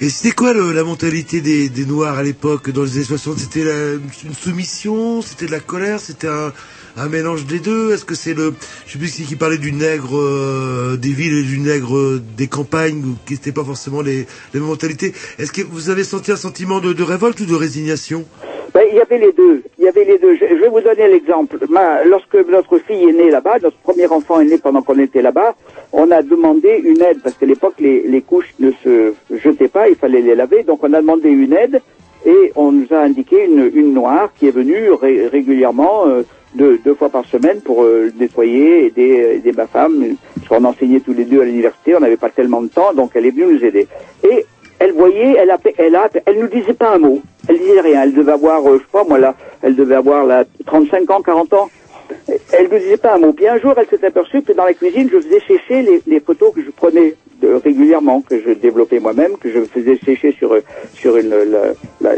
[0.00, 3.38] Et c'était quoi le- la mentalité des, des Noirs à l'époque, dans les années 60
[3.38, 3.92] C'était la-
[4.24, 5.20] une soumission?
[5.20, 6.00] C'était de la colère?
[6.00, 6.52] C'était un,
[6.96, 7.92] un mélange des deux?
[7.92, 8.54] Est-ce que c'est le...
[8.86, 12.22] Je sais plus qui, qui parlait du nègre euh, des villes et du nègre euh,
[12.38, 15.12] des campagnes, ou qui n'étaient pas forcément les, les mêmes mentalités?
[15.38, 18.24] Est-ce que vous avez senti un sentiment de, de révolte ou de résignation?
[18.72, 19.62] Ben, il y avait les deux.
[19.78, 20.36] Il y avait les deux.
[20.36, 21.58] Je, je vais vous donner l'exemple.
[22.06, 25.54] Lorsque notre fille est née là-bas, notre premier enfant est né pendant qu'on était là-bas,
[25.92, 29.88] on a demandé une aide parce qu'à l'époque les, les couches ne se jetaient pas,
[29.88, 30.62] il fallait les laver.
[30.62, 31.80] Donc on a demandé une aide
[32.24, 36.22] et on nous a indiqué une, une noire qui est venue ré- régulièrement euh,
[36.54, 40.16] deux, deux fois par semaine pour euh, nettoyer, aider, aider ma femme.
[40.36, 43.12] Parce qu'on enseignait tous les deux à l'université, on n'avait pas tellement de temps, donc
[43.14, 43.88] elle est venue nous aider.
[44.30, 44.44] Et
[44.80, 47.20] elle voyait, elle a, elle a, elle nous disait pas un mot.
[47.48, 48.02] Elle disait rien.
[48.02, 51.52] Elle devait avoir, euh, je pas moi là, elle devait avoir là 35 ans, 40
[51.54, 51.70] ans.
[52.52, 53.32] Elle ne disait pas un mot.
[53.32, 56.18] Puis un jour, elle s'est aperçue que dans la cuisine, je faisais sécher les, les
[56.20, 60.56] photos que je prenais de- régulièrement, que je développais moi-même, que je faisais sécher sur
[60.94, 61.34] sur une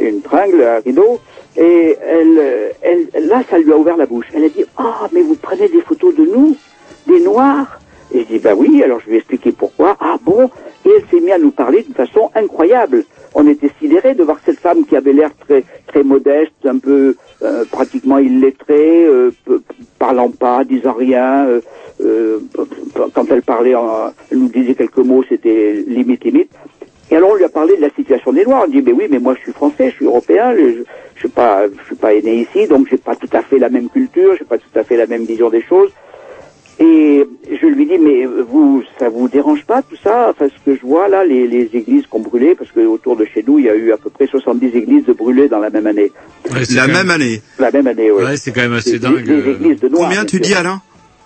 [0.01, 1.21] une tringle, un rideau.
[1.59, 4.25] Et elle, elle, là, ça lui a ouvert la bouche.
[4.35, 6.57] Elle a dit, ah, mais vous prenez des photos de nous,
[7.07, 7.79] des noirs.
[8.15, 8.83] Et je dis, bah oui.
[8.83, 9.97] Alors je lui ai expliqué pourquoi.
[10.01, 10.51] Ah bon.
[10.85, 13.05] Et elle s'est mise à nous parler d'une façon incroyable.
[13.35, 17.17] On était sidérés de voir cette femme qui avait l'air très très modeste, un peu
[17.43, 19.31] euh, pratiquement illettrée, euh,
[19.99, 21.47] parlant pas, disant rien.
[21.47, 21.61] euh,
[22.05, 22.39] euh,
[23.15, 26.51] quand elle parlait, en- elle nous disait quelques mots, c'était limite limite.
[27.11, 28.65] Et alors on lui a parlé de la situation des Noirs.
[28.67, 30.83] On dit mais oui, mais moi je suis français, je suis européen, je,
[31.15, 33.69] je suis pas, je suis pas né ici, donc j'ai pas tout à fait la
[33.69, 35.91] même culture, j'ai pas tout à fait la même vision des choses.
[36.81, 40.29] Et je lui dis mais vous, ça vous dérange pas tout ça?
[40.31, 43.25] Enfin ce que je vois là, les, les églises qu'on brûlait, parce que autour de
[43.25, 45.71] chez nous il y a eu à peu près 70 églises de brûlées dans la
[45.71, 46.11] même année.
[46.63, 47.43] c'est La même même- année.
[47.59, 48.25] La même année, oui.
[48.25, 49.23] Ouais, c'est quand même assez Des- dingue.
[49.25, 50.55] des églises de Noirs, Combien tu dis.
[50.55, 50.81] Alain?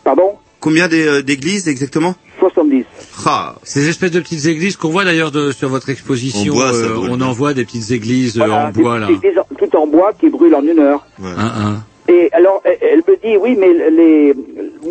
[0.04, 0.32] Pardon?
[0.60, 2.14] Combien des, euh, d'églises exactement?
[2.40, 2.84] 70.
[3.24, 3.54] Ah.
[3.62, 6.78] Ces espèces de petites églises qu'on voit d'ailleurs de- sur votre exposition, En bois, ça
[6.86, 9.08] euh, on en voit des petites églises euh, Voilà, en bois là.
[9.10, 11.06] églises en- tout en bois qui brûlent en une heure.
[11.22, 11.84] Un, un.
[12.08, 14.34] Et alors, elle, me dit, oui, mais les,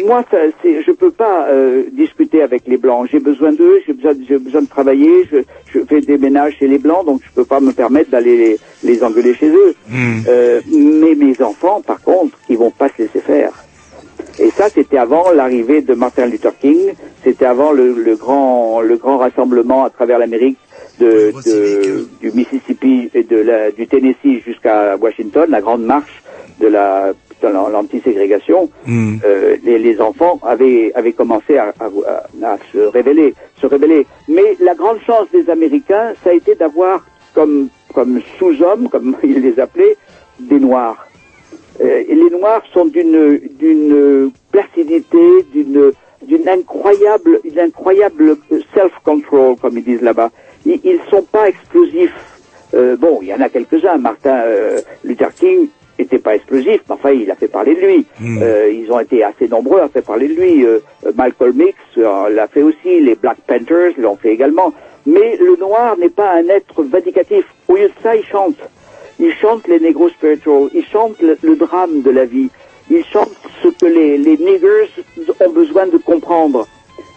[0.05, 3.07] moi, ça, c'est, je peux pas euh, discuter avec les blancs.
[3.11, 5.25] J'ai besoin d'eux, j'ai besoin, j'ai besoin de travailler.
[5.31, 5.37] Je,
[5.73, 8.59] je fais des ménages chez les blancs, donc je peux pas me permettre d'aller les,
[8.83, 9.75] les engueuler chez eux.
[10.27, 13.51] Euh, mais mes enfants, par contre, ils vont pas se laisser faire.
[14.37, 16.93] Et ça, c'était avant l'arrivée de Martin Luther King.
[17.23, 20.57] C'était avant le, le grand, le grand rassemblement à travers l'Amérique
[20.99, 26.21] de, de- du Mississippi et de la, du Tennessee jusqu'à Washington, la grande marche
[26.59, 27.13] de la
[27.43, 28.69] l'antiségrégation.
[28.87, 31.85] Euh, les, les enfants avaient, avaient commencé à, à-
[32.43, 34.05] à- se révéler, se révéler.
[34.27, 39.41] Mais la grande chance des Américains, ça a été d'avoir comme, comme sous-hommes, comme ils
[39.41, 39.97] les appelaient,
[40.39, 41.07] des Noirs.
[41.81, 45.91] Euh, et les Noirs sont d'une d'une placidité, d'une
[46.25, 48.37] d'une incroyable une incroyable
[48.73, 50.31] self-control, comme ils disent là-bas.
[50.65, 52.15] Ils, ils sont pas explosifs.
[52.73, 53.97] Euh, bon, il y en a quelques-uns.
[53.97, 58.05] Martin euh, Luther King était pas explosif, mais enfin, il a fait parler de lui.
[58.41, 60.65] Euh, ils ont été assez nombreux à faire parler de lui.
[60.65, 60.79] Euh,
[61.15, 64.73] Malcolm X euh, l'a fait aussi, les Black Panthers l'ont fait également.
[65.05, 67.45] Mais le noir n'est pas un être vindicatif.
[67.67, 68.57] Au lieu de ça, il chante.
[69.19, 70.69] Il chante les négros spirituals.
[70.73, 72.49] Il chante le, le drame de la vie.
[72.89, 73.31] Il chante
[73.63, 74.89] ce que les, les niggers
[75.39, 76.67] ont besoin de comprendre.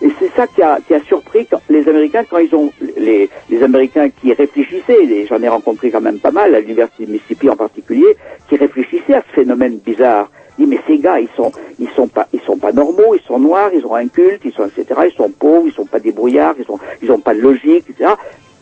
[0.00, 3.28] Et c'est ça qui a, qui a surpris quand- les Américains quand ils ont les,
[3.50, 7.12] les Américains qui réfléchissaient, et j'en ai rencontré quand même pas mal à l'université de
[7.12, 8.16] Mississippi en particulier,
[8.48, 10.30] qui réfléchissaient à ce phénomène bizarre.
[10.60, 13.38] Ils mais ces gars, ils sont ils sont pas ils sont pas normaux, ils sont
[13.38, 15.00] noirs, ils ont un culte, ils sont etc.
[15.10, 18.10] Ils sont pauvres, ils sont pas débrouillards, ils sont ils ont pas de logique, etc.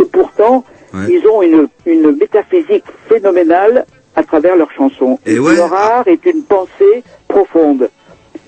[0.00, 0.64] Et pourtant,
[1.10, 5.18] ils ont une une métaphysique phénoménale à travers leurs chansons.
[5.26, 7.88] Et leur art est une pensée profonde.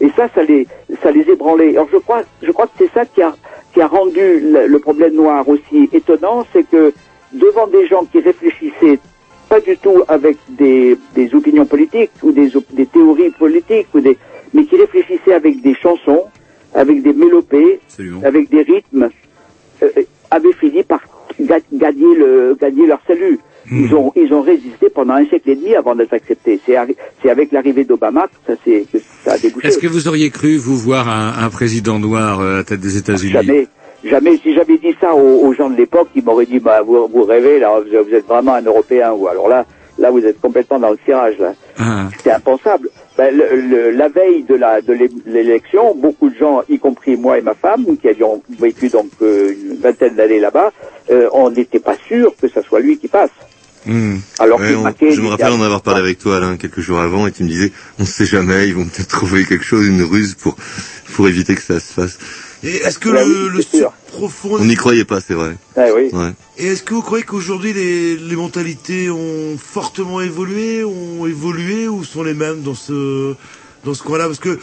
[0.01, 0.67] Et ça, ça les,
[1.03, 1.71] ça les ébranlait.
[1.71, 3.35] Alors je crois, je crois que c'est ça qui a,
[3.73, 6.93] qui a rendu le, le problème noir aussi étonnant, c'est que
[7.33, 8.99] devant des gens qui réfléchissaient
[9.49, 14.17] pas du tout avec des, des opinions politiques ou des, des théories politiques ou des,
[14.55, 16.25] mais qui réfléchissaient avec des chansons,
[16.75, 17.81] avec des mélopées,
[18.25, 19.09] avec des rythmes,
[19.83, 21.01] euh, euh, avaient fini par
[21.41, 23.39] ga- gagner le, gagner leur salut.
[23.71, 26.38] Ils ont, ils ont résisté pendant un siècle et demi avant d'être acceptés.
[27.23, 29.69] C'est, avec l'arrivée d'Obama que ça, s'est- que ça a débouché.
[29.69, 32.81] Est-ce que vous auriez cru vous voir un, un président noir euh, à la tête
[32.81, 33.33] des États-Unis?
[33.33, 33.67] Jamais,
[34.05, 34.37] jamais.
[34.39, 37.25] Si j'avais dit ça aux, aux gens de l'époque, ils m'auraient dit, bah, vous, vous
[37.25, 39.65] rêvez, là, vous, vous êtes vraiment un Européen, ou alors là,
[39.99, 41.55] là, vous êtes complètement dans le cirage, là.
[41.79, 42.09] Ah.
[42.17, 42.89] C'était impensable.
[43.17, 47.17] Ben, le- le- la veille de la de l'é- l'élection, beaucoup de gens, y compris
[47.17, 50.71] moi et ma femme, qui avions vécu donc euh, une vingtaine d'années là-bas,
[51.11, 53.31] euh, on n'était pas sûr que ce soit lui qui passe.
[54.39, 56.99] Alors Ouais, on- marquait je me rappelle en avoir parlé avec toi, Alain, quelques jours
[57.01, 59.87] avant, et tu me disais, on ne sait jamais, ils vont peut-être trouver quelque chose,
[59.87, 60.57] une ruse pour
[61.15, 62.19] pour éviter que ça se fasse.
[62.63, 64.57] Et est-ce que le, oui, le profond...
[64.61, 65.57] On n'y croyait pas, c'est vrai.
[65.77, 66.11] Ah oui.
[66.13, 66.33] Ouais.
[66.59, 72.05] Et est-ce que vous croyez qu'aujourd'hui les, les mentalités ont fortement évolué, ont évolué ou
[72.05, 73.35] sont les mêmes dans ce
[73.85, 74.27] dans ce coin-là?
[74.27, 74.59] Parce que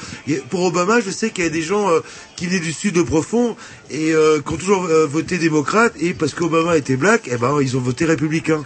[0.49, 2.02] pour Obama, je sais qu'il y a des gens euh,
[2.35, 3.56] qui venaient du sud profond
[3.89, 7.57] et euh, qui ont toujours euh, voté démocrate et parce qu'Obama était black, eh ben
[7.61, 8.65] ils ont voté républicain.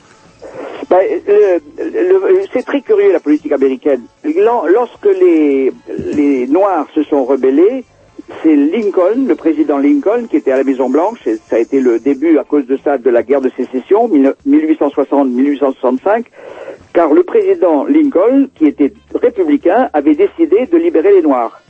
[0.90, 4.02] Le- le- c'est très curieux la politique américaine.
[4.38, 5.72] Lors- Lorsque les,
[6.16, 7.84] les Noirs se sont rebellés,
[8.44, 11.80] c'est Lincoln, le président Lincoln, qui était à la Maison Blanche, et ça a été
[11.80, 14.08] le début à cause de ça de la guerre de sécession,
[14.48, 16.26] 1860-1865,
[16.94, 21.62] car le président Lincoln, qui était républicain, avait décidé de libérer les Noirs.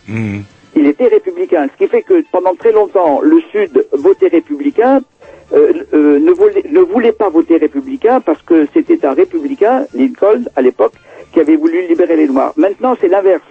[0.75, 5.01] Il était républicain, ce qui fait que pendant très longtemps, le Sud votait républicain, euh,
[5.01, 5.18] euh,
[5.53, 10.93] ne, voulait, ne voulait pas voter républicain parce que c'était un républicain, Lincoln, à l'époque,
[11.33, 12.53] qui avait voulu libérer les Noirs.
[12.57, 13.41] Maintenant, c'est l'inverse.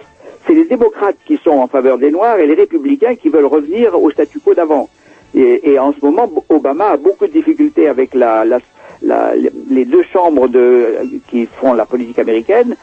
[0.47, 4.01] C'est les démocrates qui sont en faveur des Noirs et les républicains qui veulent revenir
[4.01, 4.89] au statu quo d'avant.
[5.35, 8.59] Et, en ce moment, Obama a beaucoup de difficultés avec la, la,
[9.03, 9.33] la-
[9.69, 10.87] les deux chambres de,
[11.29, 12.75] qui font la politique américaine,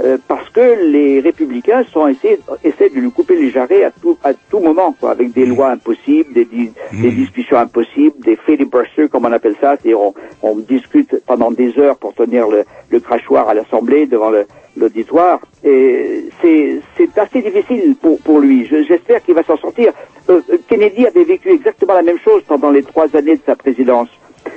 [0.00, 4.16] euh, parce que les républicains sont essayés, essaient de lui couper les jarrets à tout,
[4.24, 9.26] à tout moment, quoi, avec des lois impossibles, des, des discussions impossibles, des filibusters, comme
[9.26, 13.48] on appelle ça, c'est-à-dire on, on discute pendant des heures pour tenir le, le crachoir
[13.48, 14.46] à l'Assemblée devant le-
[14.76, 15.40] l'auditoire.
[15.62, 18.66] Et c'est c'est assez difficile pour, pour lui.
[18.66, 19.92] Je- J'espère qu'il va s'en sortir.
[20.30, 23.56] Euh, euh, Kennedy avait vécu exactement la même chose pendant les trois années de sa
[23.56, 24.08] présidence.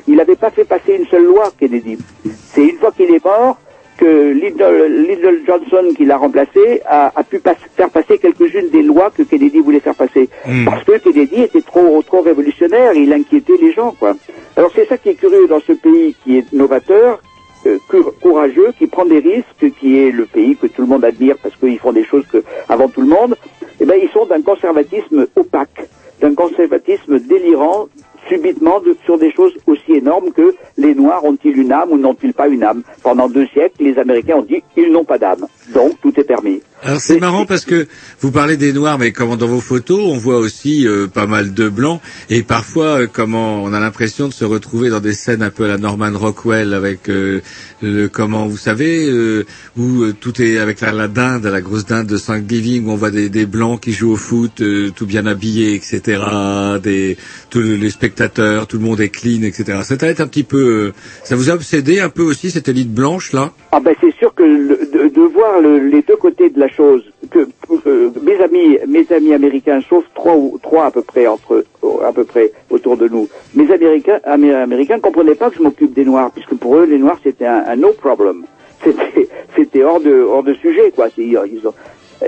[0.07, 1.97] Il n'avait pas fait passer une seule loi, Kennedy.
[2.53, 3.57] C'est une fois qu'il est mort
[3.97, 8.81] que Lyndon, Lyndon Johnson, qui l'a remplacé, a, a pu pas- faire passer quelques-unes des
[8.83, 10.29] lois que Kennedy voulait faire passer.
[10.65, 14.15] Parce que Kennedy était trop, trop révolutionnaire, il inquiétait les gens, quoi.
[14.57, 17.21] Alors c'est ça qui est curieux dans ce pays qui est novateur,
[17.65, 21.03] euh, cour- courageux, qui prend des risques, qui est le pays que tout le monde
[21.05, 23.35] admire parce qu'ils font des choses que, avant tout le monde,
[23.79, 25.87] eh ben, ils sont d'un conservatisme opaque,
[26.21, 27.87] d'un conservatisme délirant,
[28.27, 32.47] subitement sur des choses aussi énormes que les Noirs ont-ils une âme ou n'ont-ils pas
[32.47, 32.83] une âme?
[33.03, 36.61] Pendant deux siècles, les Américains ont dit ils n'ont pas d'âme, donc tout est permis.
[36.83, 37.87] Alors c'est marrant parce que
[38.19, 41.53] vous parlez des noirs, mais comment dans vos photos, on voit aussi euh, pas mal
[41.53, 41.99] de blancs
[42.29, 45.63] et parfois euh, comment on a l'impression de se retrouver dans des scènes un peu
[45.63, 47.41] à la Norman Rockwell avec euh,
[47.81, 49.45] le comment vous savez euh,
[49.77, 52.95] où euh, tout est avec la, la dinde, la grosse dinde de Thanksgiving où on
[52.97, 56.21] voit des, des blancs qui jouent au foot, euh, tout bien habillés, etc.
[56.83, 57.17] Des
[57.49, 59.79] tous les spectateurs, tout le monde est clean, etc.
[59.83, 60.91] Ça un petit peu,
[61.23, 63.53] ça vous a obsédé un peu aussi cette élite blanche là?
[63.71, 67.03] Ah ben c'est sûr que le- de, voir le- les deux côtés de la chose,
[67.31, 67.47] que
[67.87, 71.63] euh, mes amis, mes amis américains, sauf trois ou trois à peu près entre
[72.03, 75.93] à peu près autour de nous, mes américains, amé- américains comprenaient pas que je m'occupe
[75.93, 78.45] des noirs, puisque pour eux les noirs c'était un, no problem,
[78.83, 81.07] c'était c'était hors de hors de sujet quoi.
[81.17, 81.73] Ils ont,
[82.23, 82.27] euh,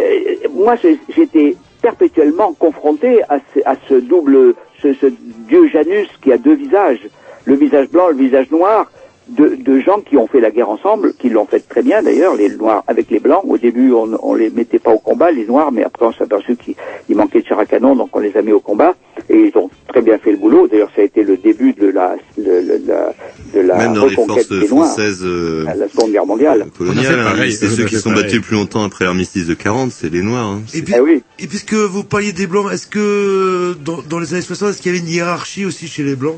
[0.54, 0.76] moi
[1.16, 5.08] j'étais perpétuellement confronté à ce, à ce double, ce, ce
[5.48, 7.08] dieu Janus qui a deux visages,
[7.46, 8.92] le visage blanc, le visage noir.
[9.38, 12.36] De, de gens qui ont fait la guerre ensemble, qui l'ont fait très bien d'ailleurs,
[12.36, 13.44] les noirs avec les blancs.
[13.48, 16.24] Au début, on, on les mettait pas au combat, les noirs, mais après on s'est
[16.24, 16.76] aperçu qu'il
[17.10, 18.96] il manquait de chair à canon, donc on les a mis au combat
[19.30, 20.68] et ils ont très bien fait le boulot.
[20.68, 23.14] D'ailleurs, ça a été le début de la, le- le- la,
[23.54, 26.66] de la Même dans les forces des noirs françaises euh, à la Seconde Guerre mondiale.
[26.78, 28.24] coloniales, hein, c'est on a ceux qui se sont pareil.
[28.26, 30.46] battus plus longtemps après l'armistice de 40, c'est les Noirs.
[30.48, 30.62] Hein.
[30.74, 30.94] Et, puis,
[31.40, 34.92] et puisque vous parliez des blancs, est-ce que dans, dans les années 60, est-ce qu'il
[34.94, 36.38] y avait une hiérarchie aussi chez les blancs?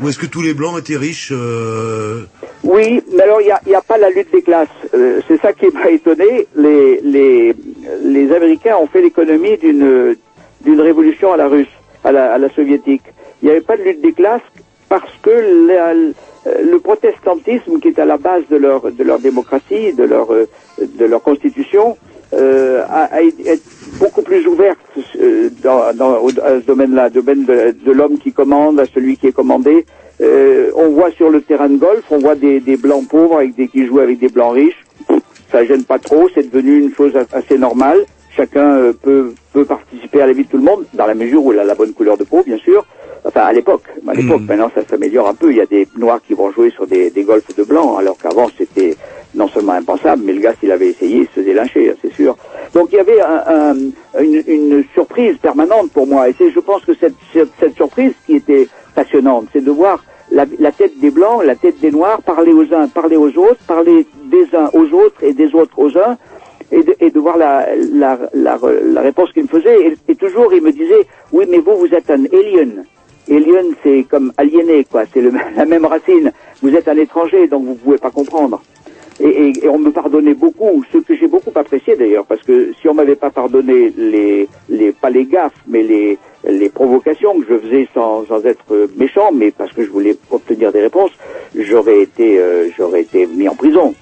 [0.00, 2.22] Ou est-ce que tous les blancs étaient riches euh...
[2.62, 4.68] Oui, mais alors il n'y a, a pas la lutte des classes.
[4.94, 6.46] Euh, c'est ça qui m'a étonné.
[6.56, 7.54] Les, les,
[8.04, 10.16] les Américains ont fait l'économie d'une
[10.60, 11.68] d'une révolution à la russe,
[12.02, 13.04] à la, soviétique.
[13.42, 14.42] Il n'y avait pas de lutte des classes
[14.88, 20.04] parce que le protestantisme qui est à la base de leur de leur démocratie, de
[20.04, 20.46] leur euh,
[20.78, 21.96] de leur constitution,
[22.32, 22.84] euh,
[23.20, 23.60] été- est
[23.98, 24.78] beaucoup plus ouverte
[25.20, 29.32] euh, dans, dans à ce domaine-là, domaine de, l'homme qui commande à celui qui est
[29.32, 29.86] commandé.
[30.20, 33.54] Euh, on voit sur le terrain de golf, on voit des, des blancs pauvres avec
[33.54, 34.86] des, qui jouent avec des blancs riches.
[35.50, 38.04] Ça gêne pas trop, c'est devenu une chose assez normale.
[38.36, 41.44] Chacun euh, peut, peut participer à la vie de tout le monde, dans la mesure
[41.44, 42.84] où il a la bonne couleur de peau, bien sûr.
[43.24, 43.82] Enfin, à l'époque.
[44.06, 45.50] À l'époque, maintenant, ça s'améliore un peu.
[45.50, 48.16] Il y a des noirs qui vont jouer sur des, des golfs de blancs, alors
[48.18, 48.96] qu'avant, c'était
[49.34, 52.12] non seulement impensable, mais le gars, s'il avait essayé, il se faisait lyncher, hein, c'est
[52.14, 52.36] sûr.
[52.74, 56.28] Donc, il y avait un- un- une, une surprise permanente pour moi.
[56.28, 60.04] Et c'est, je pense que cette, cette, cette surprise qui était passionnante, c'est de voir
[60.30, 63.62] la, la tête des blancs, la tête des noirs, parler aux uns, parler aux autres,
[63.66, 66.16] parler des uns aux autres et des autres aux uns,
[66.70, 68.58] et de, et de voir la, la, la,
[68.92, 69.86] la réponse qu'il me faisait.
[69.88, 72.84] Et, et toujours, il me disait, oui, mais vous, vous êtes un alien.
[73.30, 75.04] Alien, c'est comme aliéné, quoi.
[75.12, 75.22] C'est
[75.56, 76.32] la même racine.
[76.62, 78.62] Vous êtes un étranger, donc vous pouvez pas comprendre.
[79.20, 82.72] Et, et- et on me pardonnait beaucoup, ce que j'ai beaucoup apprécié d'ailleurs, parce que
[82.80, 86.18] si on m'avait pas pardonné les, les, pas les gaffes, mais les,
[86.48, 90.70] les provocations que je faisais sans, sans être méchant, mais parce que je voulais obtenir
[90.72, 91.10] des réponses,
[91.56, 93.92] j'aurais été, euh, j'aurais été mis en prison.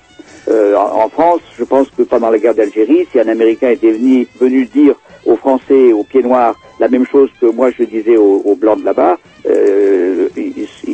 [0.49, 3.93] Euh, en, en France, je pense que pendant la guerre d'Algérie, si un Américain était
[3.93, 4.95] venu, venu dire
[5.27, 8.81] aux Français, aux pieds noirs, la même chose que moi je disais aux, aux blancs
[8.81, 10.29] de là-bas, euh,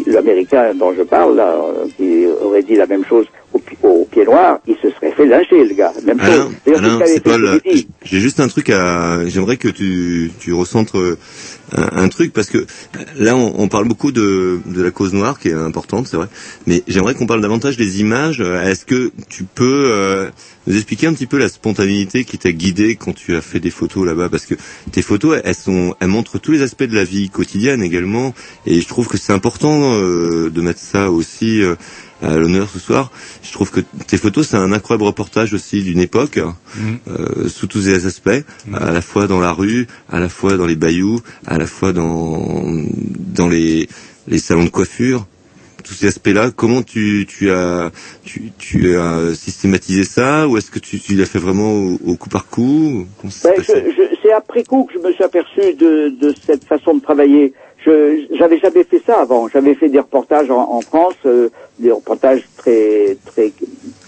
[0.07, 1.55] l'Américain dont je parle, là,
[1.97, 5.27] qui aurait dit la même chose aux, pi- aux pieds noirs, il se serait fait
[5.27, 5.93] lyncher, le gars.
[6.05, 6.53] Même Alain, chose.
[6.67, 7.23] D'ailleurs, Alain, c'est.
[7.23, 7.89] Kennedy.
[8.05, 9.27] J'ai juste un truc à.
[9.27, 11.19] J'aimerais que tu tu recentres euh,
[11.77, 12.65] un, un truc parce que euh,
[13.19, 16.27] là on, on parle beaucoup de de la cause noire qui est importante, c'est vrai.
[16.67, 18.41] Mais j'aimerais qu'on parle davantage des images.
[18.41, 20.29] Est-ce que tu peux euh,
[20.67, 23.71] nous expliquer un petit peu la spontanéité qui t'a guidé quand tu as fait des
[23.71, 24.55] photos là-bas Parce que
[24.91, 28.35] tes photos, elles sont, elles montrent tous les aspects de la vie quotidienne également.
[28.67, 31.61] Et je trouve que c'est important euh, de mettre ça aussi.
[31.63, 31.75] euh,
[32.23, 33.11] à l'honneur ce soir.
[33.43, 36.39] Je trouve que tes photos, c'est un incroyable reportage aussi d'une époque,
[37.09, 38.31] euh, sous tous les aspects,
[38.73, 41.93] à la fois dans la rue, à la fois dans les bayous, à la fois
[41.93, 42.65] dans
[43.35, 43.89] dans les
[44.29, 45.27] les salons de coiffure.
[45.83, 47.91] Tous ces aspects-là, comment tu, tu as
[48.25, 52.17] tu, tu as systématisé ça ou est-ce que tu, tu l'as fait vraiment au, au
[52.17, 53.53] coup par coup Ben,
[54.23, 57.53] c'est après coup que je me suis aperçu de, de cette façon de travailler.
[57.85, 59.49] Je j'avais jamais fait ça avant.
[59.49, 61.49] J'avais fait des reportages en, en France, euh,
[61.79, 63.53] des reportages très très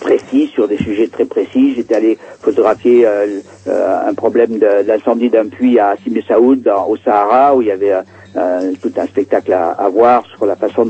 [0.05, 1.75] précis sur des sujets très précis.
[1.75, 7.57] J'étais allé photographier euh, euh, un problème d'incendie d'un puits à Simessaoud, dans- au Sahara,
[7.57, 8.03] où il y avait euh,
[8.37, 10.85] euh, tout un spectacle à, à voir sur la façon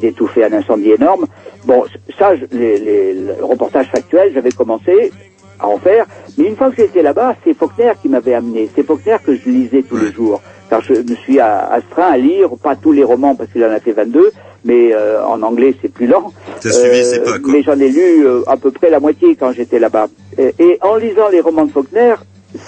[0.00, 1.26] d'étouffer un incendie énorme.
[1.64, 1.84] Bon,
[2.18, 5.12] ça, je- les, les, le reportage factuel, j'avais commencé
[5.60, 6.06] à en faire.
[6.36, 8.70] Mais une fois que j'étais là-bas, c'est Faulkner qui m'avait amené.
[8.74, 10.42] C'est Faulkner que je lisais tous les jours.
[10.68, 13.80] Car je me suis astreint à lire, pas tous les romans parce qu'il en a
[13.80, 14.30] fait 22,
[14.64, 16.32] mais euh, en anglais c'est plus lent.
[16.60, 17.52] Ses pas, quoi.
[17.52, 20.08] Mais j'en ai lu euh, à peu près la moitié quand j'étais là-bas.
[20.36, 22.14] Et, et en lisant les romans de Faulkner,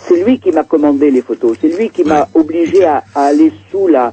[0.06, 1.56] c'est lui qui m'a commandé les photos.
[1.60, 4.12] C'est lui qui m'a obligé à, à aller sous la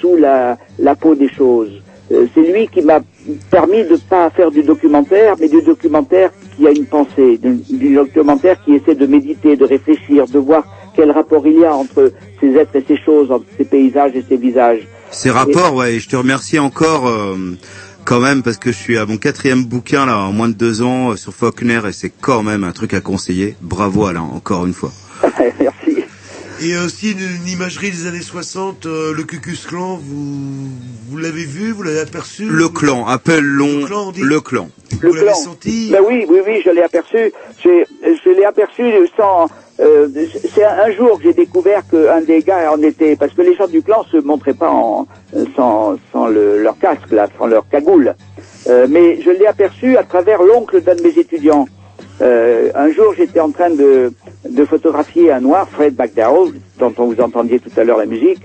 [0.00, 1.72] sous la, la peau des choses.
[2.10, 3.00] Euh, c'est lui qui m'a
[3.50, 7.94] permis de pas faire du documentaire, mais du documentaire qui a une pensée, du, du
[7.94, 10.64] documentaire qui essaie de méditer, de réfléchir, de voir
[10.98, 14.24] quel rapport il y a entre ces êtres et ces choses, entre ces paysages et
[14.28, 14.80] ces visages.
[15.12, 17.36] Ces rapports, ouais, et je te remercie encore euh,
[18.04, 20.82] quand même parce que je suis à mon quatrième bouquin là en moins de deux
[20.82, 23.54] ans euh, sur Faulkner et c'est quand même un truc à conseiller.
[23.62, 24.90] Bravo Alain, encore une fois.
[25.60, 26.02] Merci.
[26.60, 30.68] Et aussi une, une imagerie des années 60, euh, le Cucus Clan, vous,
[31.08, 32.46] vous l'avez vu, vous l'avez aperçu?
[32.46, 34.68] Le clan, appelle-long clan, on dit le clan.
[35.00, 35.34] Le l'avez clan.
[35.36, 35.90] senti?
[35.92, 37.30] Ben oui, oui, oui, je l'ai aperçu.
[37.62, 38.82] J'ai- Je l'ai aperçu
[39.16, 39.48] sans.
[39.80, 40.08] Euh,
[40.54, 43.68] c'est un, jour que j'ai découvert qu'un des gars en était parce que les gens
[43.68, 45.06] du clan se montraient pas en,
[45.54, 48.14] sans, sans le- leur casque là, sans leur cagoule.
[48.68, 51.66] Euh, mais je l'ai aperçu à travers l'oncle d'un de mes étudiants.
[52.20, 54.12] Euh, un jour, j'étais en train de,
[54.48, 58.42] de photographier un noir, Fred McDowell, dont on vous entendiez tout à l'heure la musique.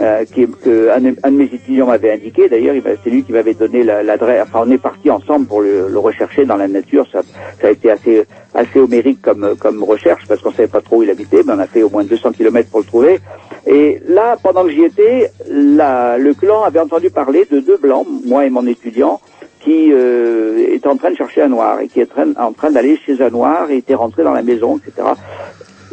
[0.00, 2.48] Euh, qui, que un, un de mes étudiants m'avait indiqué.
[2.48, 2.74] D'ailleurs,
[3.04, 4.42] c'est lui qui m'avait donné la- l'adresse.
[4.48, 7.06] Enfin, on est parti ensemble pour le, le rechercher dans la nature.
[7.12, 7.22] Ça,
[7.60, 8.24] ça a été assez
[8.54, 11.58] assez homérique comme comme recherche parce qu'on savait pas trop où il habitait, mais on
[11.58, 13.20] a fait au moins 200 kilomètres pour le trouver.
[13.66, 18.06] Et là, pendant que j'y étais, la, le clan avait entendu parler de deux blancs,
[18.26, 19.20] moi et mon étudiant,
[19.60, 22.52] qui euh, était en train de chercher un noir et qui est en train, en
[22.52, 25.08] train d'aller chez un noir et était rentré dans la maison, etc.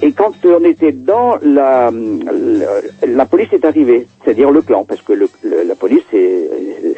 [0.02, 5.02] Et quand on était dedans, la, la, la police est arrivée, c'est-à-dire le clan, parce
[5.02, 6.50] que le, le- la police, c'est-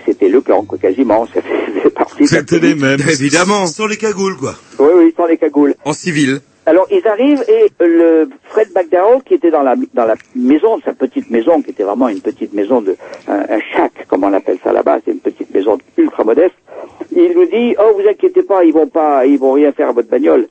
[0.05, 1.25] c'était le clan, quoi, quasiment.
[1.33, 2.99] Ça faisait partie de la C'était les mêmes.
[3.09, 3.65] Évidemment.
[3.67, 4.53] Sans les cagoules, quoi.
[4.79, 5.75] Oui, oui, sans les cagoules.
[5.85, 6.39] En civil.
[6.65, 10.93] Alors ils arrivent et le Fred McDowell qui était dans la dans la maison, sa
[10.93, 12.95] petite maison qui était vraiment une petite maison de
[13.27, 16.53] un, un shack comme on appelle ça là-bas, c'est une petite maison ultra modeste.
[17.11, 19.93] Il nous dit oh vous inquiétez pas, ils vont pas ils vont rien faire à
[19.93, 20.47] votre bagnole.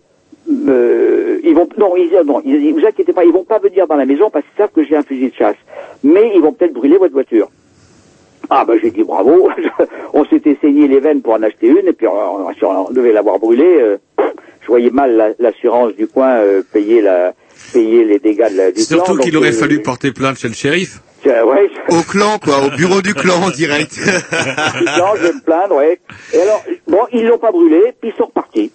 [0.50, 3.96] Euh, ils vont non ils non ils vous inquiétez pas, ils vont pas venir dans
[3.96, 5.56] la maison parce qu'ils savent que j'ai un fusil de chasse,
[6.02, 7.48] mais ils vont peut-être brûler votre voiture.
[8.48, 9.50] Ah ben j'ai dit bravo,
[10.14, 13.12] on s'était saigné les veines pour en acheter une et puis on, si on devait
[13.12, 13.96] l'avoir brûlée, euh,
[14.62, 17.34] je voyais mal la- l'assurance du coin euh, payer la
[17.74, 20.54] payer les dégâts de la du Surtout qu'il aurait euh, fallu porter plainte chez le
[20.54, 21.00] shérif.
[21.26, 23.98] euh, ouais, Au clan, quoi, au bureau du clan en direct.
[24.06, 25.98] non, je vais me plaindre, ouais.
[26.32, 28.70] Et alors, bon, ils l'ont pas brûlé, puis ils sont repartis.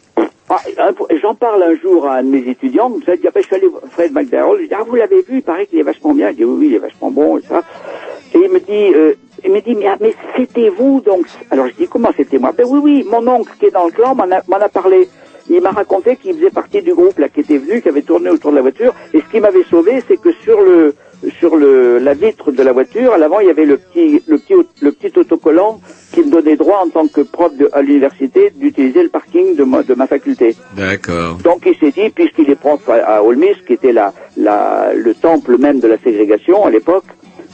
[0.78, 3.46] Un- J'en parle un jour à un de mes étudiants, me dit, ah ben, je
[3.48, 5.84] suis allé voir Fred McDowell, je dis, ah, vous l'avez vu, il paraît qu'il est
[5.84, 6.30] vachement bien.
[6.32, 7.62] Je dis, oui, oui, il est vachement bon, et ça.
[8.36, 9.14] Et il me dit, euh,
[9.44, 9.98] il me dit, mais, ah,
[10.36, 11.26] c'était vous, donc?
[11.52, 12.52] Alors, je dis, comment c'était moi?
[12.58, 15.08] Ben oui, oui, mon oncle qui est dans le clan m'en a, m'en a parlé.
[15.50, 18.30] Il m'a raconté qu'il faisait partie du groupe, là, qui était venu, qui avait tourné
[18.30, 18.94] autour de la voiture.
[19.14, 20.96] Et ce qui m'avait sauvé, c'est que sur le,
[21.38, 24.38] sur le, la vitre de la voiture, à l'avant, il y avait le petit, le
[24.38, 25.82] petit, le petit autocollant
[26.24, 29.64] qui me donnait droit en tant que prof de, à l'université d'utiliser le parking de
[29.64, 30.56] ma, de ma faculté.
[30.76, 31.38] D'accord.
[31.44, 34.94] Donc il s'est dit, puisqu'il est prof à, à Ole Miss, qui était la, la,
[34.94, 37.06] le temple même de la ségrégation à l'époque,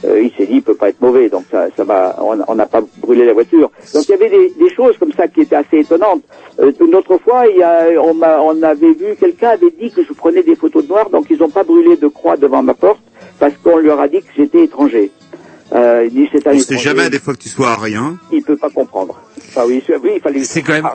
[0.04, 2.66] euh, il s'est dit, il peut pas être mauvais, donc ça, ça va, on n'a
[2.66, 3.70] pas brûlé la voiture.
[3.92, 6.22] Donc il y avait des, des choses comme ça qui étaient assez étonnantes.
[6.58, 9.90] Euh, une autre fois, il y a, on, m'a- on avait vu, quelqu'un avait dit
[9.90, 12.62] que je prenais des photos de noirs, donc ils n'ont pas brûlé de croix devant
[12.62, 13.02] ma porte
[13.38, 15.10] parce qu'on leur a dit que j'étais étranger.
[15.72, 16.28] Euh, il dit
[16.60, 18.18] c'est jamais, des fois, que tu sois à rien.
[18.32, 19.20] Il peut pas comprendre.
[19.56, 20.44] Ah oui, oui, il fallait.
[20.44, 20.88] C'est quand même.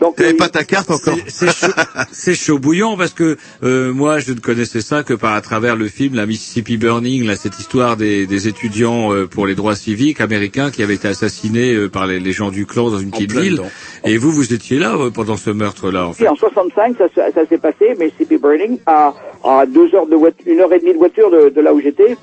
[0.00, 1.16] donc, T'avais pas ta carte encore.
[1.28, 1.72] C'est chaud,
[2.12, 5.76] c'est chaud bouillant parce que euh, moi je ne connaissais ça que par à travers
[5.76, 9.74] le film la Mississippi Burning, là cette histoire des, des étudiants euh, pour les droits
[9.74, 13.10] civiques américains qui avaient été assassinés euh, par les, les gens du clan dans une
[13.10, 13.62] petite ville.
[14.04, 16.24] Et vous vous étiez là euh, pendant ce meurtre-là en fait.
[16.24, 19.14] Si, en 65, ça, ça s'est passé, Mississippi Burning, à,
[19.44, 21.80] à deux heures de voiture, une heure et demie de voiture de, de là où
[21.80, 22.16] j'étais.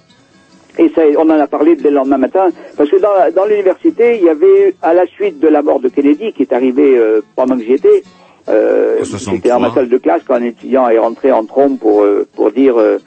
[0.80, 4.18] Et ça, on en a parlé dès le lendemain matin, parce que dans, dans l'université,
[4.18, 7.22] il y avait, à la suite de la mort de Kennedy, qui est arrivée euh,
[7.36, 8.04] pendant que j'y étais,
[8.49, 12.04] euh, c'était dans ma salle de classe quand un étudiant est rentré en trompe pour,
[12.04, 12.98] euh, pour dire euh,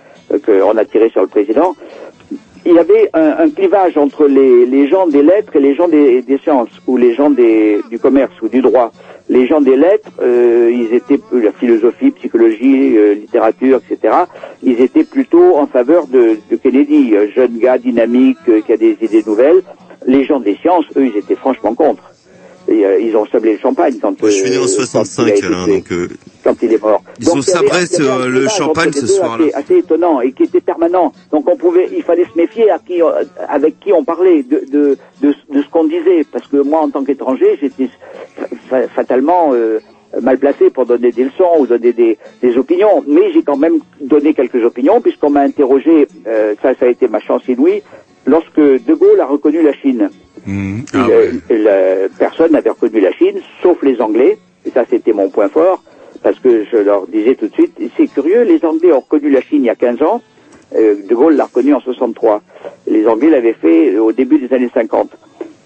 [0.45, 1.75] qu'on a tiré sur le président.
[2.67, 5.89] Il y avait un, un clivage entre les, les gens des lettres et les gens
[5.89, 8.93] des, des sciences, ou les gens des, du commerce ou du droit.
[9.31, 14.13] Les gens des lettres, euh, ils étaient euh, la philosophie, psychologie, euh, littérature, etc.
[14.61, 18.77] Ils étaient plutôt en faveur de, de Kennedy, euh, jeune gars dynamique euh, qui a
[18.77, 19.63] des idées nouvelles.
[20.05, 22.03] Les gens des sciences, eux, ils étaient franchement contre.
[22.67, 24.21] Et, euh, ils ont sablé le champagne quand.
[24.21, 26.09] Moi, je suis né en euh, quand il a 65, été Alain, donc euh,
[26.51, 27.03] quand il est mort.
[27.21, 27.81] Ils ont sabré
[28.29, 29.45] le champagne ce soir-là.
[29.47, 31.13] Assez, assez étonnant et qui était permanent.
[31.31, 34.65] Donc on pouvait, il fallait se méfier à qui, euh, avec qui on parlait, de,
[34.71, 36.25] de, de, de ce qu'on disait.
[36.33, 37.89] Parce que moi, en tant qu'étranger, j'étais
[38.69, 39.79] fa- fatalement euh,
[40.21, 43.05] mal placé pour donner des leçons ou donner des, des opinions.
[43.07, 47.07] Mais j'ai quand même donné quelques opinions puisqu'on m'a interrogé, euh, ça, ça a été
[47.09, 47.83] ma chance inouïe,
[48.27, 50.11] lorsque De Gaulle a reconnu la Chine.
[50.47, 51.07] Il, Ah
[52.19, 54.39] personne n'avait reconnu la Chine, sauf les Anglais.
[54.67, 55.83] Et ça, c'était mon point fort,
[56.23, 59.41] parce que je leur disais tout de suite, c'est curieux, les Anglais ont reconnu la
[59.41, 60.23] Chine il y a 15 ans,
[60.77, 62.43] euh, De Gaulle l'a reconnu en 63.
[62.87, 65.11] Les Anglais l'avaient fait au début des années 50.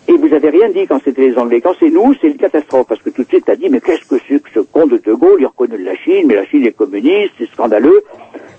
[0.06, 1.62] Et vous avez rien dit quand c'était les Anglais.
[1.62, 4.04] Quand c'est nous, c'est une catastrophe, parce que tout de suite, t'as dit, mais qu'est-ce
[4.04, 6.66] que c'est que ce con de De Gaulle, il reconnaît la Chine, mais la Chine
[6.66, 8.02] est communiste, c'est scandaleux.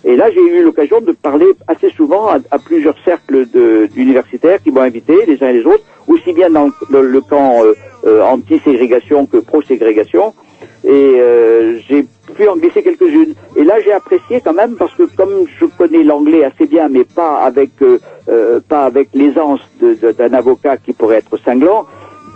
[0.03, 3.45] Et là, j'ai eu l'occasion de parler assez souvent à, plusieurs cercles
[3.89, 7.21] d'universitaires qui m'ont invité, les uns et les autres, aussi bien dans le, dans le
[7.21, 7.73] camp euh,
[8.05, 10.33] euh, anti-ségrégation que pro-ségrégation.
[10.83, 12.05] Et euh, j'ai
[12.35, 13.33] pu en glisser quelques-unes.
[13.55, 17.03] Et là, j'ai apprécié quand même parce que comme je connais l'anglais assez bien, mais
[17.03, 17.99] pas avec euh,
[18.29, 21.85] euh, pas avec l'aisance d'un avocat qui pourrait être cinglant,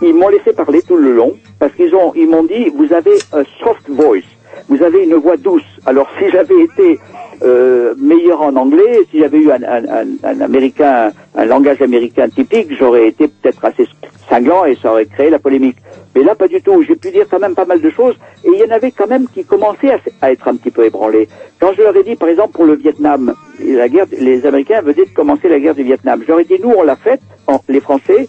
[0.02, 3.18] ils m'ont laissé parler tout le long parce qu'ils ont ils m'ont dit vous avez
[3.32, 4.22] un soft voice,
[4.68, 5.64] vous avez une voix douce.
[5.86, 6.98] Alors si j'avais été
[7.42, 12.28] euh, meilleur en anglais, si j'avais eu un, un, un, un américain, un langage américain
[12.28, 13.86] typique, j'aurais été peut-être assez
[14.28, 15.76] cinglant et ça aurait créé la polémique.
[16.14, 16.82] Mais là, pas du tout.
[16.82, 18.14] J'ai pu dire quand même pas mal de choses
[18.44, 21.28] et il y en avait quand même qui commençaient à, être un petit peu ébranlés.
[21.60, 25.04] Quand je leur ai dit, par exemple, pour le Vietnam, la guerre, les Américains venaient
[25.04, 26.22] de commencer la guerre du Vietnam.
[26.22, 27.20] Je leur ai dit, nous, on l'a faite,
[27.68, 28.28] les Français.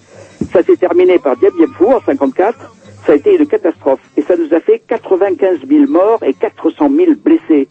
[0.51, 2.57] Ça s'est terminé par Dien Bien Phu en 54.
[3.05, 6.89] Ça a été une catastrophe et ça nous a fait 95 000 morts et 400
[6.89, 7.69] 000 blessés.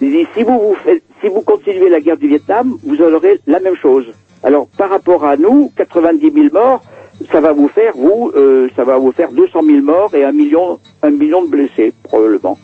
[0.00, 3.60] Dit, si vous, vous faites, si vous continuez la guerre du Vietnam, vous aurez la
[3.60, 4.06] même chose.
[4.42, 6.84] Alors, par rapport à nous, 90 000 morts,
[7.32, 10.32] ça va vous faire, vous, euh, ça va vous faire 200 000 morts et un
[10.32, 12.58] million, un million de blessés, probablement.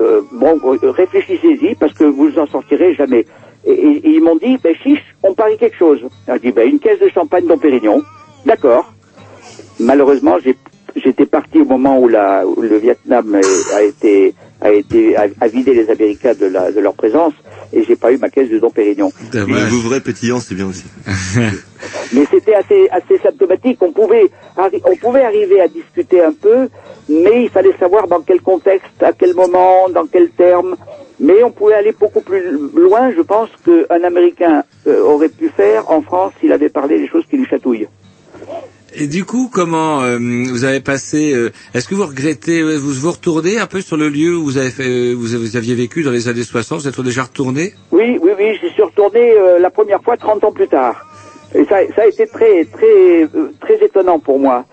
[0.00, 3.26] Euh, bon, réfléchissez-y, parce que vous en sortirez jamais.
[3.64, 6.00] Et, et- et ils m'ont dit, ben chiche, on parie quelque chose.
[6.28, 8.04] Je dis, ben une caisse de champagne Dom Pérignon.
[8.44, 8.94] D'accord.
[9.78, 10.58] Malheureusement, j'ai-
[11.14, 13.38] j'étais parti au moment où, la, où le Vietnam
[13.74, 17.34] a été a été a, a vidé les Américains de, la, de leur présence
[17.72, 19.12] et j'ai pas eu ma caisse de Dom Pérignon.
[19.32, 20.84] Le Vouvray pétillant, c'est bien aussi.
[22.12, 23.78] Mais c'était assez assez symptomatique.
[23.80, 26.68] On pouvait on pouvait arriver à discuter un peu,
[27.08, 30.76] mais il fallait savoir dans quel contexte, à quel moment, dans quels termes.
[31.20, 32.42] Mais on pouvait aller beaucoup plus
[32.74, 37.08] loin, je pense, qu'un Américain euh, aurait pu faire en France s'il avait parlé des
[37.08, 37.88] choses qui lui chatouillent.
[38.96, 42.92] Et du coup, comment euh, vous avez passé euh, Est-ce que vous regrettez euh, Vous
[42.92, 45.74] vous retournez un peu sur le lieu où vous avez fait, euh, vous, vous aviez
[45.74, 47.74] vécu dans les années 60 Vous êtes déjà retourné?
[47.90, 51.04] Oui, oui, oui, j'y suis retourné euh, la première fois 30 ans plus tard.
[51.54, 54.64] Et ça, ça a été très, très, euh, très étonnant pour moi.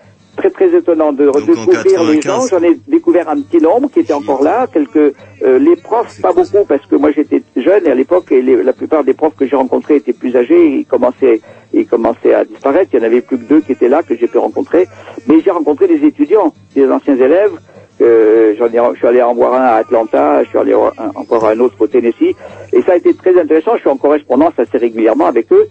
[0.42, 2.40] Très, très étonnant de redécouvrir les gens.
[2.40, 2.50] 95.
[2.50, 4.66] J'en ai découvert un petit nombre qui était encore là.
[4.72, 4.96] Quelques,
[5.44, 8.60] euh, les profs, pas beaucoup, parce que moi j'étais jeune et à l'époque, et les-
[8.62, 10.66] la plupart des profs que j'ai rencontrés étaient plus âgés.
[10.78, 11.40] Ils commençaient,
[11.72, 12.90] ils commençaient à disparaître.
[12.92, 14.88] Il y en avait plus que deux qui étaient là que j'ai pu rencontrer.
[15.28, 17.52] Mais j'ai rencontré des étudiants, des anciens élèves.
[18.00, 20.90] Euh, j'en ai, je suis allé en voir un à Atlanta, je suis allé en-
[21.28, 22.34] voir un autre au Tennessee,
[22.72, 23.72] et ça a été très intéressant.
[23.76, 25.66] Je suis en correspondance assez régulièrement avec eux.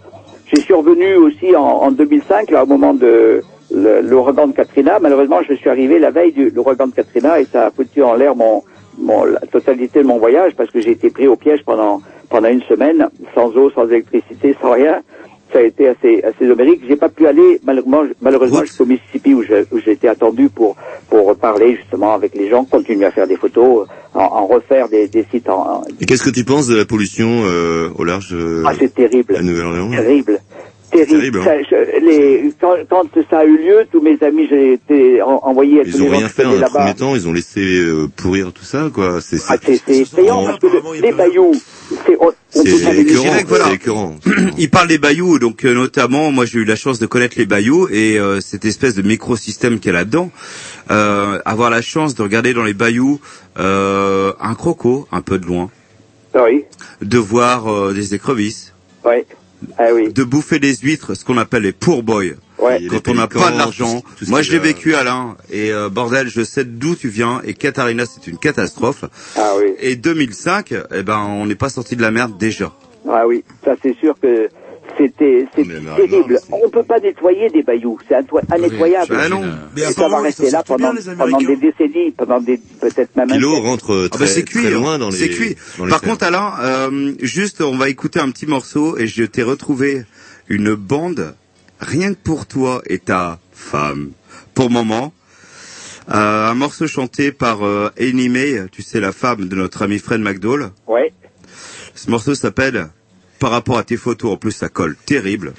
[0.46, 3.42] J'ai survenu aussi en, en 2005, là, au moment de
[3.74, 4.98] l'ouragan de Katrina.
[5.00, 8.14] Malheureusement, je suis arrivé la veille de l'ouragan de Katrina et ça a foutu en
[8.14, 8.62] l'air mon,
[8.98, 12.48] mon, la totalité de mon voyage parce que j'ai été pris au piège pendant pendant
[12.48, 15.02] une semaine, sans eau, sans électricité, sans rien.
[15.52, 16.80] Ça a été assez assez homérique.
[16.88, 19.42] J'ai pas pu aller malheureusement malheureusement jusqu'au Mississippi où
[19.86, 20.76] été attendu pour
[21.10, 25.08] pour parler justement avec les gens, continuer à faire des photos, en, en refaire des,
[25.08, 28.30] des sites en, en- Et qu'est-ce que tu penses de la pollution euh, au large
[28.32, 29.36] euh, Ah, c'est terrible.
[29.36, 29.90] à Nouvelle-Orléans?
[29.90, 30.38] Terrible.
[30.92, 31.10] Terrible.
[31.18, 31.44] Terrible, hein.
[31.44, 35.40] Ça, je- les, quand, quand ça a eu lieu, tous mes amis, j'ai été en-
[35.42, 37.32] envoyé à tous Ils les ont gens rien fait en un premier temps, ils ont
[37.32, 39.20] laissé euh, pourrir tout ça, quoi.
[39.20, 41.54] C'est Ah, c'est c'est effrayant parce que le- les bayous,
[42.06, 42.16] c'est
[42.54, 43.64] C'est écœurant, voilà.
[43.68, 44.16] c'est écœurant.
[44.58, 47.46] Il parle des bayous, donc euh, notamment, moi j'ai eu la chance de connaître les
[47.46, 50.30] bayous et euh, cette espèce de microsystème qu'il y a là-dedans.
[50.90, 53.18] Euh, avoir la chance de regarder dans les bayous
[53.58, 55.70] euh, un croco, un peu de loin,
[56.34, 56.64] Oui,
[57.00, 58.74] de voir euh, des écrevisses,
[59.04, 59.22] oui.
[59.78, 60.12] Ah oui.
[60.12, 62.24] de bouffer des huîtres, ce qu'on appelle les poor boys.
[62.58, 62.78] Ouais.
[62.78, 64.02] Les Quand on n'a pas de l'argent.
[64.28, 68.04] Moi je l'ai vécu Alain et euh, bordel, je sais d'où tu viens et Katharina
[68.06, 69.04] c'est une catastrophe.
[69.36, 69.72] Ah oui.
[69.80, 72.72] Et 2005, eh ben on n'est pas sorti de la merde déjà.
[73.08, 73.44] Ah oui.
[73.64, 74.48] Ça c'est sûr que
[74.98, 76.38] c'était Marie-Laure, terrible.
[76.50, 77.98] On peut pas nettoyer des bayous.
[78.08, 78.14] C'est
[78.56, 79.16] innettoyable.
[79.18, 79.42] Ah non.
[79.74, 81.60] Mais Et ça va rester là sortent bien, pendant, les pendant des Américains.
[81.78, 84.98] décennies, pendant des peut-être même Kilo rentre Ah très, bah c'est très cuit, loin hein.
[84.98, 85.16] dans les.
[85.16, 85.56] c'est cuit.
[85.78, 86.10] dans les Par terres.
[86.10, 90.04] contre, Alain, euh, juste, on va écouter un petit morceau et je t'ai retrouvé
[90.48, 91.34] une bande
[91.80, 94.10] rien que pour toi et ta femme.
[94.54, 95.12] Pour moment,
[96.10, 99.98] euh, un morceau chanté par euh, Annie May, tu sais la femme de notre ami
[99.98, 100.70] Fred McDowell.
[100.86, 101.12] Ouais.
[101.94, 102.88] Ce morceau s'appelle,
[103.42, 105.52] par rapport à tes photos, en plus ça colle terrible.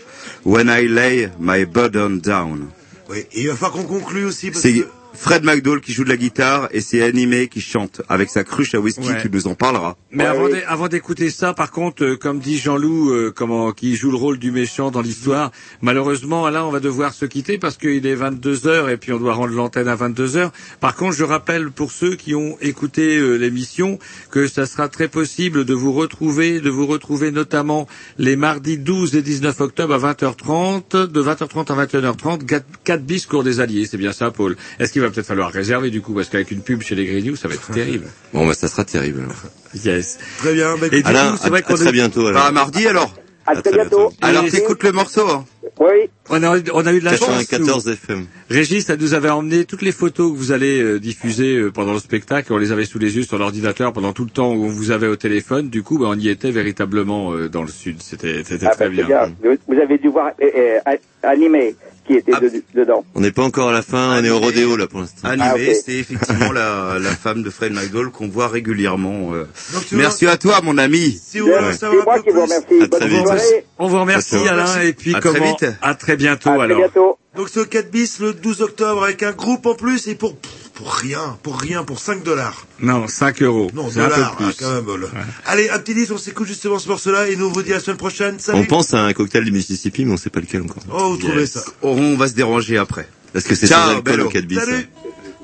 [0.45, 2.69] When I lay my burden down.
[3.09, 6.09] Oui, et il va falloir qu'on conclue aussi parce que Fred McDowell qui joue de
[6.09, 9.07] la guitare et c'est Annie May qui chante avec sa cruche à whisky.
[9.07, 9.21] Ouais.
[9.21, 9.95] Tu nous en parleras.
[10.11, 14.09] Mais Ouais, avant d'écouter ça, par contre, euh, comme dit Jean-Loup, euh, comment qui joue
[14.09, 18.05] le rôle du méchant dans l'histoire, malheureusement, là, on va devoir se quitter parce qu'il
[18.05, 20.51] est 22 heures et puis on doit rendre l'antenne à 22 heures.
[20.79, 23.99] Par contre, je rappelle pour ceux qui ont écouté euh, l'émission
[24.31, 27.87] que ça sera très possible de vous retrouver, de vous retrouver notamment
[28.17, 33.43] les mardis 12 et 19 octobre à 20h30, de 20h30 à 21h30, 4 bis cours
[33.43, 33.85] des Alliés.
[33.85, 34.55] C'est bien ça, Paul.
[34.79, 37.35] Est-ce qu'il va peut-être falloir réserver du coup parce qu'avec une pub chez les Grignoux,
[37.35, 38.05] ça va être terrible.
[38.33, 39.21] Bon, bah, ça sera terrible.
[39.21, 39.35] alors.
[39.83, 40.19] Yes.
[40.37, 40.75] très bien.
[40.77, 42.23] Bah, Et écoute, du Alain, coup, c'est à, vrai à très est- bientôt.
[42.23, 42.45] Bah, Alors.
[42.45, 43.13] à mardi alors.
[43.45, 43.97] À À très très bientôt.
[44.09, 44.15] bientôt.
[44.21, 45.27] Alors t'écoutes le morceau.
[45.29, 45.45] hein.
[45.79, 46.07] Oui.
[46.29, 47.27] On a, on a eu de la chance.
[47.29, 47.35] nous.
[47.45, 48.25] 94 FM.
[48.49, 51.91] Régis, ça nous avait emmené toutes les photos que vous allez euh, diffuser euh, pendant
[51.93, 52.53] le spectacle.
[52.53, 54.91] On les avait sous les yeux sur l'ordinateur pendant tout le temps où on vous
[54.91, 55.69] avait au téléphone.
[55.69, 57.97] Du coup, bah, on y était véritablement euh, dans le sud.
[58.01, 59.05] C'était Ah très c'est bien.
[59.07, 59.31] bien.
[59.67, 61.75] Vous avez dû voir euh, euh, animé
[62.05, 62.39] qui était Ah.
[62.39, 63.05] de- dedans.
[63.15, 65.27] On n'est pas encore à la fin, on est au rodéo là pour l'instant.
[65.27, 69.33] Animé, Ah, c'est effectivement la, la femme de Fred McDowell qu'on voit régulièrement.
[69.33, 69.45] euh.
[69.73, 71.19] donc, tu Merci à toi, mon ami.
[71.23, 72.87] Si vous voulez savoir un moi peu qui vous remercie.
[72.89, 73.65] Bonne très.
[73.79, 74.49] On vous remercie Merci.
[74.49, 75.65] Alain et puis À très comment vite.
[75.81, 76.77] à très bientôt À très alors.
[76.79, 77.17] bientôt.
[77.35, 80.35] Donc c'est au 4 bis le 12 octobre avec un groupe en plus et pour
[80.83, 82.65] pour rien, pour rien, pour 5 dollars.
[82.81, 83.71] Non, 5 euros.
[83.73, 84.45] Non, C'est un peu dollars, plus.
[84.49, 84.83] ah, quand même.
[84.83, 85.09] bol.
[85.45, 87.75] Allez, un petit disque, on s'écoute justement ce morceau-là et nous on vous dit à
[87.75, 88.37] la semaine prochaine.
[88.39, 88.59] Salut.
[88.59, 90.83] On pense à un cocktail du Mississippi, mais on sait pas lequel encore.
[90.91, 91.61] Oh, vous trouvez ça.
[91.81, 93.07] On va se déranger après.
[93.31, 94.59] Parce que c'est sans alcool au 4 bis.
[94.59, 94.87] Salut.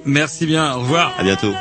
[0.05, 1.13] Merci bien, au revoir.
[1.17, 1.53] À bientôt.